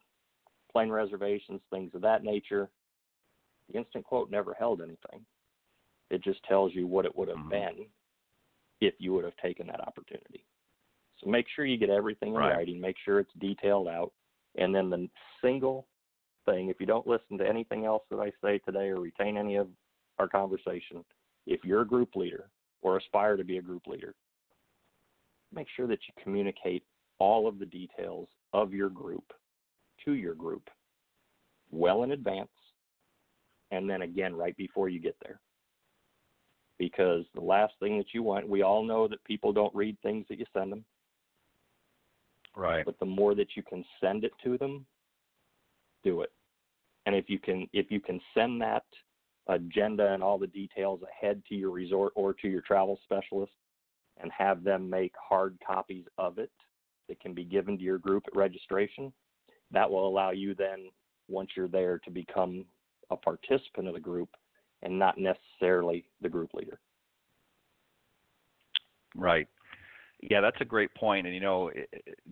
plane 0.72 0.90
reservations, 0.90 1.62
things 1.70 1.94
of 1.96 2.02
that 2.02 2.24
nature. 2.24 2.70
The 3.70 3.78
instant 3.78 4.06
quote 4.06 4.30
never 4.30 4.54
held 4.54 4.82
anything. 4.82 5.26
It 6.10 6.24
just 6.24 6.44
tells 6.44 6.74
you 6.74 6.86
what 6.88 7.06
it 7.06 7.16
would 7.16 7.28
have 7.28 7.38
Mhm. 7.38 7.50
been 7.50 7.92
if 8.82 8.94
you 9.00 9.14
would 9.14 9.26
have 9.26 9.36
taken 9.38 9.68
that 9.68 9.82
opportunity. 9.82 10.46
So 11.24 11.30
make 11.30 11.48
sure 11.56 11.66
you 11.66 11.78
get 11.78 11.90
everything 11.90 12.30
in 12.30 12.36
Right. 12.36 12.56
writing, 12.56 12.80
make 12.80 12.98
sure 12.98 13.20
it's 13.20 13.34
detailed 13.34 13.88
out, 13.88 14.14
and 14.56 14.76
then 14.76 14.90
the 14.90 15.10
single 15.42 15.88
thing, 16.46 16.68
if 16.68 16.80
you 16.80 16.86
don't 16.86 17.08
listen 17.08 17.38
to 17.38 17.48
anything 17.48 17.86
else 17.86 18.04
that 18.10 18.20
I 18.20 18.32
say 18.42 18.60
today 18.60 18.90
or 18.90 19.00
retain 19.00 19.38
any 19.38 19.56
of 19.56 19.70
our 20.20 20.28
conversation, 20.28 21.06
if 21.46 21.64
you're 21.64 21.82
a 21.82 21.88
group 21.88 22.16
leader 22.16 22.50
or 22.82 22.98
aspire 22.98 23.38
to 23.38 23.44
be 23.44 23.58
a 23.58 23.62
group 23.62 23.88
leader, 23.88 24.14
make 25.54 25.70
sure 25.70 25.88
that 25.88 26.00
you 26.08 26.14
communicate 26.22 26.84
all 27.20 27.48
of 27.48 27.60
the 27.60 27.66
details 27.66 28.28
of 28.52 28.74
your 28.74 28.90
group 28.90 29.32
to 30.04 30.14
your 30.14 30.36
group 30.36 30.70
well 31.72 32.04
in 32.04 32.12
advance 32.12 32.52
and 33.72 33.90
then 33.90 34.02
again 34.02 34.36
right 34.36 34.58
before 34.58 34.90
you 34.90 35.00
get 35.00 35.16
there. 35.22 35.40
Because 36.78 37.26
the 37.34 37.42
last 37.42 37.74
thing 37.80 37.98
that 37.98 38.14
you 38.14 38.24
want, 38.24 38.50
we 38.50 38.62
all 38.62 38.84
know 38.84 39.08
that 39.08 39.24
people 39.24 39.54
don't 39.54 39.74
read 39.74 39.98
things 40.02 40.28
that 40.28 40.38
you 40.38 40.46
send 40.54 40.72
them 40.72 40.84
Right. 42.56 42.86
but 42.86 43.00
the 43.00 43.06
more 43.06 43.36
that 43.36 43.56
you 43.56 43.64
can 43.64 43.84
send 44.00 44.24
it 44.24 44.32
to 44.44 44.58
them 44.58 44.86
do 46.04 46.22
it 46.22 46.32
and 47.06 47.16
if 47.16 47.30
you 47.30 47.40
can 47.40 47.68
if 47.74 47.90
you 47.90 48.00
can 48.00 48.20
send 48.34 48.62
that 48.62 48.84
agenda 49.48 50.14
and 50.14 50.24
all 50.24 50.38
the 50.38 50.48
details 50.48 51.02
ahead 51.04 51.42
to 51.50 51.56
your 51.56 51.72
resort 51.72 52.14
or 52.16 52.34
to 52.34 52.48
your 52.48 52.62
travel 52.62 53.00
specialist 53.04 53.52
and 54.22 54.32
have 54.32 54.64
them 54.64 54.90
make 54.90 55.14
hard 55.18 55.58
copies 55.66 56.06
of 56.18 56.38
it 56.38 56.52
that 57.10 57.20
can 57.20 57.34
be 57.34 57.44
given 57.44 57.78
to 57.78 57.84
your 57.84 57.98
group 57.98 58.24
at 58.28 58.36
registration 58.36 59.12
that 59.72 59.90
will 59.90 60.08
allow 60.08 60.32
you 60.32 60.54
then 60.56 60.90
once 61.28 61.50
you're 61.58 61.68
there 61.68 62.00
to 62.00 62.12
become 62.12 62.66
a 63.10 63.18
participant 63.18 63.88
of 63.88 63.94
the 63.94 64.00
group 64.00 64.30
and 64.82 64.98
not 64.98 65.18
necessarily 65.18 66.06
the 66.22 66.30
group 66.30 66.54
leader 66.54 66.80
Right. 69.16 69.48
Yeah, 70.30 70.42
that's 70.42 70.62
a 70.62 70.66
great 70.66 70.94
point. 70.96 71.26
And 71.26 71.36
you 71.36 71.42
know, 71.42 71.72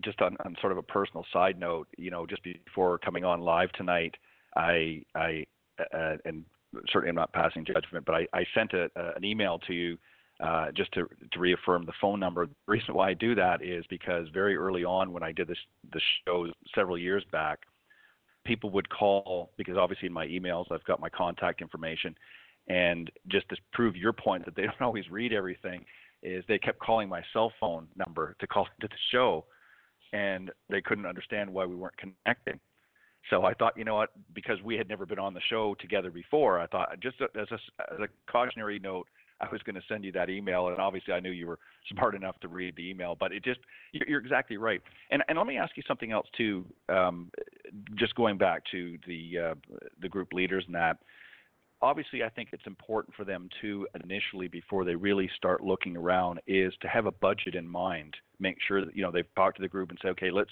just 0.02 0.20
on, 0.22 0.36
on 0.44 0.56
sort 0.60 0.72
of 0.72 0.78
a 0.78 0.82
personal 0.82 1.24
side 1.32 1.58
note, 1.58 1.88
you 1.98 2.10
know, 2.10 2.26
just 2.26 2.42
before 2.42 2.98
coming 2.98 3.24
on 3.24 3.40
live 3.40 3.70
tonight, 3.72 4.14
I 4.56 5.02
I 5.14 5.44
uh, 5.94 6.16
and 6.24 6.44
certainly 6.88 7.10
I'm 7.10 7.16
not 7.16 7.32
passing 7.32 7.64
judgment, 7.64 8.06
but 8.06 8.14
I, 8.14 8.26
I 8.32 8.44
sent 8.54 8.72
a, 8.72 8.84
uh, 8.96 9.12
an 9.16 9.24
email 9.24 9.58
to 9.66 9.74
you 9.74 9.98
uh, 10.42 10.70
just 10.74 10.92
to 10.92 11.06
to 11.32 11.38
reaffirm 11.38 11.84
the 11.84 11.92
phone 12.00 12.18
number. 12.18 12.46
The 12.46 12.52
reason 12.66 12.94
why 12.94 13.10
I 13.10 13.14
do 13.14 13.34
that 13.34 13.62
is 13.62 13.84
because 13.90 14.26
very 14.32 14.56
early 14.56 14.84
on 14.84 15.12
when 15.12 15.22
I 15.22 15.32
did 15.32 15.48
this 15.48 15.58
the 15.92 16.00
show 16.26 16.46
several 16.74 16.96
years 16.96 17.24
back, 17.30 17.60
people 18.46 18.70
would 18.70 18.88
call 18.88 19.50
because 19.58 19.76
obviously 19.76 20.06
in 20.06 20.14
my 20.14 20.26
emails 20.26 20.64
I've 20.70 20.84
got 20.84 20.98
my 20.98 21.10
contact 21.10 21.60
information, 21.60 22.16
and 22.68 23.10
just 23.28 23.48
to 23.50 23.56
prove 23.74 23.96
your 23.96 24.14
point 24.14 24.46
that 24.46 24.56
they 24.56 24.62
don't 24.62 24.80
always 24.80 25.10
read 25.10 25.34
everything 25.34 25.84
is 26.22 26.44
they 26.48 26.58
kept 26.58 26.78
calling 26.78 27.08
my 27.08 27.22
cell 27.32 27.52
phone 27.58 27.88
number 27.96 28.36
to 28.40 28.46
call 28.46 28.66
to 28.80 28.88
the 28.88 28.94
show 29.10 29.44
and 30.12 30.50
they 30.68 30.80
couldn't 30.80 31.06
understand 31.06 31.52
why 31.52 31.64
we 31.64 31.74
weren't 31.74 31.96
connecting. 31.96 32.60
So 33.30 33.44
I 33.44 33.54
thought, 33.54 33.76
you 33.76 33.84
know 33.84 33.94
what, 33.94 34.10
because 34.34 34.60
we 34.62 34.76
had 34.76 34.88
never 34.88 35.06
been 35.06 35.18
on 35.18 35.32
the 35.32 35.40
show 35.48 35.76
together 35.80 36.10
before, 36.10 36.58
I 36.58 36.66
thought 36.66 36.88
just 37.00 37.16
as 37.20 37.48
a, 37.50 37.54
as 37.94 38.00
a 38.00 38.30
cautionary 38.30 38.78
note, 38.78 39.06
I 39.40 39.48
was 39.50 39.60
going 39.62 39.74
to 39.74 39.82
send 39.88 40.04
you 40.04 40.12
that 40.12 40.30
email, 40.30 40.68
and 40.68 40.78
obviously 40.78 41.14
I 41.14 41.20
knew 41.20 41.30
you 41.30 41.48
were 41.48 41.58
smart 41.92 42.14
enough 42.14 42.38
to 42.40 42.48
read 42.48 42.76
the 42.76 42.88
email. 42.88 43.16
But 43.18 43.32
it 43.32 43.44
just, 43.44 43.60
you're 43.92 44.20
exactly 44.20 44.56
right. 44.56 44.80
And 45.10 45.22
and 45.28 45.36
let 45.36 45.46
me 45.46 45.56
ask 45.56 45.76
you 45.76 45.82
something 45.86 46.12
else 46.12 46.26
too. 46.36 46.64
Um, 46.88 47.30
just 47.96 48.14
going 48.14 48.38
back 48.38 48.62
to 48.70 48.98
the 49.06 49.50
uh, 49.50 49.54
the 50.00 50.08
group 50.08 50.32
leaders 50.32 50.64
and 50.66 50.74
that 50.74 50.98
obviously 51.82 52.22
I 52.22 52.28
think 52.28 52.50
it's 52.52 52.66
important 52.66 53.14
for 53.14 53.24
them 53.24 53.48
to 53.60 53.86
initially 54.02 54.48
before 54.48 54.84
they 54.84 54.94
really 54.94 55.28
start 55.36 55.62
looking 55.62 55.96
around 55.96 56.40
is 56.46 56.72
to 56.80 56.88
have 56.88 57.06
a 57.06 57.12
budget 57.12 57.54
in 57.54 57.68
mind. 57.68 58.14
Make 58.38 58.56
sure 58.66 58.84
that 58.84 58.96
you 58.96 59.02
know 59.02 59.10
they've 59.10 59.34
talked 59.34 59.56
to 59.56 59.62
the 59.62 59.68
group 59.68 59.90
and 59.90 59.98
say, 60.02 60.08
okay, 60.10 60.30
let's 60.30 60.50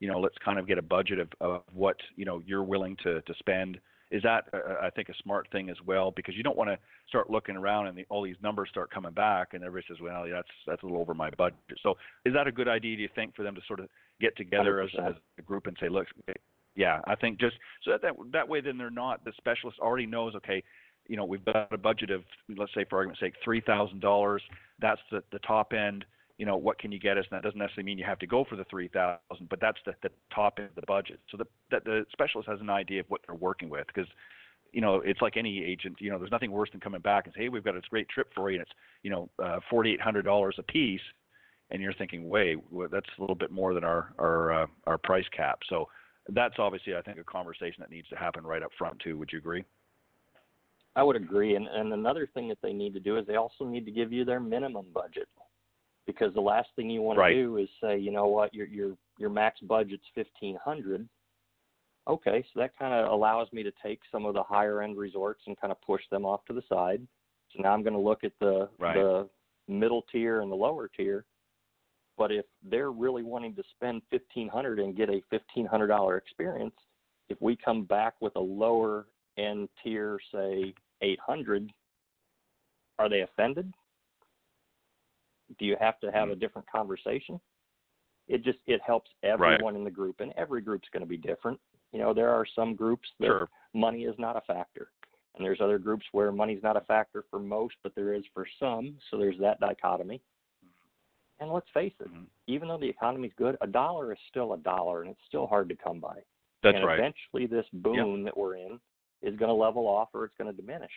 you 0.00 0.08
know 0.08 0.18
let's 0.18 0.36
kind 0.44 0.58
of 0.58 0.66
get 0.66 0.78
a 0.78 0.82
budget 0.82 1.18
of, 1.18 1.28
of 1.40 1.62
what 1.72 1.96
you 2.16 2.24
know 2.24 2.42
you're 2.44 2.64
willing 2.64 2.96
to 3.04 3.22
to 3.22 3.34
spend. 3.38 3.78
Is 4.10 4.22
that 4.24 4.44
uh, 4.52 4.74
I 4.82 4.90
think 4.90 5.08
a 5.08 5.14
smart 5.22 5.48
thing 5.52 5.70
as 5.70 5.78
well 5.86 6.10
because 6.10 6.36
you 6.36 6.42
don't 6.42 6.56
want 6.56 6.68
to 6.68 6.78
start 7.08 7.30
looking 7.30 7.56
around 7.56 7.86
and 7.86 7.96
the, 7.96 8.04
all 8.10 8.22
these 8.22 8.36
numbers 8.42 8.68
start 8.68 8.90
coming 8.90 9.12
back 9.12 9.54
and 9.54 9.64
everybody 9.64 9.86
says, 9.88 10.02
well, 10.02 10.26
that's 10.30 10.48
that's 10.66 10.82
a 10.82 10.86
little 10.86 11.00
over 11.00 11.14
my 11.14 11.30
budget. 11.30 11.56
So 11.82 11.94
is 12.26 12.34
that 12.34 12.46
a 12.46 12.52
good 12.52 12.68
idea? 12.68 12.96
Do 12.96 13.02
you 13.02 13.08
think 13.14 13.34
for 13.34 13.42
them 13.42 13.54
to 13.54 13.62
sort 13.66 13.80
of 13.80 13.88
get 14.20 14.36
together 14.36 14.82
as, 14.82 14.90
100%. 14.90 15.08
as 15.08 15.14
a 15.38 15.42
group 15.42 15.66
and 15.66 15.76
say, 15.80 15.88
look, 15.88 16.06
yeah, 16.74 17.00
I 17.06 17.14
think 17.14 17.38
just 17.38 17.56
so 17.84 17.92
that, 17.92 18.02
that 18.02 18.14
that 18.32 18.48
way 18.48 18.60
then 18.60 18.78
they're 18.78 18.90
not 18.90 19.24
the 19.24 19.32
specialist 19.36 19.78
already 19.78 20.06
knows 20.06 20.34
okay, 20.36 20.62
you 21.08 21.16
know 21.16 21.24
we've 21.24 21.44
got 21.44 21.72
a 21.72 21.78
budget 21.78 22.10
of 22.10 22.22
let's 22.56 22.72
say 22.74 22.84
for 22.88 22.96
argument's 22.96 23.20
sake 23.20 23.34
three 23.44 23.60
thousand 23.60 24.00
dollars. 24.00 24.42
That's 24.80 25.00
the 25.10 25.22
the 25.32 25.38
top 25.40 25.72
end. 25.72 26.04
You 26.38 26.46
know 26.46 26.56
what 26.56 26.78
can 26.78 26.90
you 26.90 26.98
get 26.98 27.18
us? 27.18 27.24
And 27.30 27.36
that 27.36 27.42
doesn't 27.42 27.58
necessarily 27.58 27.84
mean 27.84 27.98
you 27.98 28.04
have 28.04 28.18
to 28.20 28.26
go 28.26 28.44
for 28.48 28.56
the 28.56 28.64
three 28.64 28.88
thousand, 28.88 29.48
but 29.48 29.60
that's 29.60 29.78
the 29.84 29.94
the 30.02 30.10
top 30.34 30.54
end 30.58 30.68
of 30.68 30.74
the 30.74 30.86
budget. 30.86 31.20
So 31.30 31.36
the 31.36 31.46
that 31.70 31.84
the 31.84 32.04
specialist 32.12 32.48
has 32.48 32.60
an 32.60 32.70
idea 32.70 33.00
of 33.00 33.06
what 33.08 33.20
they're 33.26 33.36
working 33.36 33.68
with 33.68 33.86
because 33.86 34.08
you 34.72 34.80
know, 34.80 35.02
it's 35.04 35.20
like 35.20 35.36
any 35.36 35.62
agent. 35.62 35.96
You 36.00 36.10
know, 36.10 36.18
there's 36.18 36.30
nothing 36.30 36.50
worse 36.50 36.70
than 36.70 36.80
coming 36.80 37.00
back 37.00 37.26
and 37.26 37.34
say, 37.34 37.42
"Hey, 37.42 37.48
we've 37.50 37.62
got 37.62 37.74
this 37.74 37.84
great 37.90 38.08
trip 38.08 38.32
for 38.34 38.50
you, 38.50 38.56
and 38.56 38.62
it's 38.62 38.72
you 39.02 39.10
know, 39.10 39.30
uh, 39.42 39.60
forty-eight 39.70 40.00
hundred 40.00 40.24
dollars 40.24 40.56
a 40.58 40.62
piece," 40.62 41.02
and 41.70 41.82
you're 41.82 41.92
thinking, 41.92 42.28
"Wait, 42.28 42.58
that's 42.90 43.06
a 43.18 43.20
little 43.20 43.36
bit 43.36 43.50
more 43.50 43.74
than 43.74 43.84
our 43.84 44.14
our 44.18 44.62
uh, 44.62 44.66
our 44.86 44.98
price 44.98 45.26
cap." 45.36 45.58
So 45.68 45.88
that's 46.28 46.54
obviously, 46.58 46.94
I 46.96 47.02
think, 47.02 47.18
a 47.18 47.24
conversation 47.24 47.76
that 47.80 47.90
needs 47.90 48.08
to 48.08 48.16
happen 48.16 48.44
right 48.44 48.62
up 48.62 48.70
front 48.78 48.98
too. 49.00 49.18
Would 49.18 49.30
you 49.32 49.38
agree? 49.38 49.64
I 50.94 51.02
would 51.02 51.16
agree. 51.16 51.56
And, 51.56 51.66
and 51.68 51.92
another 51.92 52.28
thing 52.32 52.48
that 52.48 52.58
they 52.62 52.72
need 52.72 52.92
to 52.94 53.00
do 53.00 53.16
is 53.16 53.26
they 53.26 53.36
also 53.36 53.64
need 53.64 53.84
to 53.86 53.90
give 53.90 54.12
you 54.12 54.24
their 54.24 54.40
minimum 54.40 54.86
budget. 54.92 55.28
because 56.06 56.34
the 56.34 56.40
last 56.40 56.68
thing 56.76 56.90
you 56.90 57.00
want 57.02 57.18
Right. 57.18 57.34
to 57.34 57.42
do 57.42 57.56
is 57.58 57.68
say, 57.80 57.96
you 57.98 58.10
know 58.10 58.26
what, 58.26 58.52
your 58.52 58.66
your 58.66 58.96
your 59.18 59.30
max 59.30 59.60
budget's 59.60 60.04
fifteen 60.14 60.56
hundred. 60.56 61.08
Okay, 62.08 62.42
so 62.52 62.60
that 62.60 62.76
kind 62.76 62.92
of 62.92 63.12
allows 63.12 63.46
me 63.52 63.62
to 63.62 63.70
take 63.82 64.00
some 64.10 64.26
of 64.26 64.34
the 64.34 64.42
higher 64.42 64.82
end 64.82 64.96
resorts 64.98 65.42
and 65.46 65.56
kind 65.60 65.70
of 65.70 65.80
push 65.82 66.02
them 66.10 66.24
off 66.24 66.44
to 66.46 66.52
the 66.52 66.62
side. 66.68 67.06
So 67.54 67.62
now 67.62 67.72
I'm 67.72 67.82
going 67.82 67.92
to 67.94 68.00
look 68.00 68.24
at 68.24 68.32
the 68.40 68.68
Right. 68.78 68.94
the 68.94 69.28
middle 69.68 70.02
tier 70.10 70.40
and 70.40 70.50
the 70.50 70.56
lower 70.56 70.88
tier. 70.88 71.24
But 72.18 72.30
if 72.30 72.44
they're 72.62 72.90
really 72.90 73.22
wanting 73.22 73.54
to 73.54 73.62
spend 73.74 74.02
fifteen 74.10 74.48
hundred 74.48 74.78
and 74.78 74.96
get 74.96 75.08
a 75.08 75.22
fifteen 75.30 75.66
hundred 75.66 75.88
dollar 75.88 76.16
experience, 76.16 76.74
if 77.28 77.40
we 77.40 77.56
come 77.56 77.84
back 77.84 78.14
with 78.20 78.36
a 78.36 78.40
lower 78.40 79.06
end 79.38 79.68
tier, 79.82 80.18
say 80.32 80.74
eight 81.00 81.18
hundred, 81.20 81.72
are 82.98 83.08
they 83.08 83.22
offended? 83.22 83.72
Do 85.58 85.64
you 85.64 85.76
have 85.80 85.98
to 86.00 86.10
have 86.12 86.28
a 86.28 86.34
hmm. 86.34 86.40
different 86.40 86.70
conversation? 86.70 87.40
It 88.28 88.44
just 88.44 88.58
it 88.66 88.80
helps 88.86 89.10
everyone 89.22 89.74
in 89.76 89.84
the 89.84 89.90
group, 89.90 90.20
and 90.20 90.32
every 90.36 90.60
group's 90.60 90.88
going 90.92 91.02
to 91.02 91.08
be 91.08 91.16
different. 91.16 91.58
You 91.92 91.98
know, 91.98 92.14
there 92.14 92.30
are 92.30 92.46
some 92.54 92.74
groups 92.74 93.08
that 93.20 93.26
Sure. 93.26 93.48
money 93.74 94.04
is 94.04 94.18
not 94.18 94.36
a 94.36 94.40
factor, 94.42 94.92
and 95.34 95.44
there's 95.44 95.60
other 95.60 95.78
groups 95.78 96.06
where 96.12 96.30
money's 96.30 96.62
not 96.62 96.76
a 96.76 96.82
factor 96.82 97.24
for 97.30 97.38
most, 97.38 97.74
but 97.82 97.94
there 97.94 98.14
is 98.14 98.24
for 98.32 98.46
some. 98.58 98.96
So 99.10 99.18
there's 99.18 99.38
that 99.40 99.60
dichotomy. 99.60 100.22
And 101.42 101.50
let's 101.50 101.68
face 101.74 101.92
it, 101.98 102.08
Mhm. 102.08 102.28
even 102.46 102.68
though 102.68 102.78
the 102.78 102.88
economy's 102.88 103.32
good, 103.34 103.56
a 103.60 103.66
dollar 103.66 104.12
is 104.12 104.18
still 104.28 104.52
a 104.52 104.58
dollar, 104.58 105.02
and 105.02 105.10
it's 105.10 105.24
still 105.26 105.48
hard 105.48 105.68
to 105.70 105.74
come 105.74 105.98
by. 105.98 106.22
That's 106.62 106.76
and 106.76 106.84
right. 106.84 106.98
eventually, 107.00 107.46
this 107.46 107.68
boom 107.72 108.22
that 108.22 108.36
we're 108.36 108.54
in 108.54 108.80
is 109.22 109.36
going 109.36 109.48
to 109.48 109.54
level 109.54 109.88
off, 109.88 110.10
or 110.14 110.24
it's 110.24 110.36
going 110.36 110.54
to 110.54 110.56
diminish. 110.56 110.92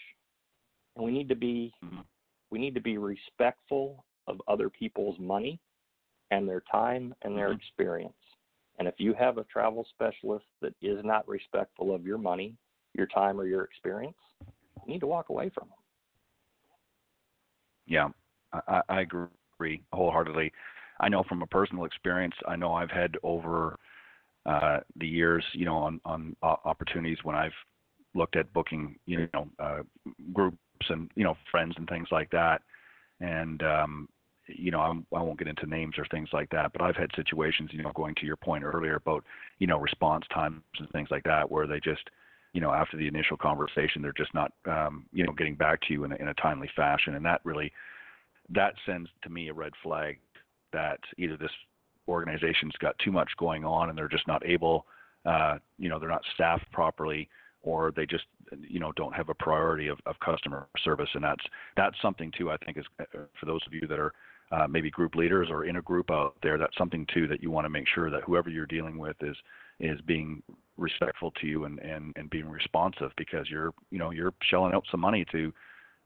And 0.96 1.04
we 1.04 1.12
need 1.12 1.28
to 1.30 1.36
be 1.36 1.74
Mhm. 1.84 2.06
we 2.52 2.60
need 2.60 2.76
to 2.76 2.82
be 2.82 3.00
respectful 3.00 4.06
of 4.28 4.40
other 4.48 4.70
people's 4.70 5.18
money 5.18 5.60
and 6.30 6.48
their 6.48 6.62
time 6.62 7.16
and 7.24 7.36
their 7.36 7.50
Mhm. 7.50 7.56
experience. 7.56 8.38
And 8.78 8.88
if 8.88 9.00
you 9.00 9.16
have 9.16 9.40
a 9.40 9.46
travel 9.46 9.84
specialist 9.86 10.46
that 10.62 10.76
is 10.80 11.04
not 11.04 11.28
respectful 11.28 11.92
of 11.94 12.06
your 12.06 12.20
money, 12.20 12.56
your 12.94 13.08
time, 13.08 13.42
or 13.42 13.46
your 13.46 13.64
experience, 13.64 14.18
you 14.86 14.94
need 14.94 15.00
to 15.00 15.08
walk 15.08 15.30
away 15.30 15.50
from 15.50 15.70
them. 15.70 15.80
Yeah, 17.88 18.12
I, 18.54 18.62
I 18.68 19.00
I 19.00 19.00
agree 19.58 19.82
wholeheartedly. 19.94 20.52
I 21.00 21.10
know 21.10 21.24
from 21.28 21.42
a 21.42 21.48
personal 21.48 21.86
experience. 21.86 22.36
I 22.48 22.56
know 22.56 22.74
I've 22.74 22.92
had 22.92 23.18
over 23.24 23.78
uh, 24.46 24.80
the 24.98 25.08
years, 25.08 25.44
you 25.54 25.66
know, 25.66 25.78
on 25.78 26.00
on 26.06 26.36
o- 26.44 26.60
opportunities 26.66 27.18
when 27.24 27.36
I've 27.36 27.52
looked 28.14 28.36
at 28.36 28.52
booking, 28.54 28.96
you 29.06 29.28
know, 29.34 29.48
uh, 29.60 29.80
groups 30.34 30.58
and 30.90 31.10
you 31.16 31.24
know 31.24 31.36
friends 31.52 31.74
and 31.78 31.88
things 31.88 32.08
like 32.12 32.30
that, 32.32 32.62
and 33.20 33.62
um, 33.64 34.08
you 34.48 34.72
know, 34.72 34.80
I'm, 34.80 35.06
I 35.14 35.22
won't 35.22 35.40
get 35.40 35.48
into 35.48 35.66
names 35.66 35.96
or 35.98 36.06
things 36.06 36.30
like 36.32 36.50
that, 36.52 36.72
but 36.72 36.82
I've 36.82 36.96
had 36.96 37.10
situations, 37.16 37.72
you 37.74 37.82
know, 37.82 37.92
going 37.96 38.16
to 38.16 38.26
your 38.26 38.36
point 38.36 38.64
earlier 38.64 38.96
about, 38.96 39.24
you 39.58 39.66
know, 39.68 39.80
response 39.80 40.26
times 40.32 40.62
and 40.78 40.90
things 40.92 41.08
like 41.10 41.24
that, 41.24 41.50
where 41.50 41.66
they 41.66 41.80
just, 41.80 42.04
you 42.54 42.62
know, 42.62 42.72
after 42.72 42.96
the 42.96 43.08
initial 43.08 43.38
conversation, 43.38 44.02
they're 44.02 44.14
just 44.14 44.34
not, 44.36 44.52
um, 44.68 45.06
you 45.12 45.26
know, 45.26 45.34
getting 45.34 45.56
back 45.56 45.82
to 45.82 45.94
you 45.94 46.04
in 46.04 46.12
a, 46.12 46.16
in 46.18 46.28
a 46.28 46.34
timely 46.36 46.70
fashion, 46.76 47.16
and 47.16 47.26
that 47.26 47.42
really, 47.44 47.72
that 48.50 48.76
sends 48.86 49.10
to 49.24 49.30
me 49.30 49.50
a 49.50 49.54
red 49.54 49.74
flag 49.84 50.20
that 50.74 51.00
either 51.18 51.38
this 51.38 51.52
organization's 52.08 52.74
got 52.80 52.98
too 53.00 53.12
much 53.12 53.30
going 53.38 53.66
on 53.66 53.90
and 53.90 53.98
they're 53.98 54.08
just 54.08 54.28
not 54.28 54.46
able, 54.46 54.86
uh, 55.26 55.58
you 55.78 55.90
know, 55.90 56.00
they're 56.00 56.10
not 56.10 56.22
staffed 56.34 56.70
properly, 56.72 57.28
or 57.62 57.92
they 57.96 58.06
just, 58.06 58.26
you 58.60 58.80
know, 58.80 58.92
don't 58.92 59.16
have 59.16 59.30
a 59.30 59.34
priority 59.34 59.88
of, 59.88 59.98
of 60.06 60.16
customer 60.20 60.68
service, 60.84 61.10
and 61.16 61.24
that's 61.24 61.44
that's 61.76 61.96
something 62.02 62.32
too. 62.38 62.52
I 62.52 62.58
think 62.58 62.78
is 62.78 62.86
uh, 63.00 63.20
for 63.40 63.46
those 63.46 63.62
of 63.66 63.74
you 63.74 63.88
that 63.88 64.00
are 64.00 64.14
uh, 64.52 64.68
maybe 64.68 64.92
group 64.92 65.16
leaders 65.16 65.48
or 65.50 65.66
in 65.66 65.78
a 65.78 65.82
group 65.82 66.12
out 66.12 66.36
there, 66.44 66.60
that's 66.60 66.78
something 66.78 67.08
too 67.12 67.28
that 67.28 67.42
you 67.42 67.50
want 67.50 67.66
to 67.66 67.70
make 67.70 67.88
sure 67.88 68.12
that 68.12 68.24
whoever 68.24 68.50
you're 68.50 68.68
dealing 68.68 68.98
with 68.98 69.16
is 69.22 69.36
is 69.80 70.00
being 70.02 70.44
respectful 70.78 71.32
to 71.32 71.48
you 71.48 71.66
and, 71.66 71.80
and, 71.80 72.14
and 72.16 72.30
being 72.30 72.48
responsive 72.48 73.12
because 73.18 73.50
you're 73.50 73.74
you 73.90 73.98
know 73.98 74.12
you're 74.12 74.34
shelling 74.50 74.74
out 74.74 74.86
some 74.92 75.00
money 75.00 75.26
to 75.32 75.52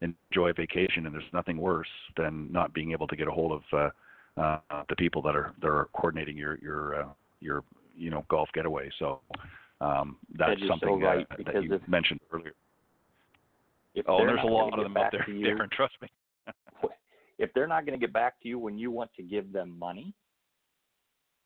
enjoy 0.00 0.48
a 0.50 0.54
vacation 0.54 1.06
and 1.06 1.14
there's 1.14 1.24
nothing 1.32 1.58
worse 1.58 1.88
than 2.16 2.50
not 2.52 2.72
being 2.72 2.92
able 2.92 3.06
to 3.06 3.16
get 3.16 3.28
a 3.28 3.30
hold 3.30 3.52
of 3.52 3.62
uh, 4.36 4.40
uh, 4.40 4.82
the 4.88 4.96
people 4.96 5.22
that 5.22 5.36
are 5.36 5.52
that 5.60 5.68
are 5.68 5.88
coordinating 5.94 6.36
your 6.36 6.58
your 6.62 7.02
uh, 7.02 7.06
your 7.40 7.62
you 7.96 8.10
know 8.10 8.24
golf 8.28 8.48
getaway. 8.54 8.90
So 8.98 9.20
um, 9.80 10.16
that's 10.38 10.60
so 10.60 10.68
something 10.68 11.00
right, 11.00 11.26
uh, 11.30 11.36
that 11.46 11.62
you 11.62 11.74
if- 11.74 11.88
mentioned 11.88 12.20
earlier. 12.32 12.54
Oh, 14.06 14.24
there's 14.24 14.40
a 14.44 14.46
lot 14.46 14.72
of 14.72 14.84
them 14.84 14.96
out 14.96 15.10
there, 15.12 15.24
you, 15.28 15.44
Darin. 15.44 15.68
Trust 15.70 15.94
me. 16.00 16.08
if 17.38 17.52
they're 17.54 17.66
not 17.66 17.84
going 17.86 17.98
to 17.98 18.04
get 18.04 18.12
back 18.12 18.40
to 18.42 18.48
you 18.48 18.58
when 18.58 18.78
you 18.78 18.90
want 18.90 19.10
to 19.14 19.22
give 19.22 19.52
them 19.52 19.76
money, 19.78 20.14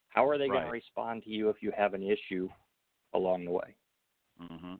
how 0.09 0.27
are 0.27 0.37
they 0.37 0.49
going 0.49 0.63
to 0.63 0.69
respond 0.69 1.23
to 1.23 1.29
you 1.29 1.49
if 1.49 1.57
you 1.61 1.71
have 1.75 1.93
an 1.93 2.03
issue 2.03 2.47
along 3.13 3.45
the 3.45 3.51
way? 3.51 3.75
hmm 4.39 4.75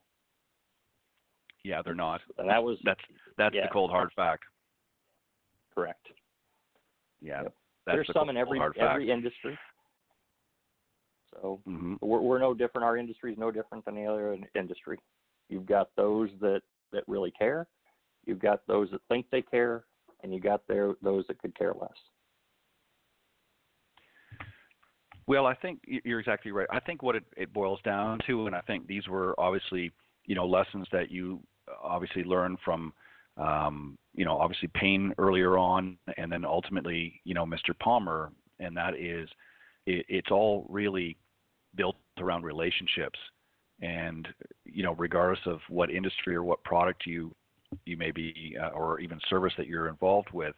Yeah, 1.66 1.82
they're 1.82 1.96
not. 1.96 2.22
And 2.38 2.48
that 2.48 2.64
was 2.64 2.78
That's 2.86 3.00
that's 3.40 3.56
yeah. 3.56 3.64
the 3.64 3.74
cold 3.74 3.90
hard 3.90 4.12
fact. 4.16 4.44
correct. 5.74 6.06
Yeah, 7.22 7.42
Yep. 7.42 7.54
that's 7.86 7.96
There's 7.96 8.08
the 8.08 8.14
some 8.14 8.28
cold 8.28 8.30
in 8.30 8.38
every 8.38 8.62
every 8.80 9.12
industry. 9.12 9.58
So 11.34 11.60
hmm 11.66 11.96
we're, 12.02 12.22
we're 12.22 12.40
no 12.40 12.54
different. 12.54 12.86
Our 12.86 12.98
industry 12.98 13.32
is 13.32 13.40
no 13.40 13.50
different 13.50 13.84
than 13.84 13.98
any 13.98 14.06
other 14.06 14.38
industry. 14.54 15.00
You've 15.50 15.66
got 15.66 15.90
those 15.98 16.30
that 16.40 16.62
that 16.92 17.04
really 17.08 17.32
care. 17.32 17.66
You've 18.28 18.40
got 18.40 18.62
those 18.68 18.92
that 18.92 19.02
think 19.10 19.26
they 19.32 19.42
care, 19.42 19.86
and 20.22 20.32
you 20.32 20.40
got 20.40 20.62
there 20.68 20.94
those 21.02 21.26
that 21.28 21.40
could 21.40 21.58
care 21.58 21.74
less. 21.74 21.98
Well, 25.28 25.48
I 25.48 25.56
think 25.56 25.80
you're 25.88 26.20
exactly 26.20 26.52
right. 26.52 26.68
I 26.72 26.80
think 26.80 27.02
what 27.02 27.16
it, 27.16 27.24
it 27.36 27.52
boils 27.52 27.80
down 27.84 28.20
to, 28.28 28.46
and 28.46 28.56
I 28.56 28.62
think 28.62 28.86
these 28.86 29.08
were 29.08 29.34
obviously, 29.40 29.92
you 30.28 30.36
know, 30.36 30.46
lessons 30.46 30.88
that 30.92 31.10
you 31.10 31.42
obviously 31.84 32.24
learn 32.24 32.58
from, 32.64 32.94
um, 33.38 33.98
you 34.14 34.26
know, 34.26 34.38
obviously 34.38 34.70
Payne 34.74 35.14
earlier 35.18 35.58
on, 35.58 35.98
and 36.18 36.32
then 36.32 36.46
ultimately, 36.46 37.20
you 37.24 37.34
know, 37.34 37.46
Mr. 37.46 37.78
Palmer, 37.82 38.32
and 38.60 38.76
that 38.78 38.96
is, 38.96 39.30
it, 39.86 40.06
it's 40.08 40.32
all 40.32 40.66
really 40.70 41.18
built 41.76 41.96
around 42.20 42.44
relationships, 42.44 43.20
and 43.82 44.28
you 44.64 44.84
know, 44.84 44.94
regardless 44.94 45.46
of 45.46 45.60
what 45.70 45.92
industry 45.92 46.36
or 46.36 46.44
what 46.44 46.64
product 46.64 47.06
you 47.06 47.34
you 47.86 47.98
may 47.98 48.12
be, 48.12 48.56
uh, 48.62 48.70
or 48.70 49.00
even 49.00 49.20
service 49.30 49.54
that 49.58 49.68
you're 49.68 49.90
involved 49.90 50.30
with, 50.32 50.56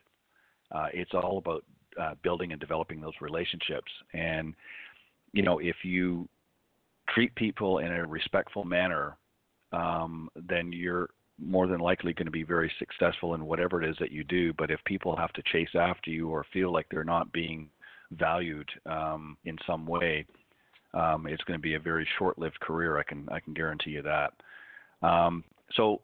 uh, 0.72 0.88
it's 0.94 1.14
all 1.14 1.40
about 1.40 1.64
uh, 2.00 2.14
building 2.22 2.52
and 2.52 2.60
developing 2.60 3.02
those 3.02 3.14
relationships. 3.22 3.92
And 4.14 4.54
you 5.34 5.42
know, 5.42 5.60
if 5.60 5.78
you 5.84 6.28
treat 7.10 7.34
people 7.36 7.80
in 7.80 7.92
a 7.92 8.06
respectful 8.06 8.64
manner, 8.64 9.18
um, 9.72 10.30
then 10.36 10.72
you're 10.72 11.10
more 11.40 11.68
than 11.68 11.80
likely 11.80 12.14
going 12.14 12.26
to 12.26 12.32
be 12.32 12.44
very 12.44 12.72
successful 12.80 13.36
in 13.36 13.46
whatever 13.46 13.82
it 13.82 13.90
is 13.90 13.96
that 14.00 14.12
you 14.12 14.24
do. 14.24 14.54
But 14.54 14.72
if 14.72 14.80
people 14.86 15.16
have 15.16 15.34
to 15.34 15.44
chase 15.52 15.70
after 15.76 16.10
you 16.10 16.30
or 16.30 16.46
feel 16.52 16.72
like 16.72 16.88
they're 16.90 17.04
not 17.04 17.32
being 17.32 17.70
valued 18.12 18.70
um, 18.86 19.38
in 19.46 19.58
some 19.68 19.86
way, 19.86 20.26
um, 20.94 21.28
it's 21.28 21.44
going 21.44 21.60
to 21.60 21.62
be 21.62 21.76
a 21.76 21.80
very 21.80 22.08
short-lived 22.18 22.60
career. 22.60 22.98
I 22.98 23.04
can 23.04 23.28
I 23.32 23.40
can 23.40 23.54
guarantee 23.54 23.92
you 23.92 24.02
that. 24.04 24.34
Um, 25.02 25.44
so 25.74 26.02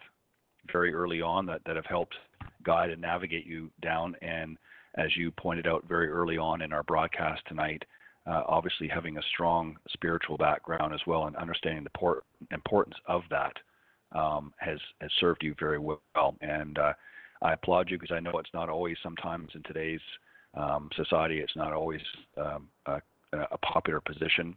very 0.73 0.93
early 0.95 1.21
on 1.21 1.47
that, 1.47 1.61
that 1.67 1.77
have 1.77 1.87
helped 1.87 2.15
guide 2.63 2.91
and 2.91 3.01
navigate 3.01 3.47
you 3.47 3.71
down. 3.83 4.15
And 4.23 4.57
as 4.97 5.17
you 5.17 5.31
pointed 5.31 5.67
out 5.67 5.85
very 5.89 6.09
early 6.09 6.39
on 6.39 6.63
in 6.63 6.73
our 6.73 6.83
broadcast 6.83 7.43
tonight, 7.47 7.85
uh, 8.27 8.43
obviously 8.47 8.89
having 8.89 9.17
a 9.17 9.23
strong 9.33 9.77
spiritual 9.91 10.37
background 10.37 10.93
as 10.93 11.01
well 11.07 11.27
and 11.27 11.37
understanding 11.37 11.85
the 11.85 11.91
port- 11.91 12.25
importance 12.53 12.97
of 13.07 13.23
that 13.31 13.53
um, 14.13 14.53
has 14.59 14.79
has 15.01 15.11
served 15.21 15.43
you 15.43 15.55
very 15.59 15.79
well. 15.79 16.35
And 16.41 16.79
uh, 16.79 16.93
I 17.43 17.53
applaud 17.53 17.91
you 17.91 17.99
because 17.99 18.15
I 18.15 18.21
know 18.21 18.39
it's 18.39 18.53
not 18.55 18.69
always 18.69 18.97
sometimes 19.03 19.51
in 19.55 19.63
today's 19.63 20.01
um, 20.55 20.91
society 20.97 21.39
it's 21.39 21.57
not 21.57 21.73
always 21.73 22.01
um, 22.37 22.69
a, 22.87 23.01
a, 23.33 23.59
popular 23.59 24.01
position. 24.01 24.57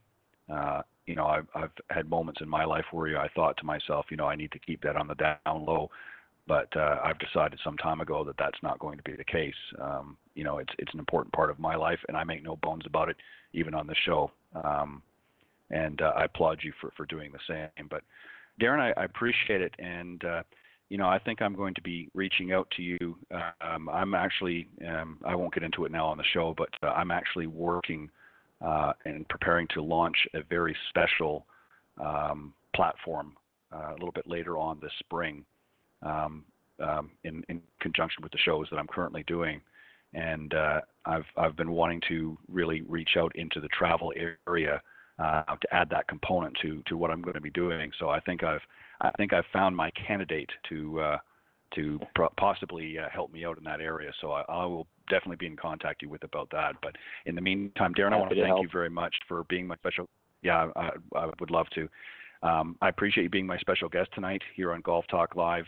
Uh, 0.52 0.82
you 1.06 1.16
know, 1.16 1.26
I've, 1.26 1.48
I've 1.56 1.72
had 1.90 2.10
moments 2.10 2.42
in 2.42 2.50
my 2.50 2.66
life 2.66 2.86
where 2.92 3.20
I 3.20 3.28
thought 3.30 3.58
to 3.58 3.66
myself, 3.66 4.06
you 4.10 4.18
know, 4.18 4.28
I 4.28 4.36
need 4.36 4.52
to 4.52 4.60
keep 4.60 4.82
that 4.84 4.96
on 4.96 5.08
the 5.08 5.16
down 5.16 5.66
low. 5.66 5.90
But 6.48 6.76
uh, 6.76 7.00
I've 7.04 7.20
decided 7.20 7.60
some 7.64 7.78
time 7.78 8.02
ago 8.02 8.24
that 8.24 8.36
that's 8.38 8.58
not 8.64 8.80
going 8.80 8.98
to 8.98 9.04
be 9.04 9.16
the 9.16 9.24
case. 9.24 9.56
Um, 9.80 10.18
you 10.36 10.44
know, 10.44 10.58
it's 10.58 10.74
it's 10.80 10.94
an 10.94 11.00
important 11.00 11.34
part 11.34 11.50
of 11.50 11.60
my 11.60 11.76
life, 11.76 12.00
and 12.08 12.18
I 12.18 12.24
make 12.24 12.44
no 12.44 12.58
bones 12.58 12.84
about 12.86 13.10
it, 13.10 13.16
even 13.54 13.74
on 13.74 13.88
the 13.88 13.96
show. 14.06 14.32
Um, 14.64 15.02
and 15.70 16.02
uh, 16.02 16.14
I 16.18 16.26
applaud 16.26 16.60
you 16.64 16.74
for 16.82 16.92
for 16.98 17.06
doing 17.06 17.32
the 17.32 17.40
same. 17.48 17.88
But 17.90 18.02
Darin, 18.60 18.82
I, 18.82 19.00
I 19.00 19.06
appreciate 19.06 19.62
it, 19.62 19.74
and 19.80 20.24
uh, 20.26 20.44
you 20.90 20.98
know, 20.98 21.08
I 21.08 21.20
think 21.20 21.42
I'm 21.42 21.56
going 21.56 21.74
to 21.76 21.82
be 21.82 22.10
reaching 22.14 22.52
out 22.52 22.68
to 22.76 22.84
you. 22.84 23.16
Um, 23.62 23.88
I'm 23.88 24.14
actually, 24.14 24.68
um, 24.86 25.20
I 25.26 25.36
won't 25.36 25.54
get 25.54 25.64
into 25.64 25.86
it 25.86 25.92
now 25.92 26.08
on 26.08 26.18
the 26.18 26.24
show, 26.34 26.54
but 26.58 26.68
uh, 26.84 26.88
I'm 26.88 27.12
actually 27.12 27.48
working 27.48 28.10
uh, 28.66 28.94
and 29.06 29.28
preparing 29.30 29.68
to 29.74 29.82
launch 29.82 30.16
a 30.34 30.44
very 30.50 30.76
special 30.90 31.46
um, 32.00 32.54
platform 32.76 33.34
uh, 33.74 33.92
a 33.92 33.94
little 33.94 34.12
bit 34.12 34.28
later 34.28 34.58
on 34.58 34.80
this 34.82 34.92
spring 35.00 35.46
um, 36.04 36.44
um, 36.80 37.12
in, 37.24 37.44
in 37.50 37.62
conjunction 37.80 38.24
with 38.24 38.32
the 38.32 38.38
shows 38.40 38.68
that 38.72 38.78
I'm 38.78 38.88
currently 38.88 39.24
doing. 39.28 39.62
And 40.14 40.54
uh, 40.54 40.82
I've, 41.06 41.26
I've 41.38 41.56
been 41.56 41.72
wanting 41.72 42.02
to 42.10 42.38
really 42.50 42.82
reach 42.82 43.12
out 43.18 43.32
into 43.36 43.62
the 43.62 43.70
travel 43.70 44.12
area 44.48 44.82
uh, 45.20 45.44
to 45.44 45.74
add 45.74 45.90
that 45.90 46.08
component 46.08 46.56
to, 46.62 46.82
to 46.88 46.98
what 46.98 47.12
I'm 47.12 47.22
going 47.22 47.36
to 47.36 47.42
be 47.42 47.52
doing. 47.52 47.92
So 48.00 48.10
I 48.10 48.20
think 48.20 48.44
I've 48.44 48.62
I 49.02 49.10
think 49.18 49.34
I've 49.34 49.46
found 49.52 49.76
my 49.76 49.92
candidate 49.92 50.50
to 50.70 51.00
uh, 51.00 51.18
to 51.76 52.00
pro- 52.16 52.30
possibly 52.38 52.98
uh, 53.00 53.10
help 53.12 53.32
me 53.32 53.46
out 53.46 53.58
in 53.58 53.64
that 53.64 53.82
area. 53.82 54.12
So 54.22 54.32
I, 54.32 54.44
I, 54.48 54.66
will 54.66 54.88
definitely 55.12 55.36
be 55.36 55.46
in 55.46 55.56
contact 55.56 56.02
you 56.02 56.10
with 56.10 56.24
about 56.24 56.50
that. 56.52 56.76
But 56.82 56.96
in 57.28 57.36
the 57.36 57.42
meantime, 57.42 57.94
Darin, 57.94 58.14
Happy 58.14 58.18
I 58.18 58.22
want 58.22 58.32
to 58.32 58.42
thank 58.42 58.48
help. 58.48 58.64
you 58.64 58.70
very 58.72 58.90
much 58.90 59.16
for 59.28 59.44
being 59.44 59.68
my 59.68 59.76
special. 59.76 60.10
Yeah, 60.42 60.72
I, 60.76 60.90
I 61.16 61.26
would 61.40 61.52
love 61.52 61.68
to. 61.76 61.88
Um, 62.42 62.76
I 62.82 62.90
appreciate 62.90 63.24
you 63.24 63.30
being 63.30 63.46
my 63.46 63.60
special 63.60 63.88
guest 63.90 64.10
tonight 64.16 64.42
here 64.56 64.74
on 64.74 64.82
Golf 64.82 65.06
Talk 65.12 65.36
Live, 65.36 65.66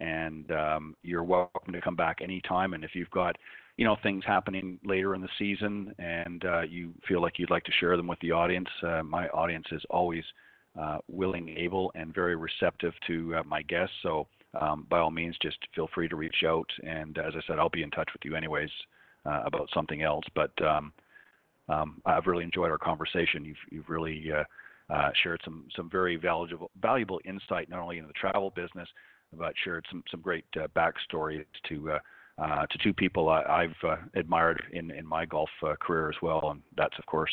and 0.00 0.50
um, 0.52 0.94
you're 1.02 1.24
welcome 1.24 1.72
to 1.72 1.80
come 1.80 1.96
back 1.96 2.18
anytime. 2.20 2.74
And 2.74 2.84
if 2.84 2.90
you've 2.94 3.10
got 3.10 3.36
you 3.78 3.86
know 3.86 3.96
things 4.02 4.22
happening 4.26 4.78
later 4.84 5.14
in 5.14 5.22
the 5.22 5.28
season 5.38 5.94
and 5.98 6.44
uh, 6.44 6.62
you 6.62 6.92
feel 7.08 7.22
like 7.22 7.38
you'd 7.38 7.50
like 7.50 7.64
to 7.64 7.72
share 7.80 7.96
them 7.96 8.06
with 8.06 8.20
the 8.20 8.32
audience, 8.32 8.68
uh, 8.82 9.02
my 9.02 9.28
audience 9.28 9.66
is 9.72 9.82
always 9.88 10.24
uh, 10.78 10.98
willing, 11.08 11.48
able, 11.48 11.90
and 11.94 12.14
very 12.14 12.36
receptive 12.36 12.92
to 13.06 13.36
uh, 13.36 13.42
my 13.44 13.62
guests. 13.62 13.94
So 14.02 14.26
um, 14.58 14.86
by 14.90 14.98
all 14.98 15.10
means, 15.10 15.36
just 15.40 15.58
feel 15.74 15.88
free 15.94 16.08
to 16.08 16.16
reach 16.16 16.42
out. 16.46 16.68
And 16.82 17.18
as 17.18 17.34
I 17.36 17.40
said, 17.46 17.58
I'll 17.58 17.68
be 17.68 17.82
in 17.82 17.90
touch 17.90 18.08
with 18.12 18.24
you 18.24 18.34
anyways 18.34 18.70
uh, 19.26 19.42
about 19.44 19.68
something 19.72 20.02
else. 20.02 20.24
But 20.34 20.50
um, 20.64 20.92
um, 21.68 22.02
I've 22.04 22.26
really 22.26 22.44
enjoyed 22.44 22.70
our 22.70 22.78
conversation. 22.78 23.44
You've, 23.44 23.56
you've 23.70 23.88
really 23.88 24.30
uh, 24.32 24.44
uh, 24.92 25.10
shared 25.22 25.40
some 25.44 25.66
some 25.76 25.88
very 25.88 26.16
valuable 26.16 26.70
valuable 26.82 27.20
insight 27.24 27.68
not 27.68 27.80
only 27.80 27.98
in 27.98 28.06
the 28.06 28.12
travel 28.12 28.50
business, 28.50 28.88
but 29.32 29.54
shared 29.64 29.84
some 29.88 30.02
some 30.10 30.20
great 30.20 30.44
uh, 30.56 30.66
backstories 30.76 31.44
to. 31.68 31.92
Uh, 32.38 32.64
to 32.70 32.78
two 32.78 32.94
people 32.94 33.28
I, 33.28 33.64
have 33.64 33.90
uh, 33.90 33.96
admired 34.14 34.62
in, 34.72 34.90
in 34.92 35.06
my 35.06 35.26
golf 35.26 35.50
uh, 35.62 35.74
career 35.78 36.08
as 36.08 36.14
well, 36.22 36.52
and 36.52 36.62
that's 36.74 36.98
of 36.98 37.04
course 37.04 37.30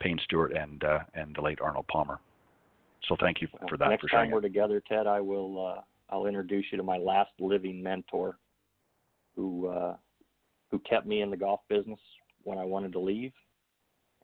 Payne 0.00 0.18
Stewart 0.24 0.54
and 0.56 0.82
and 1.12 1.36
the 1.36 1.42
late 1.42 1.58
Arnold 1.60 1.86
Palmer. 1.88 2.18
So 3.06 3.16
thank 3.20 3.42
you 3.42 3.48
for 3.68 3.76
that. 3.76 3.90
Next 3.90 4.02
for 4.02 4.08
time 4.08 4.30
we're 4.30 4.40
together, 4.40 4.82
Ted, 4.88 5.06
I 5.06 5.20
will 5.20 5.66
uh, 5.66 5.80
I'll 6.10 6.26
introduce 6.26 6.66
you 6.70 6.78
to 6.78 6.84
my 6.84 6.98
last 6.98 7.30
living 7.38 7.82
mentor, 7.82 8.38
who 9.36 9.68
uh, 9.68 9.96
who 10.70 10.78
kept 10.80 11.06
me 11.06 11.22
in 11.22 11.30
the 11.30 11.36
golf 11.36 11.60
business 11.68 12.00
when 12.42 12.58
I 12.58 12.64
wanted 12.64 12.92
to 12.92 13.00
leave, 13.00 13.32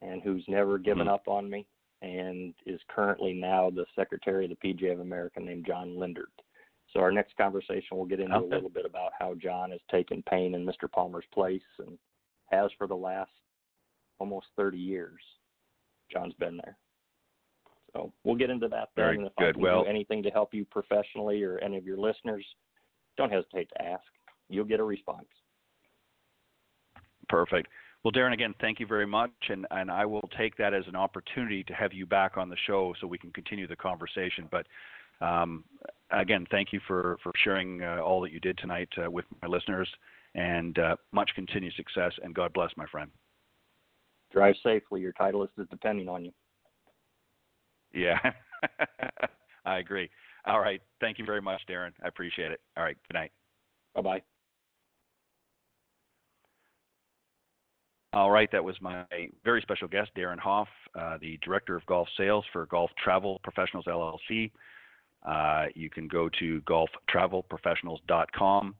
and 0.03 0.23
who's 0.23 0.45
never 0.49 0.79
given 0.79 1.07
mm-hmm. 1.07 1.15
up 1.15 1.29
on 1.29 1.49
me, 1.49 1.67
and 2.03 2.55
is 2.67 2.81
currently 2.89 3.33
now 3.35 3.71
the 3.71 3.87
secretary 3.97 4.45
of 4.45 4.51
the 4.51 4.75
PGA 4.75 4.93
of 4.93 5.01
America, 5.01 5.41
named 5.41 5.67
John 5.67 5.97
Lindert. 5.97 6.33
So 6.93 7.01
our 7.01 7.13
next 7.13 7.37
conversation, 7.37 7.97
we'll 7.97 8.07
get 8.07 8.21
into 8.21 8.37
okay. 8.37 8.47
a 8.47 8.49
little 8.49 8.71
bit 8.71 8.87
about 8.87 9.13
how 9.19 9.35
John 9.35 9.71
has 9.71 9.81
taken 9.91 10.23
Payne 10.29 10.55
in 10.55 10.65
Mr. 10.65 10.91
Palmer's 10.91 11.25
place 11.33 11.63
and 11.79 11.99
has 12.51 12.71
for 12.79 12.87
the 12.87 12.95
last 12.95 13.31
almost 14.19 14.47
30 14.57 14.79
years. 14.79 15.21
John's 16.13 16.35
been 16.35 16.57
there. 16.57 16.77
So 17.95 18.13
we'll 18.25 18.37
get 18.37 18.51
into 18.51 18.69
that 18.69 18.91
then. 18.97 19.05
Very 19.05 19.17
and 19.17 19.27
if 19.27 19.33
good. 19.37 19.49
I 19.49 19.53
can 19.53 19.63
well, 19.63 19.85
do 19.85 19.89
anything 19.89 20.23
to 20.25 20.31
help 20.31 20.53
you 20.53 20.65
professionally 20.67 21.43
or 21.43 21.59
any 21.59 21.77
of 21.77 21.87
your 21.87 21.97
listeners, 21.97 22.45
don't 23.17 23.31
hesitate 23.31 23.69
to 23.77 23.85
ask. 23.85 24.03
You'll 24.49 24.65
get 24.65 24.81
a 24.81 24.85
response. 24.85 25.27
Perfect. 27.29 27.69
Well, 28.03 28.11
Darin, 28.11 28.35
again, 28.35 28.55
thank 28.61 28.81
you 28.81 28.87
very 28.87 29.07
much, 29.07 29.31
and, 29.49 29.67
and 29.71 29.91
I 29.91 30.05
will 30.05 30.29
take 30.37 30.57
that 30.59 30.75
as 30.75 30.85
an 30.89 30.95
opportunity 30.95 31.65
to 31.65 31.73
have 31.73 31.95
you 31.95 32.05
back 32.05 32.37
on 32.37 32.51
the 32.51 32.57
show 32.67 32.93
so 33.01 33.07
we 33.07 33.17
can 33.17 33.31
continue 33.31 33.67
the 33.67 33.77
conversation. 33.77 34.47
But 34.51 34.67
um, 35.25 35.65
again, 36.11 36.47
thank 36.51 36.71
you 36.71 36.81
for, 36.87 37.17
for 37.23 37.33
sharing 37.43 37.83
uh, 37.83 38.01
all 38.05 38.21
that 38.21 38.31
you 38.31 38.41
did 38.41 38.59
tonight 38.59 38.91
uh, 39.03 39.11
with 39.11 39.25
my 39.41 39.49
listeners, 39.49 39.89
and 40.35 40.79
uh, 40.79 40.97
much 41.13 41.31
continued 41.35 41.73
success, 41.77 42.13
and 42.23 42.35
God 42.35 42.53
bless, 42.53 42.71
my 42.77 42.85
friend. 42.87 43.11
Drive 44.33 44.57
safely. 44.63 45.01
Your 45.01 45.13
Titleist 45.13 45.57
is 45.57 45.67
depending 45.71 46.09
on 46.09 46.27
you. 46.27 46.33
Yeah, 47.95 48.19
I 49.65 49.79
agree. 49.79 50.11
All 50.47 50.61
right. 50.61 50.83
Thank 51.01 51.19
you 51.19 51.25
very 51.25 51.41
much, 51.41 51.63
Darin. 51.67 51.95
I 52.03 52.09
appreciate 52.09 52.53
it. 52.53 52.61
All 52.77 52.85
right. 52.85 52.99
Good 53.09 53.15
night. 53.15 53.33
Bye 53.95 54.03
bye. 54.03 54.23
All 58.15 58.31
right, 58.31 58.49
that 58.53 58.63
was 58.63 58.77
my 58.81 59.05
very 59.45 59.61
special 59.61 59.89
guest, 59.89 60.13
Darin 60.15 60.39
Hoff, 60.39 60.69
uh, 60.97 61.19
the 61.21 61.37
Director 61.43 61.75
of 61.75 61.85
Golf 61.87 62.07
Sales 62.17 62.45
for 62.53 62.65
Golf 62.67 62.93
Travel 63.03 63.41
Professionals 63.43 63.87
LLC. 63.87 64.53
Uh, 65.27 65.65
you 65.75 65.91
can 65.91 66.07
go 66.07 66.29
to 66.39 66.63
golftravelprofessionals.com 66.63 68.77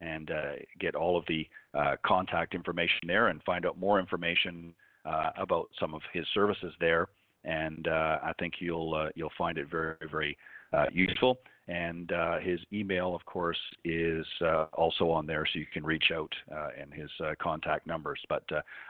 and 0.00 0.30
uh, 0.30 0.52
get 0.80 0.94
all 0.94 1.18
of 1.18 1.24
the 1.28 1.46
uh, 1.74 1.96
contact 2.02 2.54
information 2.54 3.00
there 3.06 3.28
and 3.28 3.42
find 3.42 3.66
out 3.66 3.78
more 3.78 4.00
information 4.00 4.72
uh, 5.04 5.32
about 5.36 5.68
some 5.78 5.92
of 5.92 6.00
his 6.14 6.24
services 6.32 6.72
there 6.80 7.08
and 7.44 7.88
uh, 7.88 8.18
I 8.22 8.32
think 8.38 8.54
you'll 8.60 8.94
uh, 8.94 9.08
you'll 9.14 9.32
find 9.36 9.58
it 9.58 9.70
very 9.70 9.96
very 10.10 10.36
uh, 10.72 10.86
useful. 10.92 11.38
And 11.68 12.10
uh, 12.10 12.38
his 12.40 12.58
email, 12.72 13.14
of 13.14 13.24
course, 13.24 13.58
is 13.84 14.26
uh, 14.40 14.66
also 14.72 15.10
on 15.10 15.26
there, 15.26 15.46
so 15.46 15.60
you 15.60 15.66
can 15.72 15.84
reach 15.84 16.10
out 16.12 16.32
uh, 16.52 16.68
and 16.78 16.92
his 16.92 17.08
contact 17.40 17.86
numbers. 17.86 18.20
But 18.28 18.42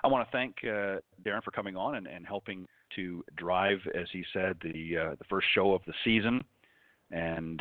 I 0.02 0.08
want 0.08 0.26
to 0.26 0.32
thank 0.32 0.56
Darin 0.62 1.42
for 1.44 1.50
coming 1.50 1.76
on 1.76 1.96
and, 1.96 2.06
and, 2.06 2.26
helping 2.26 2.66
to 2.96 3.22
drive, 3.36 3.78
as 3.94 4.06
he 4.10 4.24
said, 4.32 4.56
the 4.62 5.14
the 5.18 5.24
first 5.28 5.48
show 5.54 5.74
of 5.74 5.82
the 5.86 5.92
season. 6.02 6.42
And 7.10 7.60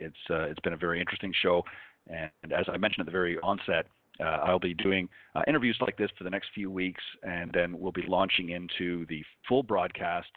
it's 0.00 0.16
it's 0.28 0.60
been 0.60 0.72
a 0.72 0.78
very 0.78 0.98
interesting 0.98 1.32
show. 1.40 1.62
And 2.08 2.52
as 2.52 2.66
I 2.68 2.76
mentioned 2.76 3.02
at 3.02 3.06
the 3.06 3.12
very 3.12 3.38
onset, 3.38 3.86
uh, 4.20 4.38
I'll 4.44 4.58
be 4.58 4.74
doing 4.74 5.08
uh, 5.34 5.42
interviews 5.48 5.76
like 5.80 5.96
this 5.96 6.10
for 6.16 6.24
the 6.24 6.30
next 6.30 6.48
few 6.54 6.70
weeks, 6.70 7.02
and 7.22 7.50
then 7.52 7.78
we'll 7.78 7.92
be 7.92 8.04
launching 8.06 8.50
into 8.50 9.06
the 9.06 9.24
full 9.48 9.62
broadcast 9.62 10.28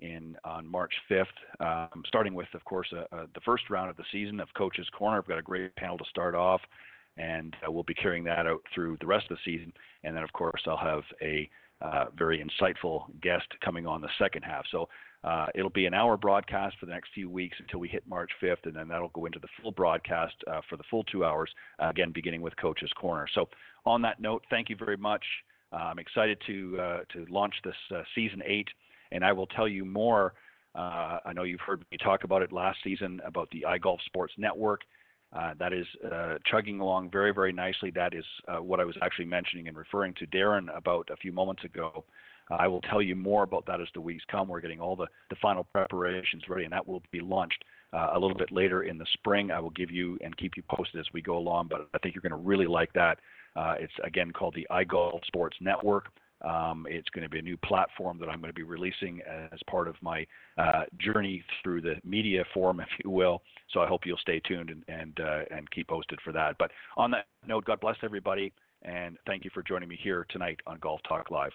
in 0.00 0.36
on 0.44 0.66
March 0.66 0.92
5th, 1.10 1.24
um, 1.60 2.02
starting 2.06 2.34
with, 2.34 2.48
of 2.54 2.64
course, 2.64 2.92
uh, 2.92 3.04
uh, 3.14 3.26
the 3.34 3.40
first 3.44 3.70
round 3.70 3.88
of 3.88 3.96
the 3.96 4.04
season 4.10 4.40
of 4.40 4.48
Coach's 4.56 4.88
Corner. 4.90 5.18
I've 5.18 5.28
got 5.28 5.38
a 5.38 5.42
great 5.42 5.74
panel 5.76 5.96
to 5.96 6.04
start 6.10 6.34
off, 6.34 6.60
and 7.16 7.54
uh, 7.66 7.70
we'll 7.70 7.84
be 7.84 7.94
carrying 7.94 8.24
that 8.24 8.46
out 8.46 8.60
through 8.74 8.98
the 9.00 9.06
rest 9.06 9.30
of 9.30 9.36
the 9.36 9.52
season. 9.52 9.72
And 10.04 10.16
then, 10.16 10.24
of 10.24 10.32
course, 10.32 10.60
I'll 10.66 10.76
have 10.76 11.04
a 11.22 11.48
uh, 11.80 12.06
very 12.16 12.44
insightful 12.44 13.04
guest 13.22 13.46
coming 13.64 13.86
on 13.86 14.00
the 14.00 14.08
second 14.18 14.42
half. 14.42 14.64
So 14.70 14.88
uh, 15.24 15.46
it'll 15.54 15.70
be 15.70 15.86
an 15.86 15.94
hour 15.94 16.16
broadcast 16.16 16.76
for 16.80 16.86
the 16.86 16.92
next 16.92 17.10
few 17.14 17.30
weeks 17.30 17.56
until 17.60 17.78
we 17.78 17.88
hit 17.88 18.02
March 18.08 18.30
5th, 18.42 18.64
and 18.64 18.74
then 18.74 18.88
that'll 18.88 19.10
go 19.10 19.26
into 19.26 19.38
the 19.38 19.48
full 19.60 19.70
broadcast 19.70 20.34
uh, 20.50 20.60
for 20.68 20.76
the 20.76 20.82
full 20.90 21.04
two 21.04 21.24
hours, 21.24 21.50
uh, 21.80 21.88
again, 21.88 22.10
beginning 22.12 22.42
with 22.42 22.56
Coach's 22.56 22.92
Corner. 22.94 23.26
So, 23.34 23.48
on 23.86 24.02
that 24.02 24.20
note, 24.20 24.44
thank 24.50 24.68
you 24.68 24.76
very 24.76 24.96
much. 24.96 25.24
Uh, 25.72 25.76
I'm 25.76 25.98
excited 25.98 26.38
to, 26.46 26.78
uh, 26.80 26.98
to 27.12 27.26
launch 27.30 27.54
this 27.64 27.74
uh, 27.94 28.02
season 28.14 28.42
eight, 28.44 28.68
and 29.12 29.24
I 29.24 29.32
will 29.32 29.46
tell 29.46 29.68
you 29.68 29.84
more. 29.84 30.34
I 30.74 31.32
know 31.34 31.42
you've 31.42 31.60
heard 31.60 31.84
me 31.90 31.98
talk 31.98 32.24
about 32.24 32.40
it 32.40 32.50
last 32.50 32.78
season 32.82 33.20
about 33.26 33.50
the 33.50 33.64
iGolf 33.68 33.98
Sports 34.06 34.32
Network. 34.38 34.80
Uh, 35.34 35.54
that 35.58 35.72
is 35.72 35.86
uh, 36.12 36.34
chugging 36.44 36.80
along 36.80 37.10
very, 37.10 37.32
very 37.32 37.52
nicely. 37.52 37.90
That 37.90 38.14
is 38.14 38.24
uh, 38.48 38.62
what 38.62 38.80
I 38.80 38.84
was 38.84 38.96
actually 39.02 39.24
mentioning 39.24 39.66
and 39.68 39.76
referring 39.76 40.14
to 40.14 40.26
Darin 40.26 40.68
about 40.68 41.08
a 41.10 41.16
few 41.16 41.32
moments 41.32 41.64
ago. 41.64 42.04
Uh, 42.50 42.56
I 42.56 42.68
will 42.68 42.82
tell 42.82 43.00
you 43.00 43.16
more 43.16 43.42
about 43.42 43.64
that 43.66 43.80
as 43.80 43.88
the 43.94 44.00
weeks 44.00 44.24
come. 44.30 44.48
We're 44.48 44.60
getting 44.60 44.80
all 44.80 44.94
the, 44.94 45.06
the 45.30 45.36
final 45.40 45.64
preparations 45.64 46.42
ready, 46.48 46.64
and 46.64 46.72
that 46.72 46.86
will 46.86 47.02
be 47.10 47.20
launched 47.20 47.64
uh, 47.94 48.10
a 48.12 48.18
little 48.18 48.36
bit 48.36 48.52
later 48.52 48.82
in 48.82 48.98
the 48.98 49.06
spring. 49.14 49.50
I 49.50 49.60
will 49.60 49.70
give 49.70 49.90
you 49.90 50.18
and 50.22 50.36
keep 50.36 50.56
you 50.56 50.62
posted 50.68 51.00
as 51.00 51.06
we 51.14 51.22
go 51.22 51.38
along, 51.38 51.68
but 51.68 51.88
I 51.94 51.98
think 51.98 52.14
you're 52.14 52.22
going 52.22 52.38
to 52.38 52.48
really 52.48 52.66
like 52.66 52.92
that. 52.92 53.18
It's 53.56 53.92
again 54.04 54.32
called 54.32 54.54
the 54.54 54.66
iGolf 54.70 55.24
Sports 55.26 55.56
Network. 55.60 56.08
Um, 56.42 56.86
it's 56.88 57.08
going 57.10 57.22
to 57.22 57.28
be 57.28 57.38
a 57.38 57.42
new 57.42 57.56
platform 57.56 58.18
that 58.18 58.28
I'm 58.28 58.40
going 58.40 58.50
to 58.50 58.54
be 58.54 58.62
releasing 58.62 59.20
as 59.52 59.58
part 59.68 59.88
of 59.88 59.94
my 60.00 60.26
uh, 60.58 60.82
journey 60.98 61.44
through 61.62 61.82
the 61.82 61.94
media 62.04 62.44
forum, 62.52 62.80
if 62.80 62.88
you 63.04 63.10
will. 63.10 63.42
So 63.72 63.80
I 63.80 63.86
hope 63.86 64.02
you'll 64.04 64.16
stay 64.18 64.40
tuned 64.40 64.70
and 64.70 64.82
and, 64.88 65.20
uh, 65.20 65.40
and 65.50 65.70
keep 65.70 65.88
posted 65.88 66.18
for 66.24 66.32
that. 66.32 66.56
But 66.58 66.70
on 66.96 67.10
that 67.12 67.26
note, 67.46 67.64
God 67.64 67.80
bless 67.80 67.96
everybody, 68.02 68.52
and 68.82 69.16
thank 69.26 69.44
you 69.44 69.50
for 69.54 69.62
joining 69.62 69.88
me 69.88 69.98
here 70.02 70.26
tonight 70.28 70.60
on 70.66 70.78
Golf 70.80 71.00
Talk 71.08 71.30
Live. 71.30 71.52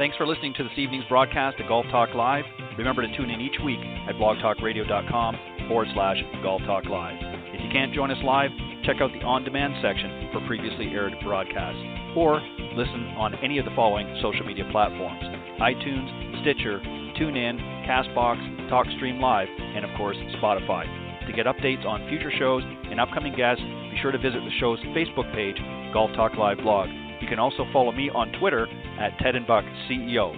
Thanks 0.00 0.16
for 0.16 0.26
listening 0.26 0.54
to 0.54 0.62
this 0.62 0.72
evening's 0.78 1.04
broadcast 1.10 1.60
of 1.60 1.68
Golf 1.68 1.84
Talk 1.90 2.14
Live. 2.14 2.44
Remember 2.78 3.02
to 3.06 3.16
tune 3.18 3.28
in 3.28 3.38
each 3.42 3.60
week 3.62 3.80
at 4.08 4.14
blogtalkradio.com 4.14 5.36
forward 5.68 5.88
slash 5.92 6.16
Golf 6.42 6.62
Talk 6.62 6.86
Live. 6.86 7.29
You 7.70 7.78
can't 7.78 7.94
join 7.94 8.10
us 8.10 8.18
live, 8.24 8.50
check 8.82 8.96
out 9.00 9.12
the 9.14 9.22
on 9.22 9.44
demand 9.44 9.78
section 9.80 10.26
for 10.32 10.42
previously 10.48 10.90
aired 10.90 11.14
broadcasts 11.22 11.78
or 12.18 12.42
listen 12.74 13.14
on 13.14 13.38
any 13.44 13.58
of 13.58 13.64
the 13.64 13.70
following 13.78 14.10
social 14.20 14.44
media 14.44 14.66
platforms 14.72 15.22
iTunes, 15.62 16.42
Stitcher, 16.42 16.80
TuneIn, 17.14 17.62
Castbox, 17.86 18.42
TalkStream 18.66 19.20
Live, 19.20 19.46
and 19.46 19.84
of 19.84 19.96
course, 19.96 20.16
Spotify. 20.42 20.82
To 21.28 21.32
get 21.32 21.46
updates 21.46 21.86
on 21.86 22.08
future 22.08 22.32
shows 22.40 22.64
and 22.66 22.98
upcoming 22.98 23.36
guests, 23.36 23.62
be 23.62 23.98
sure 24.02 24.10
to 24.10 24.18
visit 24.18 24.42
the 24.42 24.58
show's 24.58 24.80
Facebook 24.90 25.32
page, 25.32 25.54
Golf 25.94 26.10
Talk 26.16 26.34
Live 26.34 26.58
blog. 26.58 26.88
You 27.22 27.28
can 27.28 27.38
also 27.38 27.66
follow 27.72 27.92
me 27.92 28.10
on 28.10 28.32
Twitter 28.40 28.66
at 28.98 29.16
Ted 29.20 29.36
and 29.36 29.46
Buck 29.46 29.64
CEO. 29.86 30.34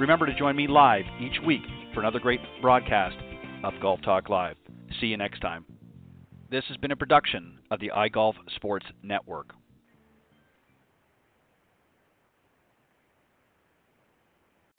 Remember 0.00 0.24
to 0.24 0.32
join 0.32 0.56
me 0.56 0.66
live 0.66 1.04
each 1.20 1.44
week 1.44 1.60
for 1.92 2.00
another 2.00 2.20
great 2.20 2.40
broadcast 2.62 3.16
of 3.64 3.74
Golf 3.82 4.00
Talk 4.00 4.30
Live. 4.30 4.56
See 4.98 5.08
you 5.08 5.18
next 5.18 5.40
time. 5.40 5.69
This 6.50 6.64
has 6.66 6.76
been 6.78 6.90
a 6.90 6.96
production 6.96 7.60
of 7.70 7.78
the 7.78 7.92
iGolf 7.94 8.34
Sports 8.56 8.86
Network. 9.04 9.54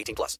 18 0.00 0.14
plus. 0.14 0.38